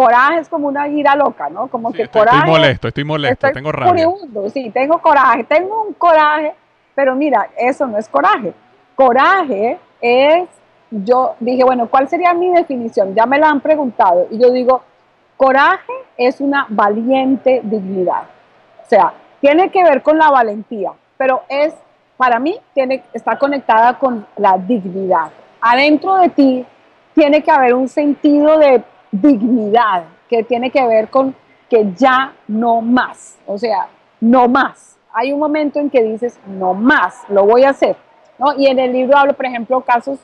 Coraje 0.00 0.38
es 0.38 0.48
como 0.48 0.66
una 0.66 0.88
ira 0.88 1.14
loca, 1.14 1.50
¿no? 1.50 1.68
Como 1.68 1.92
que 1.92 2.04
estoy, 2.04 2.20
coraje. 2.20 2.38
Estoy 2.38 2.50
molesto, 2.52 2.88
estoy 2.88 3.04
molesto, 3.04 3.50
tengo 3.52 3.70
rabia. 3.70 4.08
sí, 4.50 4.70
tengo 4.70 4.98
coraje, 4.98 5.44
tengo 5.44 5.82
un 5.82 5.92
coraje, 5.92 6.54
pero 6.94 7.14
mira, 7.14 7.50
eso 7.54 7.86
no 7.86 7.98
es 7.98 8.08
coraje. 8.08 8.54
Coraje 8.94 9.78
es, 10.00 10.48
yo 10.90 11.34
dije, 11.38 11.64
bueno, 11.64 11.86
¿cuál 11.86 12.08
sería 12.08 12.32
mi 12.32 12.48
definición? 12.48 13.14
Ya 13.14 13.26
me 13.26 13.38
la 13.38 13.50
han 13.50 13.60
preguntado 13.60 14.26
y 14.30 14.38
yo 14.38 14.50
digo, 14.50 14.82
coraje 15.36 15.92
es 16.16 16.40
una 16.40 16.64
valiente 16.70 17.60
dignidad. 17.62 18.22
O 18.82 18.88
sea, 18.88 19.12
tiene 19.42 19.70
que 19.70 19.84
ver 19.84 20.00
con 20.00 20.16
la 20.16 20.30
valentía, 20.30 20.92
pero 21.18 21.42
es, 21.46 21.74
para 22.16 22.38
mí, 22.38 22.58
tiene, 22.72 23.04
está 23.12 23.38
conectada 23.38 23.98
con 23.98 24.26
la 24.38 24.56
dignidad. 24.56 25.30
Adentro 25.60 26.16
de 26.16 26.30
ti 26.30 26.66
tiene 27.14 27.42
que 27.42 27.50
haber 27.50 27.74
un 27.74 27.86
sentido 27.86 28.58
de 28.58 28.82
dignidad 29.10 30.04
que 30.28 30.42
tiene 30.44 30.70
que 30.70 30.86
ver 30.86 31.08
con 31.08 31.34
que 31.68 31.92
ya 31.94 32.32
no 32.48 32.80
más, 32.80 33.38
o 33.46 33.56
sea, 33.56 33.88
no 34.20 34.48
más. 34.48 34.98
Hay 35.12 35.32
un 35.32 35.38
momento 35.38 35.78
en 35.78 35.90
que 35.90 36.02
dices, 36.02 36.38
no 36.46 36.74
más, 36.74 37.22
lo 37.28 37.44
voy 37.46 37.64
a 37.64 37.70
hacer. 37.70 37.96
¿no? 38.38 38.52
Y 38.56 38.66
en 38.66 38.78
el 38.78 38.92
libro 38.92 39.16
hablo, 39.16 39.34
por 39.34 39.46
ejemplo, 39.46 39.80
casos, 39.80 40.18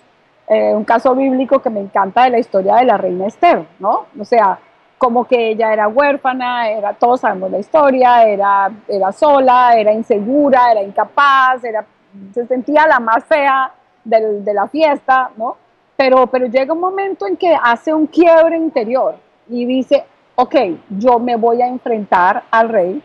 eh, 0.49 0.75
un 0.75 0.85
caso 0.85 1.15
bíblico 1.15 1.61
que 1.61 1.71
me 1.71 1.81
encanta 1.81 2.25
de 2.25 2.31
la 2.31 2.39
historia 2.39 2.77
de 2.77 2.85
la 2.85 2.97
reina 2.97 3.27
Esther, 3.27 3.67
¿no? 3.79 4.07
O 4.19 4.25
sea, 4.25 4.59
como 4.97 5.25
que 5.25 5.51
ella 5.51 5.73
era 5.73 5.89
huérfana, 5.89 6.69
era, 6.71 6.95
todos 6.95 7.21
sabemos 7.21 7.51
la 7.51 7.59
historia, 7.59 8.25
era, 8.25 8.71
era 8.89 9.13
sola, 9.13 9.75
era 9.77 9.93
insegura, 9.93 10.71
era 10.73 10.83
incapaz, 10.83 11.63
era, 11.65 11.85
se 12.33 12.47
sentía 12.47 12.87
la 12.87 13.01
más 13.01 13.25
fea 13.25 13.73
de 14.05 14.55
la 14.55 14.69
fiesta, 14.69 15.31
¿no? 15.37 15.57
Pero, 15.97 16.27
pero 16.27 16.47
llega 16.47 16.75
un 16.75 16.81
momento 16.81 17.27
en 17.27 17.37
que 17.37 17.55
hace 17.55 17.93
un 17.93 18.07
quiebre 18.07 18.57
interior 18.57 19.17
y 19.49 19.65
dice, 19.65 20.05
ok, 20.35 20.55
yo 20.91 21.19
me 21.19 21.37
voy 21.37 21.63
a 21.63 21.67
enfrentar 21.67 22.45
al 22.51 22.69
rey 22.69 23.03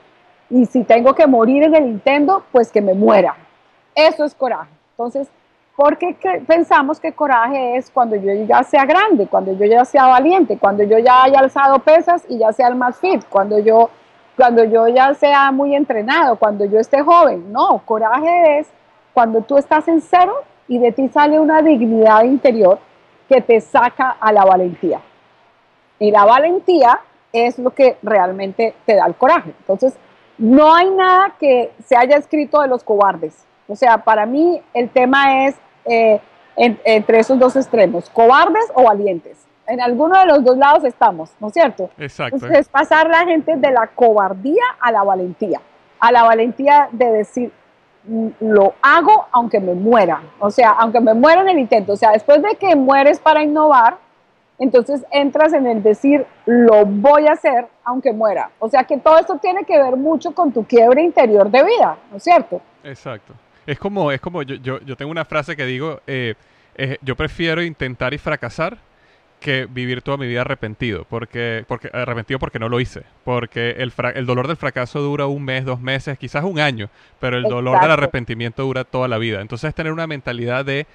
y 0.50 0.66
si 0.66 0.84
tengo 0.84 1.16
que 1.16 1.26
morir 1.26 1.64
en 1.64 1.76
el 1.76 1.86
intento, 1.86 2.44
pues 2.52 2.72
que 2.72 2.82
me 2.82 2.94
muera. 2.94 3.36
Eso 3.96 4.26
es 4.26 4.36
coraje. 4.36 4.70
Entonces, 4.92 5.30
¿por 5.78 5.98
qué 5.98 6.16
pensamos 6.46 7.00
que 7.00 7.14
coraje 7.14 7.78
es 7.78 7.89
cuando 7.89 8.18
yo 8.18 8.34
ya 8.46 8.62
sea 8.64 8.86
grande, 8.86 9.28
cuando 9.28 9.54
yo 9.54 9.66
ya 9.66 9.86
sea 9.86 10.08
valiente, 10.08 10.58
cuando 10.58 10.84
yo 10.84 11.00
ya 11.00 11.24
haya 11.24 11.39
alzado 11.39 11.80
pesas 11.80 12.26
y 12.28 12.38
ya 12.38 12.52
sea 12.52 12.68
el 12.68 12.76
más 12.76 13.00
fit, 13.00 13.24
cuando 13.30 13.60
yo, 13.60 13.89
cuando 14.36 14.66
yo 14.66 14.89
ya 14.89 15.14
sea 15.14 15.52
muy 15.52 15.74
entrenado, 15.74 16.36
cuando 16.36 16.66
yo 16.66 16.80
esté 16.80 17.02
joven? 17.02 17.52
No, 17.54 17.82
coraje 17.86 18.60
es 18.60 18.68
cuando 19.14 19.42
tú 19.42 19.58
estás 19.58 19.88
en 19.88 20.02
cero 20.02 20.36
y 20.72 20.80
de 20.80 20.93
ti 20.93 21.09
sale 21.09 21.38
una 21.38 21.61
dignidad 21.61 22.24
interior 22.24 22.80
que 23.28 23.41
te 23.41 23.59
saca 23.59 24.11
a 24.22 24.32
la 24.32 24.45
valentía. 24.45 25.01
Y 25.99 26.11
la 26.11 26.24
valentía 26.24 27.01
es 27.34 27.59
lo 27.59 27.72
que 27.72 27.97
realmente 28.01 28.74
te 28.86 28.95
da 28.95 29.05
el 29.05 29.15
coraje. 29.15 29.49
Entonces, 29.59 29.97
no 30.38 30.74
hay 30.74 30.89
nada 30.91 31.36
que 31.38 31.74
se 31.84 31.97
haya 31.97 32.15
escrito 32.15 32.61
de 32.61 32.69
los 32.69 32.86
cobardes. 32.86 33.45
O 33.67 33.76
sea, 33.76 33.97
para 33.97 34.26
mí 34.26 34.61
el 34.74 34.89
tema 34.89 35.45
es 35.45 35.55
eh, 35.84 36.22
entre 36.55 37.19
esos 37.19 37.38
dos 37.38 37.57
extremos, 37.57 38.09
cobardes 38.09 38.72
o 38.74 38.84
valientes. 38.84 39.45
En 39.67 39.82
alguno 39.82 40.17
de 40.17 40.26
los 40.26 40.41
dos 40.41 40.55
lados 40.55 40.86
estamos, 40.86 41.34
¿no 41.41 41.47
es 41.47 41.53
cierto? 41.53 41.89
Exacto. 41.97 42.38
Entonces, 42.38 42.59
es 42.59 42.69
pasar 42.69 43.09
la 43.09 43.26
gente 43.26 43.57
de 43.57 43.72
la 43.72 43.88
cobardía 43.88 44.63
a 44.80 44.89
la 44.93 45.03
valentía. 45.03 45.59
A 45.99 46.13
la 46.13 46.24
valentía 46.24 46.88
de 46.93 47.11
decir, 47.11 47.51
lo 48.39 48.74
hago 48.82 49.28
aunque 49.32 49.60
me 49.60 49.74
muera, 49.74 50.22
o 50.39 50.49
sea, 50.49 50.72
aunque 50.72 50.99
me 50.99 51.14
muera 51.14 51.41
en 51.41 51.49
el 51.49 51.60
intento, 51.60 51.93
o 51.93 51.97
sea, 51.97 52.12
después 52.12 52.41
de 52.41 52.56
que 52.56 52.76
mueres 52.76 53.20
para 53.20 53.43
innovar, 53.43 53.97
entonces 54.58 55.04
entras 55.12 55.54
en 55.54 55.66
el 55.66 55.82
decir, 55.82 56.26
lo 56.45 56.86
voy 56.86 57.28
a 57.28 57.34
hacer 57.34 57.68
aunque 57.84 58.14
muera. 58.14 58.52
O 58.60 58.70
sea 58.70 58.84
que 58.84 58.97
todo 58.97 59.18
esto 59.18 59.39
tiene 59.41 59.64
que 59.66 59.76
ver 59.76 59.95
mucho 59.95 60.32
con 60.32 60.52
tu 60.52 60.66
quiebre 60.66 61.02
interior 61.02 61.49
de 61.49 61.64
vida, 61.64 61.97
¿no 62.12 62.18
es 62.18 62.24
cierto? 62.24 62.62
Exacto. 62.84 63.34
Es 63.66 63.80
como, 63.80 64.12
es 64.12 64.22
como 64.22 64.43
yo, 64.43 64.56
yo, 64.56 64.80
yo 64.82 64.95
tengo 64.95 65.12
una 65.12 65.26
frase 65.26 65.56
que 65.56 65.66
digo, 65.66 66.02
eh, 66.06 66.36
eh, 66.76 66.97
yo 67.02 67.16
prefiero 67.16 67.64
intentar 67.64 68.14
y 68.14 68.18
fracasar 68.18 68.78
que 69.42 69.66
vivir 69.66 70.02
toda 70.04 70.18
mi 70.18 70.28
vida 70.28 70.42
arrepentido, 70.42 71.06
porque, 71.10 71.66
porque 71.68 71.89
arrepentido 71.92 72.39
porque 72.39 72.60
no 72.60 72.70
lo 72.70 72.80
hice, 72.80 73.04
porque 73.26 73.72
el, 73.72 73.92
el 74.16 74.26
dolor 74.26 74.48
del 74.48 74.56
fracaso 74.56 75.02
dura 75.02 75.26
un 75.26 75.44
mes, 75.44 75.66
dos 75.66 75.82
meses, 75.82 76.18
quizás 76.18 76.46
un 76.46 76.60
año, 76.60 76.89
pero 77.20 77.38
el 77.38 77.44
dolor 77.44 77.82
del 77.82 77.92
arrepentimiento 77.92 78.64
dura 78.64 78.84
toda 78.84 79.08
la 79.08 79.18
vida. 79.18 79.42
Entonces 79.42 79.74
tener 79.76 79.92
una 79.92 80.08
mentalidad 80.08 80.64
de 80.64 80.86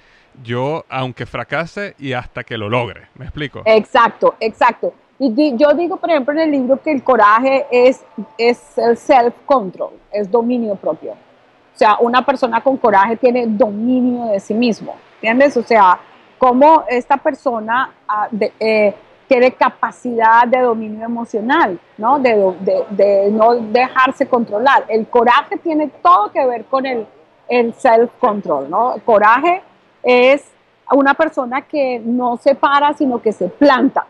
yo, 0.43 0.85
aunque 0.89 1.25
fracase 1.25 1.95
y 1.99 2.13
hasta 2.13 2.43
que 2.43 2.57
lo 2.57 2.69
logre, 2.69 3.07
¿me 3.15 3.25
explico? 3.25 3.61
Exacto, 3.65 4.35
exacto. 4.39 4.93
Y 5.19 5.57
yo 5.57 5.73
digo, 5.73 5.97
por 5.97 6.09
ejemplo, 6.09 6.33
en 6.33 6.39
el 6.39 6.51
libro 6.51 6.81
que 6.81 6.91
el 6.91 7.03
coraje 7.03 7.65
es, 7.71 8.03
es 8.37 8.77
el 8.77 8.95
self-control, 8.95 9.93
es 10.11 10.31
dominio 10.31 10.75
propio. 10.75 11.11
O 11.11 11.77
sea, 11.77 11.97
una 11.99 12.25
persona 12.25 12.61
con 12.61 12.77
coraje 12.77 13.17
tiene 13.17 13.45
dominio 13.45 14.31
de 14.31 14.39
sí 14.39 14.53
mismo, 14.53 14.95
¿entiendes? 15.15 15.57
O 15.57 15.63
sea, 15.63 15.99
cómo 16.37 16.83
esta 16.87 17.17
persona 17.17 17.91
ah, 18.07 18.27
eh, 18.59 18.93
tiene 19.27 19.51
capacidad 19.53 20.47
de 20.47 20.59
dominio 20.61 21.05
emocional, 21.05 21.79
¿no? 21.97 22.19
De, 22.19 23.29
no 23.31 23.55
dejarse 23.55 24.27
controlar. 24.27 24.85
El 24.87 25.07
coraje 25.07 25.57
tiene 25.57 25.89
todo 26.01 26.31
que 26.31 26.45
ver 26.45 26.65
con 26.65 26.85
el, 26.85 27.05
el 27.49 27.73
self-control, 27.73 28.69
¿no? 28.69 28.95
El 28.95 29.01
coraje 29.01 29.61
es 30.01 30.45
una 30.91 31.13
persona 31.13 31.63
que 31.63 31.99
no 31.99 32.37
se 32.37 32.55
para, 32.55 32.93
sino 32.93 33.21
que 33.21 33.33
se 33.33 33.49
planta, 33.49 34.07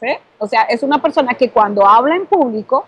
¿sí? 0.00 0.08
O 0.38 0.46
sea, 0.48 0.62
es 0.62 0.82
una 0.82 1.00
persona 1.00 1.34
que 1.34 1.50
cuando 1.50 1.86
habla 1.86 2.16
en 2.16 2.26
público, 2.26 2.84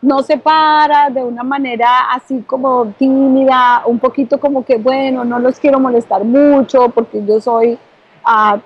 no 0.00 0.22
se 0.22 0.36
para 0.36 1.10
de 1.10 1.24
una 1.24 1.42
manera 1.42 2.12
así 2.12 2.42
como 2.42 2.86
tímida, 2.98 3.82
un 3.86 3.98
poquito 3.98 4.38
como 4.38 4.64
que, 4.64 4.76
bueno, 4.76 5.24
no 5.24 5.38
los 5.38 5.58
quiero 5.58 5.80
molestar 5.80 6.22
mucho 6.22 6.90
porque 6.90 7.24
yo 7.24 7.40
soy 7.40 7.78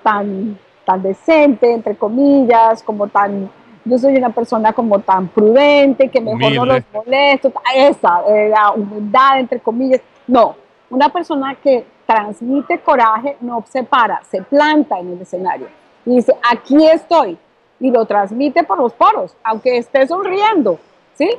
tan, 0.01 0.57
tan 0.85 1.01
decente, 1.01 1.71
entre 1.71 1.95
comillas, 1.95 2.83
como 2.83 3.07
tan, 3.07 3.49
yo 3.85 3.97
soy 3.97 4.15
una 4.17 4.29
persona 4.29 4.73
como 4.73 4.99
tan 4.99 5.27
prudente, 5.27 6.09
que 6.09 6.21
mejor 6.21 6.53
no 6.53 6.65
los 6.65 6.83
molesto, 6.93 7.51
esa, 7.75 8.21
eh, 8.27 8.49
la 8.49 8.71
humildad, 8.71 9.39
entre 9.39 9.59
comillas. 9.59 10.01
No, 10.27 10.55
una 10.89 11.09
persona 11.09 11.55
que 11.55 11.85
transmite 12.05 12.79
coraje 12.79 13.37
no 13.41 13.63
se 13.67 13.83
para, 13.83 14.23
se 14.23 14.41
planta 14.41 14.99
en 14.99 15.13
el 15.13 15.21
escenario 15.21 15.67
y 16.05 16.15
dice, 16.15 16.35
aquí 16.49 16.85
estoy, 16.85 17.37
y 17.79 17.91
lo 17.91 18.05
transmite 18.05 18.63
por 18.63 18.77
los 18.77 18.93
poros, 18.93 19.35
aunque 19.43 19.77
esté 19.77 20.07
sonriendo, 20.07 20.79
¿sí? 21.15 21.29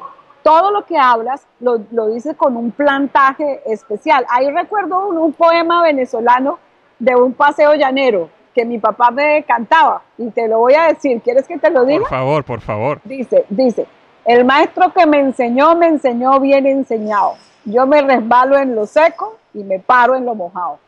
Todo 0.42 0.70
lo 0.70 0.84
que 0.84 0.98
hablas 0.98 1.46
lo, 1.60 1.80
lo 1.90 2.08
dice 2.08 2.34
con 2.34 2.56
un 2.56 2.70
plantaje 2.70 3.62
especial. 3.66 4.26
Ahí 4.28 4.50
recuerdo 4.50 5.08
un 5.08 5.32
poema 5.32 5.82
venezolano 5.82 6.58
de 7.04 7.14
un 7.14 7.34
paseo 7.34 7.74
llanero 7.74 8.30
que 8.54 8.64
mi 8.64 8.78
papá 8.78 9.10
me 9.10 9.42
cantaba 9.42 10.02
y 10.16 10.30
te 10.30 10.48
lo 10.48 10.60
voy 10.60 10.74
a 10.74 10.84
decir. 10.88 11.20
¿Quieres 11.20 11.46
que 11.46 11.58
te 11.58 11.70
lo 11.70 11.84
diga? 11.84 12.00
Por 12.00 12.08
favor, 12.08 12.44
por 12.44 12.60
favor. 12.60 13.00
Dice, 13.04 13.44
dice, 13.50 13.86
el 14.24 14.44
maestro 14.44 14.92
que 14.92 15.04
me 15.06 15.20
enseñó, 15.20 15.74
me 15.74 15.86
enseñó 15.86 16.40
bien 16.40 16.66
enseñado. 16.66 17.34
Yo 17.64 17.86
me 17.86 18.00
resbalo 18.00 18.56
en 18.58 18.74
lo 18.74 18.86
seco 18.86 19.38
y 19.52 19.64
me 19.64 19.80
paro 19.80 20.14
en 20.14 20.24
lo 20.24 20.34
mojado. 20.34 20.78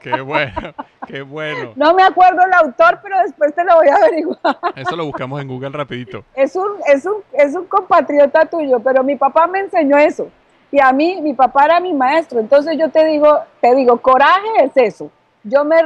qué 0.00 0.20
bueno, 0.20 0.74
qué 1.08 1.22
bueno. 1.22 1.72
No 1.76 1.92
me 1.94 2.04
acuerdo 2.04 2.40
el 2.44 2.52
autor, 2.52 3.00
pero 3.02 3.18
después 3.22 3.52
te 3.52 3.64
lo 3.64 3.74
voy 3.76 3.88
a 3.88 3.96
averiguar. 3.96 4.56
Eso 4.76 4.94
lo 4.94 5.06
buscamos 5.06 5.40
en 5.40 5.48
Google 5.48 5.70
rapidito. 5.70 6.24
Es 6.34 6.54
un, 6.54 6.68
es 6.86 7.04
un, 7.04 7.16
es 7.32 7.54
un 7.56 7.66
compatriota 7.66 8.46
tuyo, 8.46 8.78
pero 8.78 9.02
mi 9.02 9.16
papá 9.16 9.48
me 9.48 9.60
enseñó 9.60 9.96
eso. 9.96 10.28
Y 10.70 10.80
a 10.80 10.92
mí, 10.92 11.20
mi 11.22 11.34
papá 11.34 11.64
era 11.64 11.80
mi 11.80 11.92
maestro. 11.92 12.40
Entonces 12.40 12.76
yo 12.78 12.90
te 12.90 13.04
digo, 13.06 13.38
te 13.60 13.74
digo, 13.74 13.98
coraje 13.98 14.64
es 14.64 14.72
eso. 14.76 15.10
Yo 15.44 15.64
me, 15.64 15.76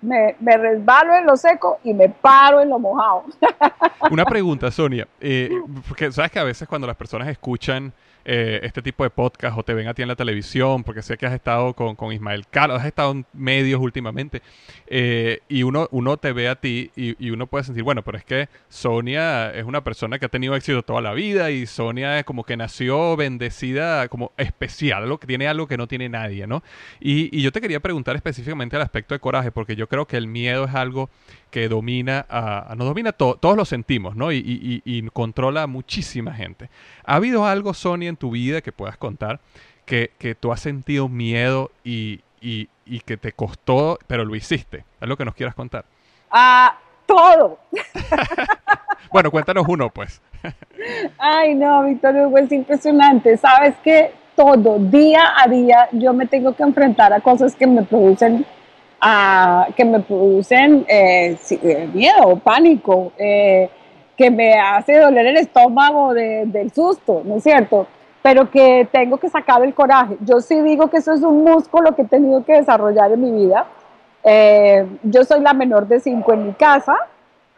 me, 0.00 0.34
me 0.40 0.56
resbalo 0.56 1.14
en 1.14 1.26
lo 1.26 1.36
seco 1.36 1.78
y 1.84 1.94
me 1.94 2.08
paro 2.08 2.60
en 2.60 2.70
lo 2.70 2.78
mojado. 2.78 3.24
Una 4.10 4.24
pregunta, 4.24 4.70
Sonia. 4.70 5.06
Eh, 5.20 5.50
porque 5.86 6.10
sabes 6.10 6.32
que 6.32 6.38
a 6.38 6.44
veces 6.44 6.66
cuando 6.66 6.86
las 6.86 6.96
personas 6.96 7.28
escuchan 7.28 7.92
eh, 8.24 8.60
este 8.62 8.82
tipo 8.82 9.04
de 9.04 9.10
podcast 9.10 9.58
o 9.58 9.62
te 9.62 9.74
ven 9.74 9.88
a 9.88 9.94
ti 9.94 10.02
en 10.02 10.08
la 10.08 10.16
televisión, 10.16 10.84
porque 10.84 11.02
sé 11.02 11.16
que 11.16 11.26
has 11.26 11.34
estado 11.34 11.74
con, 11.74 11.94
con 11.96 12.12
Ismael 12.12 12.46
Calo, 12.48 12.74
has 12.74 12.86
estado 12.86 13.12
en 13.12 13.26
medios 13.32 13.80
últimamente, 13.80 14.42
eh, 14.86 15.40
y 15.48 15.62
uno, 15.62 15.88
uno 15.90 16.16
te 16.16 16.32
ve 16.32 16.48
a 16.48 16.56
ti 16.56 16.90
y, 16.96 17.30
uno 17.30 17.46
puede 17.46 17.64
sentir, 17.64 17.82
bueno, 17.82 18.02
pero 18.02 18.16
es 18.16 18.24
que 18.24 18.48
Sonia 18.68 19.52
es 19.52 19.64
una 19.64 19.82
persona 19.82 20.18
que 20.18 20.26
ha 20.26 20.28
tenido 20.28 20.54
éxito 20.54 20.82
toda 20.82 21.00
la 21.00 21.12
vida 21.12 21.50
y 21.50 21.66
Sonia 21.66 22.18
es 22.18 22.24
como 22.24 22.44
que 22.44 22.56
nació 22.56 23.16
bendecida, 23.16 24.08
como 24.08 24.32
especial, 24.36 25.08
lo 25.08 25.18
que 25.18 25.26
tiene 25.26 25.48
algo 25.48 25.66
que 25.66 25.76
no 25.76 25.88
tiene 25.88 26.08
nadie, 26.08 26.46
¿no? 26.46 26.62
Y, 27.00 27.36
y 27.36 27.42
yo 27.42 27.52
te 27.52 27.60
quería 27.60 27.80
preguntar 27.80 28.16
específicamente 28.16 28.76
al 28.76 28.82
aspecto 28.82 29.14
de 29.14 29.20
coraje, 29.20 29.50
porque 29.50 29.76
yo 29.76 29.88
creo 29.88 30.06
que 30.06 30.16
el 30.16 30.28
miedo 30.28 30.64
es 30.64 30.74
algo 30.74 31.10
que 31.54 31.68
domina, 31.68 32.26
a, 32.28 32.74
nos 32.76 32.88
domina 32.88 33.12
todo, 33.12 33.36
todos 33.36 33.56
lo 33.56 33.64
sentimos, 33.64 34.16
¿no? 34.16 34.32
Y, 34.32 35.08
controla 35.12 35.62
a 35.62 35.66
muchísima 35.68 36.34
gente. 36.34 36.68
¿Ha 37.04 37.14
habido 37.14 37.46
algo, 37.46 37.74
Sonia, 37.74 38.08
en 38.14 38.16
tu 38.16 38.30
vida 38.30 38.60
que 38.60 38.72
puedas 38.72 38.96
contar 38.96 39.40
que, 39.84 40.36
tú 40.38 40.52
has 40.52 40.60
sentido 40.60 41.08
miedo 41.08 41.70
y, 41.84 42.20
que 43.06 43.16
te 43.16 43.32
costó, 43.32 43.98
pero 44.06 44.24
lo 44.24 44.34
hiciste? 44.34 44.84
¿Es 45.00 45.16
que 45.16 45.24
nos 45.24 45.34
quieras 45.34 45.54
contar? 45.54 45.84
Ah, 46.30 46.78
todo. 47.06 47.58
bueno, 49.12 49.30
cuéntanos 49.30 49.66
uno, 49.68 49.90
pues. 49.90 50.20
Ay, 51.18 51.54
no, 51.54 51.84
Víctor 51.84 52.14
Hugo, 52.16 52.38
es 52.38 52.52
impresionante. 52.52 53.36
Sabes 53.36 53.74
que 53.82 54.12
todo, 54.36 54.78
día 54.78 55.32
a 55.36 55.48
día, 55.48 55.88
yo 55.92 56.12
me 56.12 56.26
tengo 56.26 56.54
que 56.54 56.62
enfrentar 56.62 57.12
a 57.12 57.20
cosas 57.20 57.54
que 57.54 57.66
me 57.66 57.82
producen 57.82 58.46
que 59.76 59.84
me 59.84 60.00
producen 60.00 60.86
eh, 60.88 61.36
eh, 61.50 61.88
miedo, 61.92 62.38
pánico, 62.42 63.12
eh, 63.18 63.68
que 64.16 64.30
me 64.30 64.54
hace 64.54 64.98
doler 64.98 65.26
el 65.26 65.36
estómago 65.36 66.14
del 66.14 66.72
susto, 66.72 67.20
¿no 67.24 67.36
es 67.36 67.42
cierto? 67.42 67.86
Pero 68.24 68.50
que 68.50 68.88
tengo 68.90 69.18
que 69.18 69.28
sacar 69.28 69.62
el 69.62 69.74
coraje. 69.74 70.16
Yo 70.20 70.40
sí 70.40 70.58
digo 70.62 70.88
que 70.88 70.96
eso 70.96 71.12
es 71.12 71.20
un 71.20 71.44
músculo 71.44 71.94
que 71.94 72.02
he 72.02 72.06
tenido 72.06 72.42
que 72.42 72.54
desarrollar 72.54 73.12
en 73.12 73.20
mi 73.20 73.30
vida. 73.44 73.66
yo 75.02 75.24
soy 75.24 75.40
la 75.40 75.52
menor 75.52 75.86
de 75.86 76.00
cinco 76.00 76.32
en 76.32 76.46
mi 76.46 76.52
casa, 76.54 76.96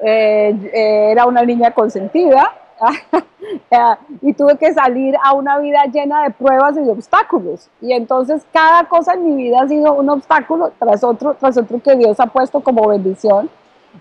era 0.01 1.25
una 1.27 1.43
niña 1.43 1.71
consentida, 1.71 2.53
y 4.23 4.33
tuve 4.35 4.59
que 4.59 4.73
salir 4.73 5.15
a 5.23 5.35
una 5.35 5.59
vida 5.61 5.85
llena 5.85 6.25
de 6.25 6.31
pruebas 6.31 6.77
y 6.77 6.81
de 6.81 6.91
obstáculos. 6.91 7.69
Y 7.81 7.93
entonces 7.93 8.45
cada 8.53 8.85
cosa 8.89 9.15
en 9.15 9.25
mi 9.25 9.45
vida 9.45 9.63
ha 9.63 9.69
sido 9.69 9.93
un 9.95 10.11
obstáculo 10.11 10.73
tras 10.81 11.05
otro, 11.05 11.35
tras 11.35 11.57
otro 11.57 11.81
que 11.81 11.95
Dios 11.95 12.19
ha 12.19 12.27
puesto 12.27 12.61
como 12.61 12.89
bendición. 12.89 13.49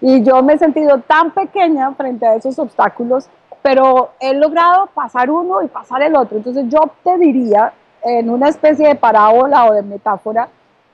Y 0.02 0.24
yo 0.24 0.42
me 0.42 0.54
he 0.54 0.58
sentido 0.58 1.00
tan 1.00 1.30
pequeña 1.30 1.94
frente 1.94 2.26
a 2.26 2.36
esos 2.36 2.58
obstáculos, 2.60 3.30
pero 3.66 4.12
he 4.20 4.36
logrado 4.36 4.86
pasar 4.94 5.32
uno 5.32 5.64
y 5.64 5.68
pasar 5.68 6.04
el 6.04 6.16
otro. 6.16 6.38
Entonces 6.38 6.66
yo 6.70 6.82
te 7.04 7.18
diría, 7.18 7.74
en 8.04 8.30
una 8.30 8.48
especie 8.48 8.90
de 8.90 8.94
parábola 8.94 9.66
o 9.66 9.74
de 9.74 9.82
metáfora, 9.82 10.48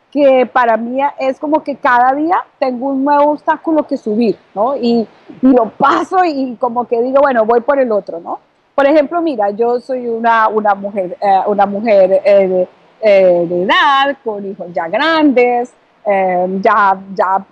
que 0.09 0.45
para 0.45 0.77
mí 0.77 1.01
es 1.19 1.37
como 1.37 1.61
que 1.61 1.75
cada 1.75 2.13
día 2.13 2.37
tengo 2.59 2.87
un 2.87 3.03
nuevo 3.03 3.31
obstáculo 3.31 3.85
que 3.85 3.97
subir, 3.97 4.37
¿no? 4.55 4.77
Y, 4.77 5.05
lo 5.41 5.69
paso 5.71 6.23
y 6.23 6.55
como 6.55 6.87
que 6.87 7.01
digo, 7.01 7.19
bueno, 7.19 7.45
voy 7.45 7.59
por 7.59 7.77
el 7.77 7.91
otro, 7.91 8.21
¿no? 8.21 8.39
Por 8.73 8.87
ejemplo, 8.87 9.21
mira, 9.21 9.49
yo 9.49 9.81
soy 9.81 10.07
una, 10.07 10.47
una 10.47 10.73
mujer, 10.73 11.17
eh, 11.19 11.41
una 11.47 11.65
mujer 11.65 12.21
eh, 12.23 12.69
eh, 13.01 13.45
de, 13.49 13.63
edad, 13.63 14.15
con 14.23 14.45
hijos 14.45 14.67
ya 14.71 14.87
grandes, 14.87 15.73
ya, 16.05 16.99
ya 17.13 17.45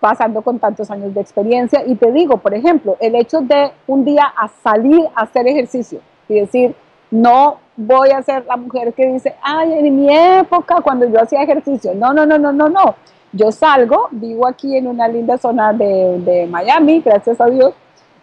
pasando 0.00 0.42
con 0.42 0.58
tantos 0.58 0.90
años 0.90 1.14
de 1.14 1.20
experiencia, 1.20 1.82
y 1.86 1.94
te 1.94 2.10
digo, 2.10 2.38
por 2.38 2.54
ejemplo, 2.54 2.96
el 3.00 3.14
hecho 3.14 3.40
de 3.40 3.70
un 3.86 4.04
día 4.04 4.24
a 4.36 4.48
salir 4.48 5.06
a 5.14 5.22
hacer 5.22 5.46
ejercicio 5.46 6.00
y 6.28 6.40
decir, 6.40 6.74
no 7.12 7.58
voy 7.76 8.10
a 8.10 8.22
ser 8.22 8.44
la 8.46 8.56
mujer 8.56 8.92
que 8.94 9.06
dice, 9.06 9.34
ay, 9.42 9.72
en 9.74 9.96
mi 9.96 10.08
época 10.12 10.80
cuando 10.82 11.06
yo 11.06 11.20
hacía 11.22 11.42
ejercicio. 11.42 11.94
No, 11.94 12.12
no, 12.12 12.26
no, 12.26 12.38
no, 12.38 12.52
no, 12.52 12.68
no. 12.68 12.94
Yo 13.32 13.52
salgo, 13.52 14.08
vivo 14.10 14.46
aquí 14.46 14.76
en 14.76 14.86
una 14.86 15.08
linda 15.08 15.38
zona 15.38 15.72
de, 15.72 16.46
Miami, 16.50 17.00
gracias 17.00 17.40
a 17.40 17.46
Dios, 17.46 17.74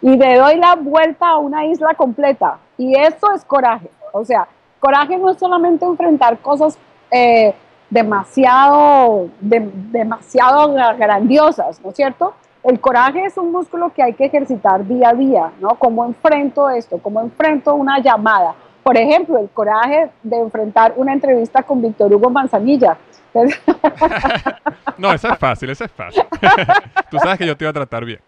y 0.02 0.16
le 0.16 0.36
doy 0.36 0.56
la 0.56 0.76
vuelta 0.76 1.28
a 1.28 1.38
una 1.38 1.66
isla 1.66 1.94
completa. 1.94 2.58
Y 2.78 2.94
eso 2.94 3.32
es 3.34 3.44
coraje. 3.44 3.90
O 4.12 4.24
sea, 4.24 4.48
coraje 4.78 5.16
no 5.16 5.30
es 5.30 5.38
solamente 5.38 5.84
enfrentar 5.84 6.38
cosas 6.38 6.78
eh, 7.10 7.54
demasiado, 7.90 9.28
demasiado 9.40 10.72
grandiosas, 10.96 11.80
¿no 11.82 11.90
es 11.90 11.96
cierto? 11.96 12.34
El 12.62 12.78
coraje 12.80 13.24
es 13.24 13.36
un 13.36 13.52
músculo 13.52 13.92
que 13.92 14.02
hay 14.02 14.12
que 14.12 14.26
ejercitar 14.26 14.86
día 14.86 15.10
a 15.10 15.14
día, 15.14 15.50
¿no? 15.60 15.70
¿Cómo 15.76 16.04
enfrento 16.04 16.68
esto? 16.70 16.98
¿Cómo 16.98 17.20
enfrento 17.20 17.74
una 17.74 17.98
llamada? 17.98 18.54
Por 18.82 18.96
ejemplo, 18.96 19.38
el 19.38 19.48
coraje 19.50 20.10
de 20.22 20.38
enfrentar 20.38 20.94
una 20.96 21.12
entrevista 21.12 21.62
con 21.62 21.82
Víctor 21.82 22.12
Hugo 22.12 22.30
Manzanilla. 22.30 22.96
no, 24.98 25.12
esa 25.12 25.32
es 25.32 25.38
fácil, 25.38 25.70
esa 25.70 25.84
es 25.84 25.92
fácil. 25.92 26.22
tú 27.10 27.18
sabes 27.18 27.38
que 27.38 27.46
yo 27.46 27.56
te 27.56 27.64
iba 27.64 27.70
a 27.70 27.74
tratar 27.74 28.04
bien. 28.04 28.20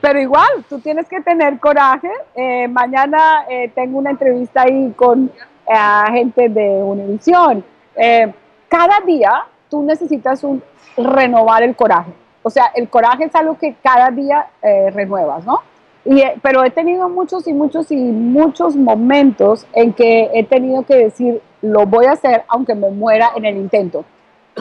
pero 0.00 0.20
igual, 0.20 0.64
tú 0.68 0.78
tienes 0.78 1.08
que 1.08 1.20
tener 1.22 1.58
coraje. 1.58 2.10
Eh, 2.34 2.68
mañana 2.68 3.46
eh, 3.48 3.70
tengo 3.74 3.98
una 3.98 4.10
entrevista 4.10 4.62
ahí 4.62 4.92
con 4.94 5.30
eh, 5.66 6.12
gente 6.12 6.48
de 6.48 6.82
Univisión. 6.82 7.64
Cada 7.94 9.00
día 9.06 9.44
tú 9.68 9.82
necesitas 9.82 10.42
un, 10.44 10.62
renovar 10.96 11.62
el 11.62 11.74
coraje. 11.76 12.12
O 12.42 12.50
sea, 12.50 12.66
el 12.74 12.88
coraje 12.88 13.24
es 13.24 13.34
algo 13.34 13.56
que 13.58 13.74
cada 13.82 14.10
día 14.10 14.46
renuevas, 14.92 15.44
¿no? 15.44 15.60
Eh, 16.04 16.34
pero 16.42 16.64
he 16.64 16.70
tenido 16.70 17.08
muchos 17.08 17.46
y 17.46 17.52
muchos 17.52 17.90
y 17.92 17.96
muchos 17.96 18.74
momentos 18.74 19.66
en 19.72 19.92
que 19.92 20.30
he 20.34 20.44
tenido 20.44 20.82
que 20.82 20.96
decir, 20.96 21.40
lo 21.60 21.86
voy 21.86 22.06
a 22.06 22.12
hacer 22.12 22.42
aunque 22.48 22.74
me 22.74 22.90
muera 22.90 23.30
en 23.36 23.44
el 23.44 23.56
intento. 23.56 24.04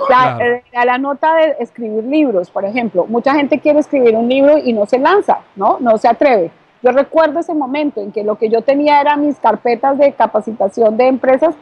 La, 0.07 0.38
eh, 0.39 0.63
la, 0.71 0.97
nota 0.97 1.36
de 1.36 1.55
escribir 1.59 2.05
libros, 2.05 2.49
por 2.49 2.63
ejemplo, 2.63 3.05
mucha 3.07 3.34
gente 3.34 3.59
quiere 3.59 3.79
escribir 3.79 4.15
un 4.15 4.29
libro 4.29 4.57
y 4.57 4.71
no 4.71 4.86
se 4.86 4.99
lanza, 4.99 5.39
¿no? 5.55 5.77
No 5.82 5.97
se 5.97 6.07
atreve. 6.07 6.51
Yo 6.82 6.91
recuerdo 6.91 7.39
ese 7.39 7.53
momento 7.53 7.99
en 8.01 8.11
que 8.11 8.23
lo 8.23 8.36
que 8.36 8.49
yo 8.49 8.61
tenía 8.61 9.01
era 9.01 9.17
mis 9.17 9.38
carpetas 9.38 9.97
de 9.97 10.13
capacitación 10.13 10.95
de 10.95 11.07
empresas 11.07 11.55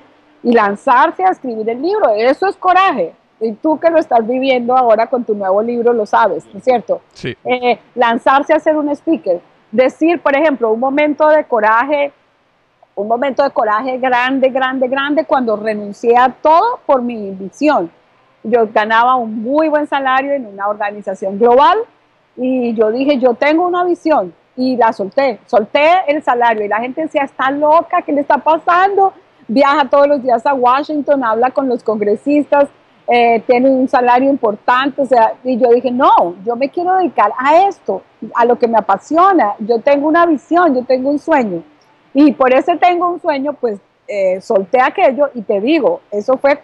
y 0.43 0.53
lanzarse 0.53 1.23
a 1.23 1.29
escribir 1.29 1.69
el 1.69 1.81
libro, 1.81 2.09
eso 2.15 2.47
es 2.47 2.55
coraje. 2.55 3.13
Y 3.41 3.53
tú 3.53 3.79
que 3.79 3.89
lo 3.89 3.99
estás 3.99 4.25
viviendo 4.27 4.75
ahora 4.75 5.07
con 5.07 5.23
tu 5.23 5.33
nuevo 5.33 5.61
libro 5.61 5.93
lo 5.93 6.05
sabes, 6.05 6.45
¿no 6.51 6.59
es 6.59 6.63
cierto? 6.63 7.01
Sí. 7.13 7.35
Eh, 7.45 7.79
lanzarse 7.95 8.53
a 8.53 8.59
ser 8.59 8.75
un 8.75 8.89
speaker 8.89 9.41
decir, 9.71 10.19
por 10.21 10.35
ejemplo, 10.35 10.71
un 10.71 10.79
momento 10.79 11.27
de 11.27 11.43
coraje, 11.45 12.11
un 12.95 13.07
momento 13.07 13.43
de 13.43 13.51
coraje 13.51 13.97
grande, 13.97 14.49
grande, 14.49 14.87
grande, 14.87 15.25
cuando 15.25 15.55
renuncié 15.55 16.17
a 16.17 16.29
todo 16.29 16.79
por 16.85 17.01
mi 17.01 17.31
visión. 17.31 17.91
Yo 18.43 18.67
ganaba 18.73 19.15
un 19.15 19.41
muy 19.41 19.67
buen 19.67 19.87
salario 19.87 20.33
en 20.33 20.45
una 20.45 20.67
organización 20.67 21.37
global 21.37 21.77
y 22.35 22.73
yo 22.73 22.91
dije, 22.91 23.17
yo 23.17 23.33
tengo 23.33 23.67
una 23.67 23.83
visión 23.83 24.33
y 24.55 24.75
la 24.75 24.91
solté, 24.93 25.39
solté 25.45 25.89
el 26.07 26.23
salario 26.23 26.65
y 26.65 26.67
la 26.67 26.79
gente 26.79 27.01
decía, 27.01 27.23
está 27.23 27.51
loca, 27.51 28.01
¿qué 28.01 28.11
le 28.11 28.21
está 28.21 28.37
pasando? 28.37 29.13
Viaja 29.49 29.89
todos 29.89 30.07
los 30.07 30.23
días 30.23 30.45
a 30.45 30.53
Washington, 30.53 31.23
habla 31.23 31.49
con 31.49 31.67
los 31.67 31.83
congresistas, 31.83 32.69
eh, 33.07 33.43
tiene 33.47 33.69
un 33.69 33.87
salario 33.87 34.29
importante, 34.29 35.01
o 35.01 35.05
sea, 35.05 35.33
y 35.43 35.57
yo 35.57 35.69
dije, 35.69 35.89
no, 35.89 36.35
yo 36.45 36.55
me 36.55 36.69
quiero 36.69 36.95
dedicar 36.95 37.31
a 37.37 37.67
esto, 37.67 38.03
a 38.35 38.45
lo 38.45 38.59
que 38.59 38.67
me 38.67 38.77
apasiona, 38.77 39.55
yo 39.59 39.79
tengo 39.79 40.07
una 40.07 40.27
visión, 40.27 40.75
yo 40.75 40.85
tengo 40.85 41.09
un 41.09 41.17
sueño, 41.17 41.63
y 42.13 42.31
por 42.33 42.53
ese 42.53 42.77
tengo 42.77 43.09
un 43.09 43.19
sueño, 43.19 43.53
pues 43.53 43.79
eh, 44.07 44.39
solté 44.41 44.79
aquello 44.79 45.29
y 45.33 45.41
te 45.41 45.59
digo, 45.59 46.01
eso 46.11 46.37
fue 46.37 46.59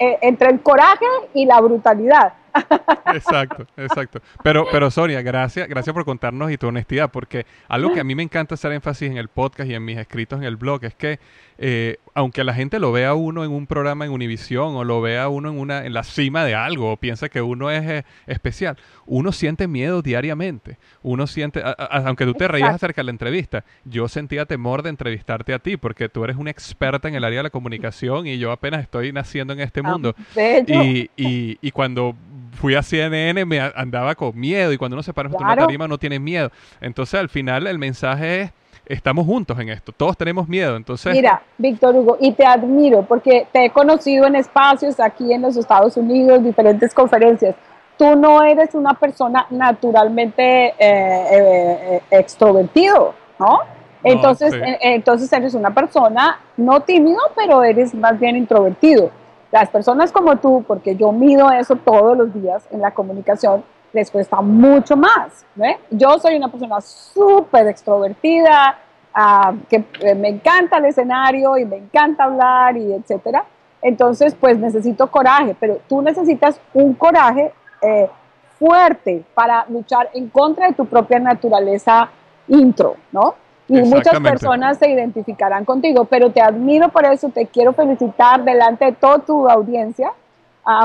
eh, 0.00 0.18
entre 0.22 0.50
el 0.50 0.60
coraje 0.60 1.06
y 1.32 1.46
la 1.46 1.60
brutalidad. 1.60 2.34
Exacto, 3.14 3.66
exacto. 3.76 4.20
Pero, 4.42 4.66
pero 4.70 4.90
Sonia, 4.90 5.22
gracias, 5.22 5.68
gracias 5.68 5.92
por 5.92 6.04
contarnos 6.04 6.52
y 6.52 6.56
tu 6.56 6.68
honestidad, 6.68 7.10
porque 7.10 7.46
algo 7.68 7.92
que 7.92 8.00
a 8.00 8.04
mí 8.04 8.14
me 8.14 8.22
encanta 8.22 8.54
hacer 8.54 8.72
énfasis 8.72 9.10
en 9.10 9.16
el 9.16 9.28
podcast 9.28 9.68
y 9.68 9.74
en 9.74 9.84
mis 9.84 9.98
escritos 9.98 10.38
en 10.38 10.44
el 10.44 10.56
blog 10.56 10.84
es 10.84 10.94
que 10.94 11.18
eh, 11.58 11.98
aunque 12.14 12.44
la 12.44 12.54
gente 12.54 12.78
lo 12.78 12.92
vea 12.92 13.14
uno 13.14 13.44
en 13.44 13.50
un 13.50 13.66
programa 13.66 14.04
en 14.04 14.12
Univisión 14.12 14.76
o 14.76 14.84
lo 14.84 15.00
vea 15.00 15.28
uno 15.28 15.50
en 15.50 15.58
una 15.58 15.84
en 15.84 15.92
la 15.92 16.04
cima 16.04 16.44
de 16.44 16.54
algo 16.54 16.92
o 16.92 16.96
piensa 16.96 17.28
que 17.28 17.42
uno 17.42 17.70
es 17.70 17.84
eh, 17.84 18.04
especial, 18.26 18.78
uno 19.04 19.32
siente 19.32 19.66
miedo 19.66 20.00
diariamente. 20.00 20.78
Uno 21.02 21.26
siente, 21.26 21.62
aunque 21.90 22.24
tú 22.24 22.34
te 22.34 22.46
reías 22.46 22.74
acerca 22.74 23.00
de 23.00 23.06
la 23.06 23.10
entrevista, 23.10 23.64
yo 23.84 24.08
sentía 24.08 24.46
temor 24.46 24.82
de 24.82 24.90
entrevistarte 24.90 25.52
a 25.52 25.58
ti 25.58 25.76
porque 25.76 26.08
tú 26.08 26.24
eres 26.24 26.36
una 26.36 26.50
experta 26.50 27.08
en 27.08 27.16
el 27.16 27.24
área 27.24 27.40
de 27.40 27.44
la 27.44 27.50
comunicación 27.50 28.26
y 28.26 28.38
yo 28.38 28.52
apenas 28.52 28.82
estoy 28.82 29.12
naciendo 29.12 29.52
en 29.52 29.60
este 29.60 29.80
ah, 29.80 29.90
mundo. 29.90 30.14
y, 30.36 31.10
y, 31.16 31.58
y 31.60 31.70
cuando 31.72 32.14
fui 32.54 32.76
a 32.76 32.82
CNN 32.82 33.44
me 33.44 33.60
andaba 33.60 34.14
con 34.14 34.38
miedo 34.38 34.72
y 34.72 34.78
cuando 34.78 34.94
uno 34.94 35.02
se 35.02 35.12
para 35.12 35.28
en 35.28 35.34
una 35.34 35.56
tarima 35.56 35.88
no 35.88 35.98
tiene 35.98 36.18
miedo. 36.20 36.50
Entonces 36.80 37.18
al 37.18 37.28
final 37.28 37.66
el 37.66 37.78
mensaje 37.78 38.42
es 38.42 38.52
estamos 38.86 39.26
juntos 39.26 39.58
en 39.58 39.68
esto, 39.70 39.92
todos 39.92 40.16
tenemos 40.16 40.48
miedo, 40.48 40.76
entonces... 40.76 41.12
Mira, 41.12 41.42
Víctor 41.58 41.96
Hugo, 41.96 42.16
y 42.20 42.32
te 42.32 42.44
admiro 42.44 43.02
porque 43.02 43.46
te 43.52 43.66
he 43.66 43.70
conocido 43.70 44.26
en 44.26 44.36
espacios 44.36 45.00
aquí 45.00 45.32
en 45.32 45.42
los 45.42 45.56
Estados 45.56 45.96
Unidos, 45.96 46.42
diferentes 46.42 46.92
conferencias. 46.92 47.54
Tú 47.96 48.16
no 48.16 48.42
eres 48.42 48.74
una 48.74 48.94
persona 48.94 49.46
naturalmente 49.50 50.68
eh, 50.68 50.74
eh, 50.78 52.02
extrovertido, 52.10 53.14
¿no? 53.38 53.60
Entonces, 54.02 54.52
eh, 54.52 54.78
entonces 54.82 55.32
eres 55.32 55.54
una 55.54 55.72
persona 55.72 56.38
no 56.56 56.80
tímido, 56.80 57.18
pero 57.34 57.62
eres 57.62 57.94
más 57.94 58.18
bien 58.20 58.36
introvertido. 58.36 59.10
Las 59.50 59.70
personas 59.70 60.12
como 60.12 60.36
tú, 60.36 60.64
porque 60.66 60.96
yo 60.96 61.12
mido 61.12 61.50
eso 61.50 61.76
todos 61.76 62.16
los 62.18 62.34
días 62.34 62.66
en 62.70 62.80
la 62.80 62.90
comunicación, 62.90 63.64
les 63.94 64.10
cuesta 64.10 64.42
mucho 64.42 64.96
más. 64.96 65.46
Yo 65.90 66.18
soy 66.18 66.36
una 66.36 66.48
persona 66.48 66.80
súper 66.80 67.68
extrovertida, 67.68 68.78
ah, 69.14 69.54
que 69.70 69.84
eh, 70.00 70.14
me 70.14 70.28
encanta 70.28 70.78
el 70.78 70.86
escenario 70.86 71.56
y 71.56 71.64
me 71.64 71.76
encanta 71.76 72.24
hablar 72.24 72.76
y 72.76 72.92
etcétera. 72.92 73.44
Entonces, 73.80 74.34
pues 74.34 74.58
necesito 74.58 75.06
coraje, 75.10 75.56
pero 75.58 75.78
tú 75.88 76.02
necesitas 76.02 76.60
un 76.72 76.94
coraje 76.94 77.52
eh, 77.80 78.10
fuerte 78.58 79.24
para 79.32 79.64
luchar 79.68 80.10
en 80.12 80.28
contra 80.28 80.66
de 80.66 80.74
tu 80.74 80.86
propia 80.86 81.20
naturaleza 81.20 82.10
intro, 82.48 82.96
¿no? 83.12 83.34
Y 83.68 83.80
muchas 83.80 84.20
personas 84.20 84.78
se 84.78 84.90
identificarán 84.90 85.64
contigo, 85.64 86.04
pero 86.04 86.30
te 86.30 86.42
admiro 86.42 86.90
por 86.90 87.06
eso, 87.06 87.30
te 87.30 87.46
quiero 87.46 87.72
felicitar 87.72 88.44
delante 88.44 88.86
de 88.86 88.92
toda 88.92 89.20
tu 89.20 89.48
audiencia 89.48 90.12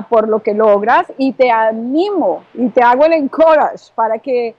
por 0.10 0.28
lo 0.28 0.40
que 0.40 0.54
logras 0.54 1.12
y 1.18 1.32
te 1.32 1.52
animo 1.52 2.44
y 2.54 2.68
te 2.70 2.84
hago 2.84 3.06
el 3.06 3.14
encourage 3.14 3.92
para 3.96 4.20
que 4.20 4.56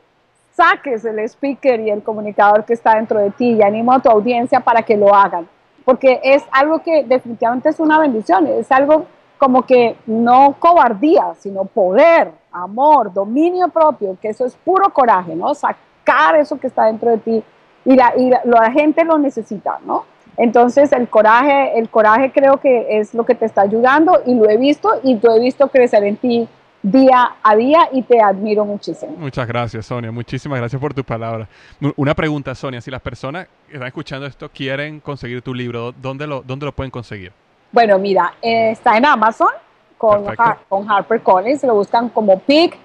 saques 0.52 1.04
el 1.04 1.18
speaker 1.20 1.80
y 1.80 1.90
el 1.90 2.02
comunicador 2.02 2.64
que 2.64 2.74
está 2.74 2.94
dentro 2.94 3.18
de 3.18 3.30
ti 3.30 3.52
y 3.52 3.62
animo 3.62 3.92
a 3.92 4.00
tu 4.00 4.10
audiencia 4.10 4.60
para 4.60 4.82
que 4.82 4.96
lo 4.96 5.14
hagan, 5.14 5.48
porque 5.84 6.20
es 6.22 6.42
algo 6.52 6.80
que 6.80 7.04
definitivamente 7.04 7.68
es 7.68 7.80
una 7.80 7.98
bendición, 7.98 8.46
es 8.46 8.70
algo 8.72 9.06
como 9.38 9.62
que 9.62 9.96
no 10.06 10.56
cobardía, 10.58 11.34
sino 11.38 11.64
poder, 11.64 12.30
amor, 12.52 13.12
dominio 13.12 13.68
propio, 13.68 14.16
que 14.20 14.28
eso 14.28 14.44
es 14.44 14.54
puro 14.54 14.92
coraje, 14.92 15.34
¿no? 15.34 15.54
Sacar 15.54 16.36
eso 16.36 16.60
que 16.60 16.66
está 16.66 16.84
dentro 16.84 17.10
de 17.10 17.18
ti 17.18 17.44
y 17.86 17.96
la, 17.96 18.12
y 18.16 18.28
la, 18.28 18.70
gente 18.70 19.02
lo 19.02 19.16
necesita, 19.16 19.78
¿no? 19.86 20.04
Entonces 20.36 20.92
el 20.92 21.08
coraje, 21.08 21.78
el 21.78 21.88
coraje 21.88 22.32
creo 22.32 22.58
que 22.58 22.98
es 22.98 23.14
lo 23.14 23.24
que 23.24 23.34
te 23.34 23.46
está 23.46 23.62
ayudando 23.62 24.22
y 24.26 24.34
lo 24.34 24.48
he 24.48 24.56
visto 24.56 25.00
y 25.02 25.18
lo 25.20 25.34
he 25.34 25.40
visto 25.40 25.68
crecer 25.68 26.04
en 26.04 26.16
ti 26.16 26.48
día 26.82 27.36
a 27.42 27.56
día 27.56 27.88
y 27.92 28.02
te 28.02 28.20
admiro 28.20 28.64
muchísimo. 28.64 29.12
Muchas 29.18 29.46
gracias, 29.46 29.86
Sonia. 29.86 30.10
Muchísimas 30.10 30.58
gracias 30.58 30.80
por 30.80 30.94
tu 30.94 31.04
palabra. 31.04 31.48
Una 31.96 32.14
pregunta, 32.14 32.54
Sonia. 32.54 32.80
Si 32.80 32.90
las 32.90 33.02
personas 33.02 33.48
que 33.66 33.74
están 33.74 33.88
escuchando 33.88 34.26
esto 34.26 34.48
quieren 34.48 35.00
conseguir 35.00 35.42
tu 35.42 35.52
libro, 35.52 35.92
¿dónde 35.92 36.26
lo, 36.26 36.42
dónde 36.42 36.66
lo 36.66 36.72
pueden 36.72 36.90
conseguir? 36.90 37.32
Bueno, 37.72 37.98
mira, 37.98 38.34
eh, 38.42 38.70
está 38.72 38.96
en 38.96 39.06
Amazon 39.06 39.50
con, 39.98 40.24
con 40.68 40.90
HarperCollins. 40.90 41.62
Lo 41.64 41.74
buscan 41.74 42.08
como 42.08 42.38
PIC, 42.38 42.76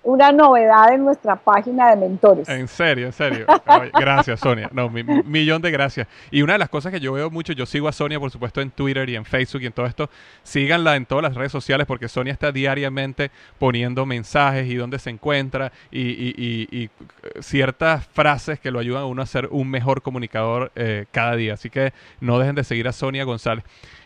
una 0.09 0.32
novedad 0.32 0.94
en 0.94 1.04
nuestra 1.04 1.36
página 1.36 1.90
de 1.90 1.96
mentores. 1.96 2.48
En 2.48 2.66
serio, 2.66 3.04
en 3.04 3.12
serio. 3.12 3.44
gracias, 3.92 4.40
Sonia. 4.40 4.70
No, 4.72 4.88
millón 4.88 5.61
de 5.61 5.70
gracias. 5.70 6.09
Y 6.30 6.40
una 6.40 6.54
de 6.54 6.61
las 6.61 6.70
cosas 6.70 6.90
que 6.90 6.98
yo 6.98 7.12
veo 7.12 7.30
mucho, 7.30 7.52
yo 7.52 7.66
sigo 7.66 7.88
a 7.88 7.92
Sonia, 7.92 8.18
por 8.18 8.30
supuesto, 8.30 8.62
en 8.62 8.70
Twitter 8.70 9.06
y 9.11 9.16
en 9.16 9.26
Facebook 9.26 9.61
y 9.61 9.66
en 9.66 9.72
todo 9.74 9.84
esto. 9.84 10.09
Síganla 10.44 10.96
en 10.96 11.04
todas 11.04 11.24
las 11.24 11.34
redes 11.34 11.52
sociales 11.52 11.86
porque 11.86 12.09
Sonia 12.09 12.32
está 12.32 12.52
diariamente 12.52 13.30
poniendo 13.59 14.06
mensajes 14.06 14.66
y 14.66 14.76
dónde 14.76 14.98
se 14.98 15.11
encuentra 15.11 15.72
y, 15.90 16.88
ciertas 17.40 18.06
frases 18.06 18.59
que 18.61 18.70
lo 18.70 18.78
ayudan 18.78 19.02
a 19.02 19.06
uno 19.06 19.20
a 19.20 19.26
ser 19.26 19.48
un 19.50 19.68
mejor 19.68 20.00
comunicador 20.00 20.72
eh, 20.74 21.04
cada 21.11 21.36
día. 21.36 21.52
Así 21.52 21.68
que 21.68 21.92
no 22.20 22.38
dejen 22.38 22.54
de 22.54 22.64
seguir 22.64 22.88
a 22.88 22.92
Sonia 22.92 23.24
González. 23.24 23.62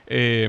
Eh, 0.08 0.48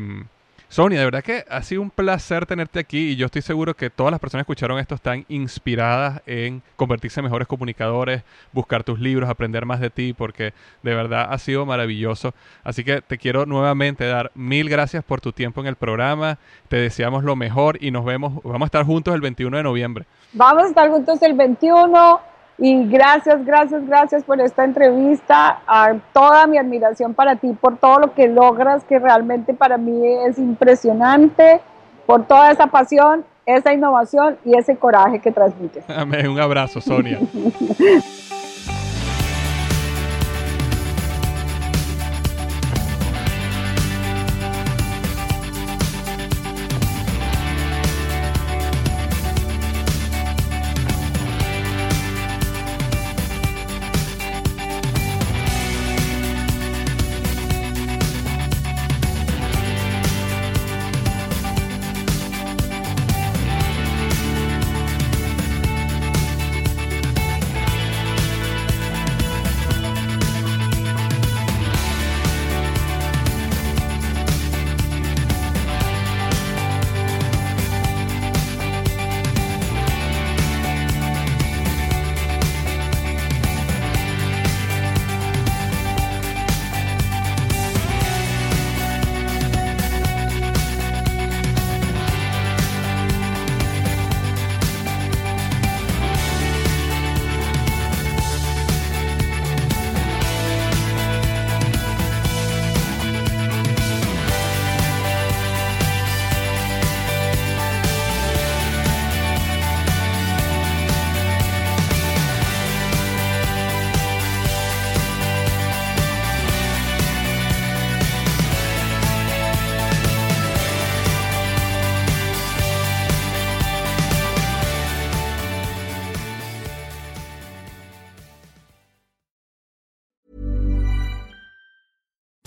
Sonia, 0.74 0.98
de 0.98 1.06
verdad 1.06 1.24
que 1.24 1.46
ha 1.52 1.62
sido 1.62 1.84
un 1.84 1.92
placer 1.92 2.48
tenerte 2.48 2.80
aquí 2.80 3.12
y 3.12 3.16
yo 3.16 3.28
estoy 3.28 3.44
seguro 3.44 3.76
que 3.76 3.92
todas 3.92 4.10
las 4.10 4.20
personas 4.20 4.44
que 4.44 4.54
escucharon 4.54 4.80
esto 4.80 4.96
están 4.96 5.24
inspiradas 5.30 6.24
en 6.26 6.64
convertirse 6.78 7.20
en 7.20 7.26
mejores 7.26 7.48
comunicadores, 7.48 8.24
buscar 8.52 8.84
tus 8.84 9.00
libros, 9.00 9.30
aprender 9.30 9.68
más 9.68 9.80
de 9.80 9.92
ti, 9.92 10.14
porque 10.14 10.52
de 10.82 10.96
verdad 10.96 11.28
ha 11.30 11.38
sido 11.38 11.68
maravilloso. 11.68 12.34
Así 12.64 12.84
que 12.84 13.02
te 13.02 13.20
quiero 13.20 13.46
nuevamente 13.46 14.08
dar 14.08 14.32
mil 14.34 14.68
gracias 14.68 15.04
por 15.04 15.22
tu 15.22 15.32
tiempo 15.32 15.62
en 15.62 15.68
el 15.68 15.76
programa, 15.76 16.40
te 16.70 16.78
deseamos 16.78 17.24
lo 17.24 17.36
mejor 17.36 17.78
y 17.80 17.92
nos 17.92 18.04
vemos, 18.04 18.42
vamos 18.44 18.64
a 18.64 18.66
estar 18.66 18.84
juntos 18.84 19.14
el 19.14 19.22
21 19.22 19.58
de 19.58 19.62
noviembre. 19.62 20.06
Vamos 20.34 20.64
a 20.64 20.68
estar 20.70 20.90
juntos 20.90 21.22
el 21.22 21.34
21 21.34 22.33
y 22.58 22.86
gracias, 22.88 23.44
gracias, 23.46 23.86
gracias 23.88 24.24
por 24.24 24.40
esta 24.40 24.64
entrevista. 24.64 25.62
A 25.66 25.96
toda 26.14 26.46
mi 26.48 26.58
admiración 26.58 27.14
para 27.14 27.36
ti 27.36 27.56
por 27.60 27.78
todo 27.78 28.00
lo 28.00 28.14
que 28.14 28.28
logras, 28.28 28.84
que 28.84 29.00
realmente 29.00 29.54
para 29.54 29.78
mí 29.78 30.06
es 30.26 30.38
impresionante, 30.38 31.62
por 32.06 32.26
toda 32.26 32.52
esa 32.52 32.68
pasión, 32.68 33.26
esa 33.46 33.74
innovación 33.74 34.38
y 34.46 34.56
ese 34.56 34.76
coraje 34.76 35.20
que 35.20 35.32
transmites. 35.32 35.84
Amén. 35.90 36.28
Un 36.28 36.40
abrazo, 36.40 36.80
Sonia. 36.80 37.20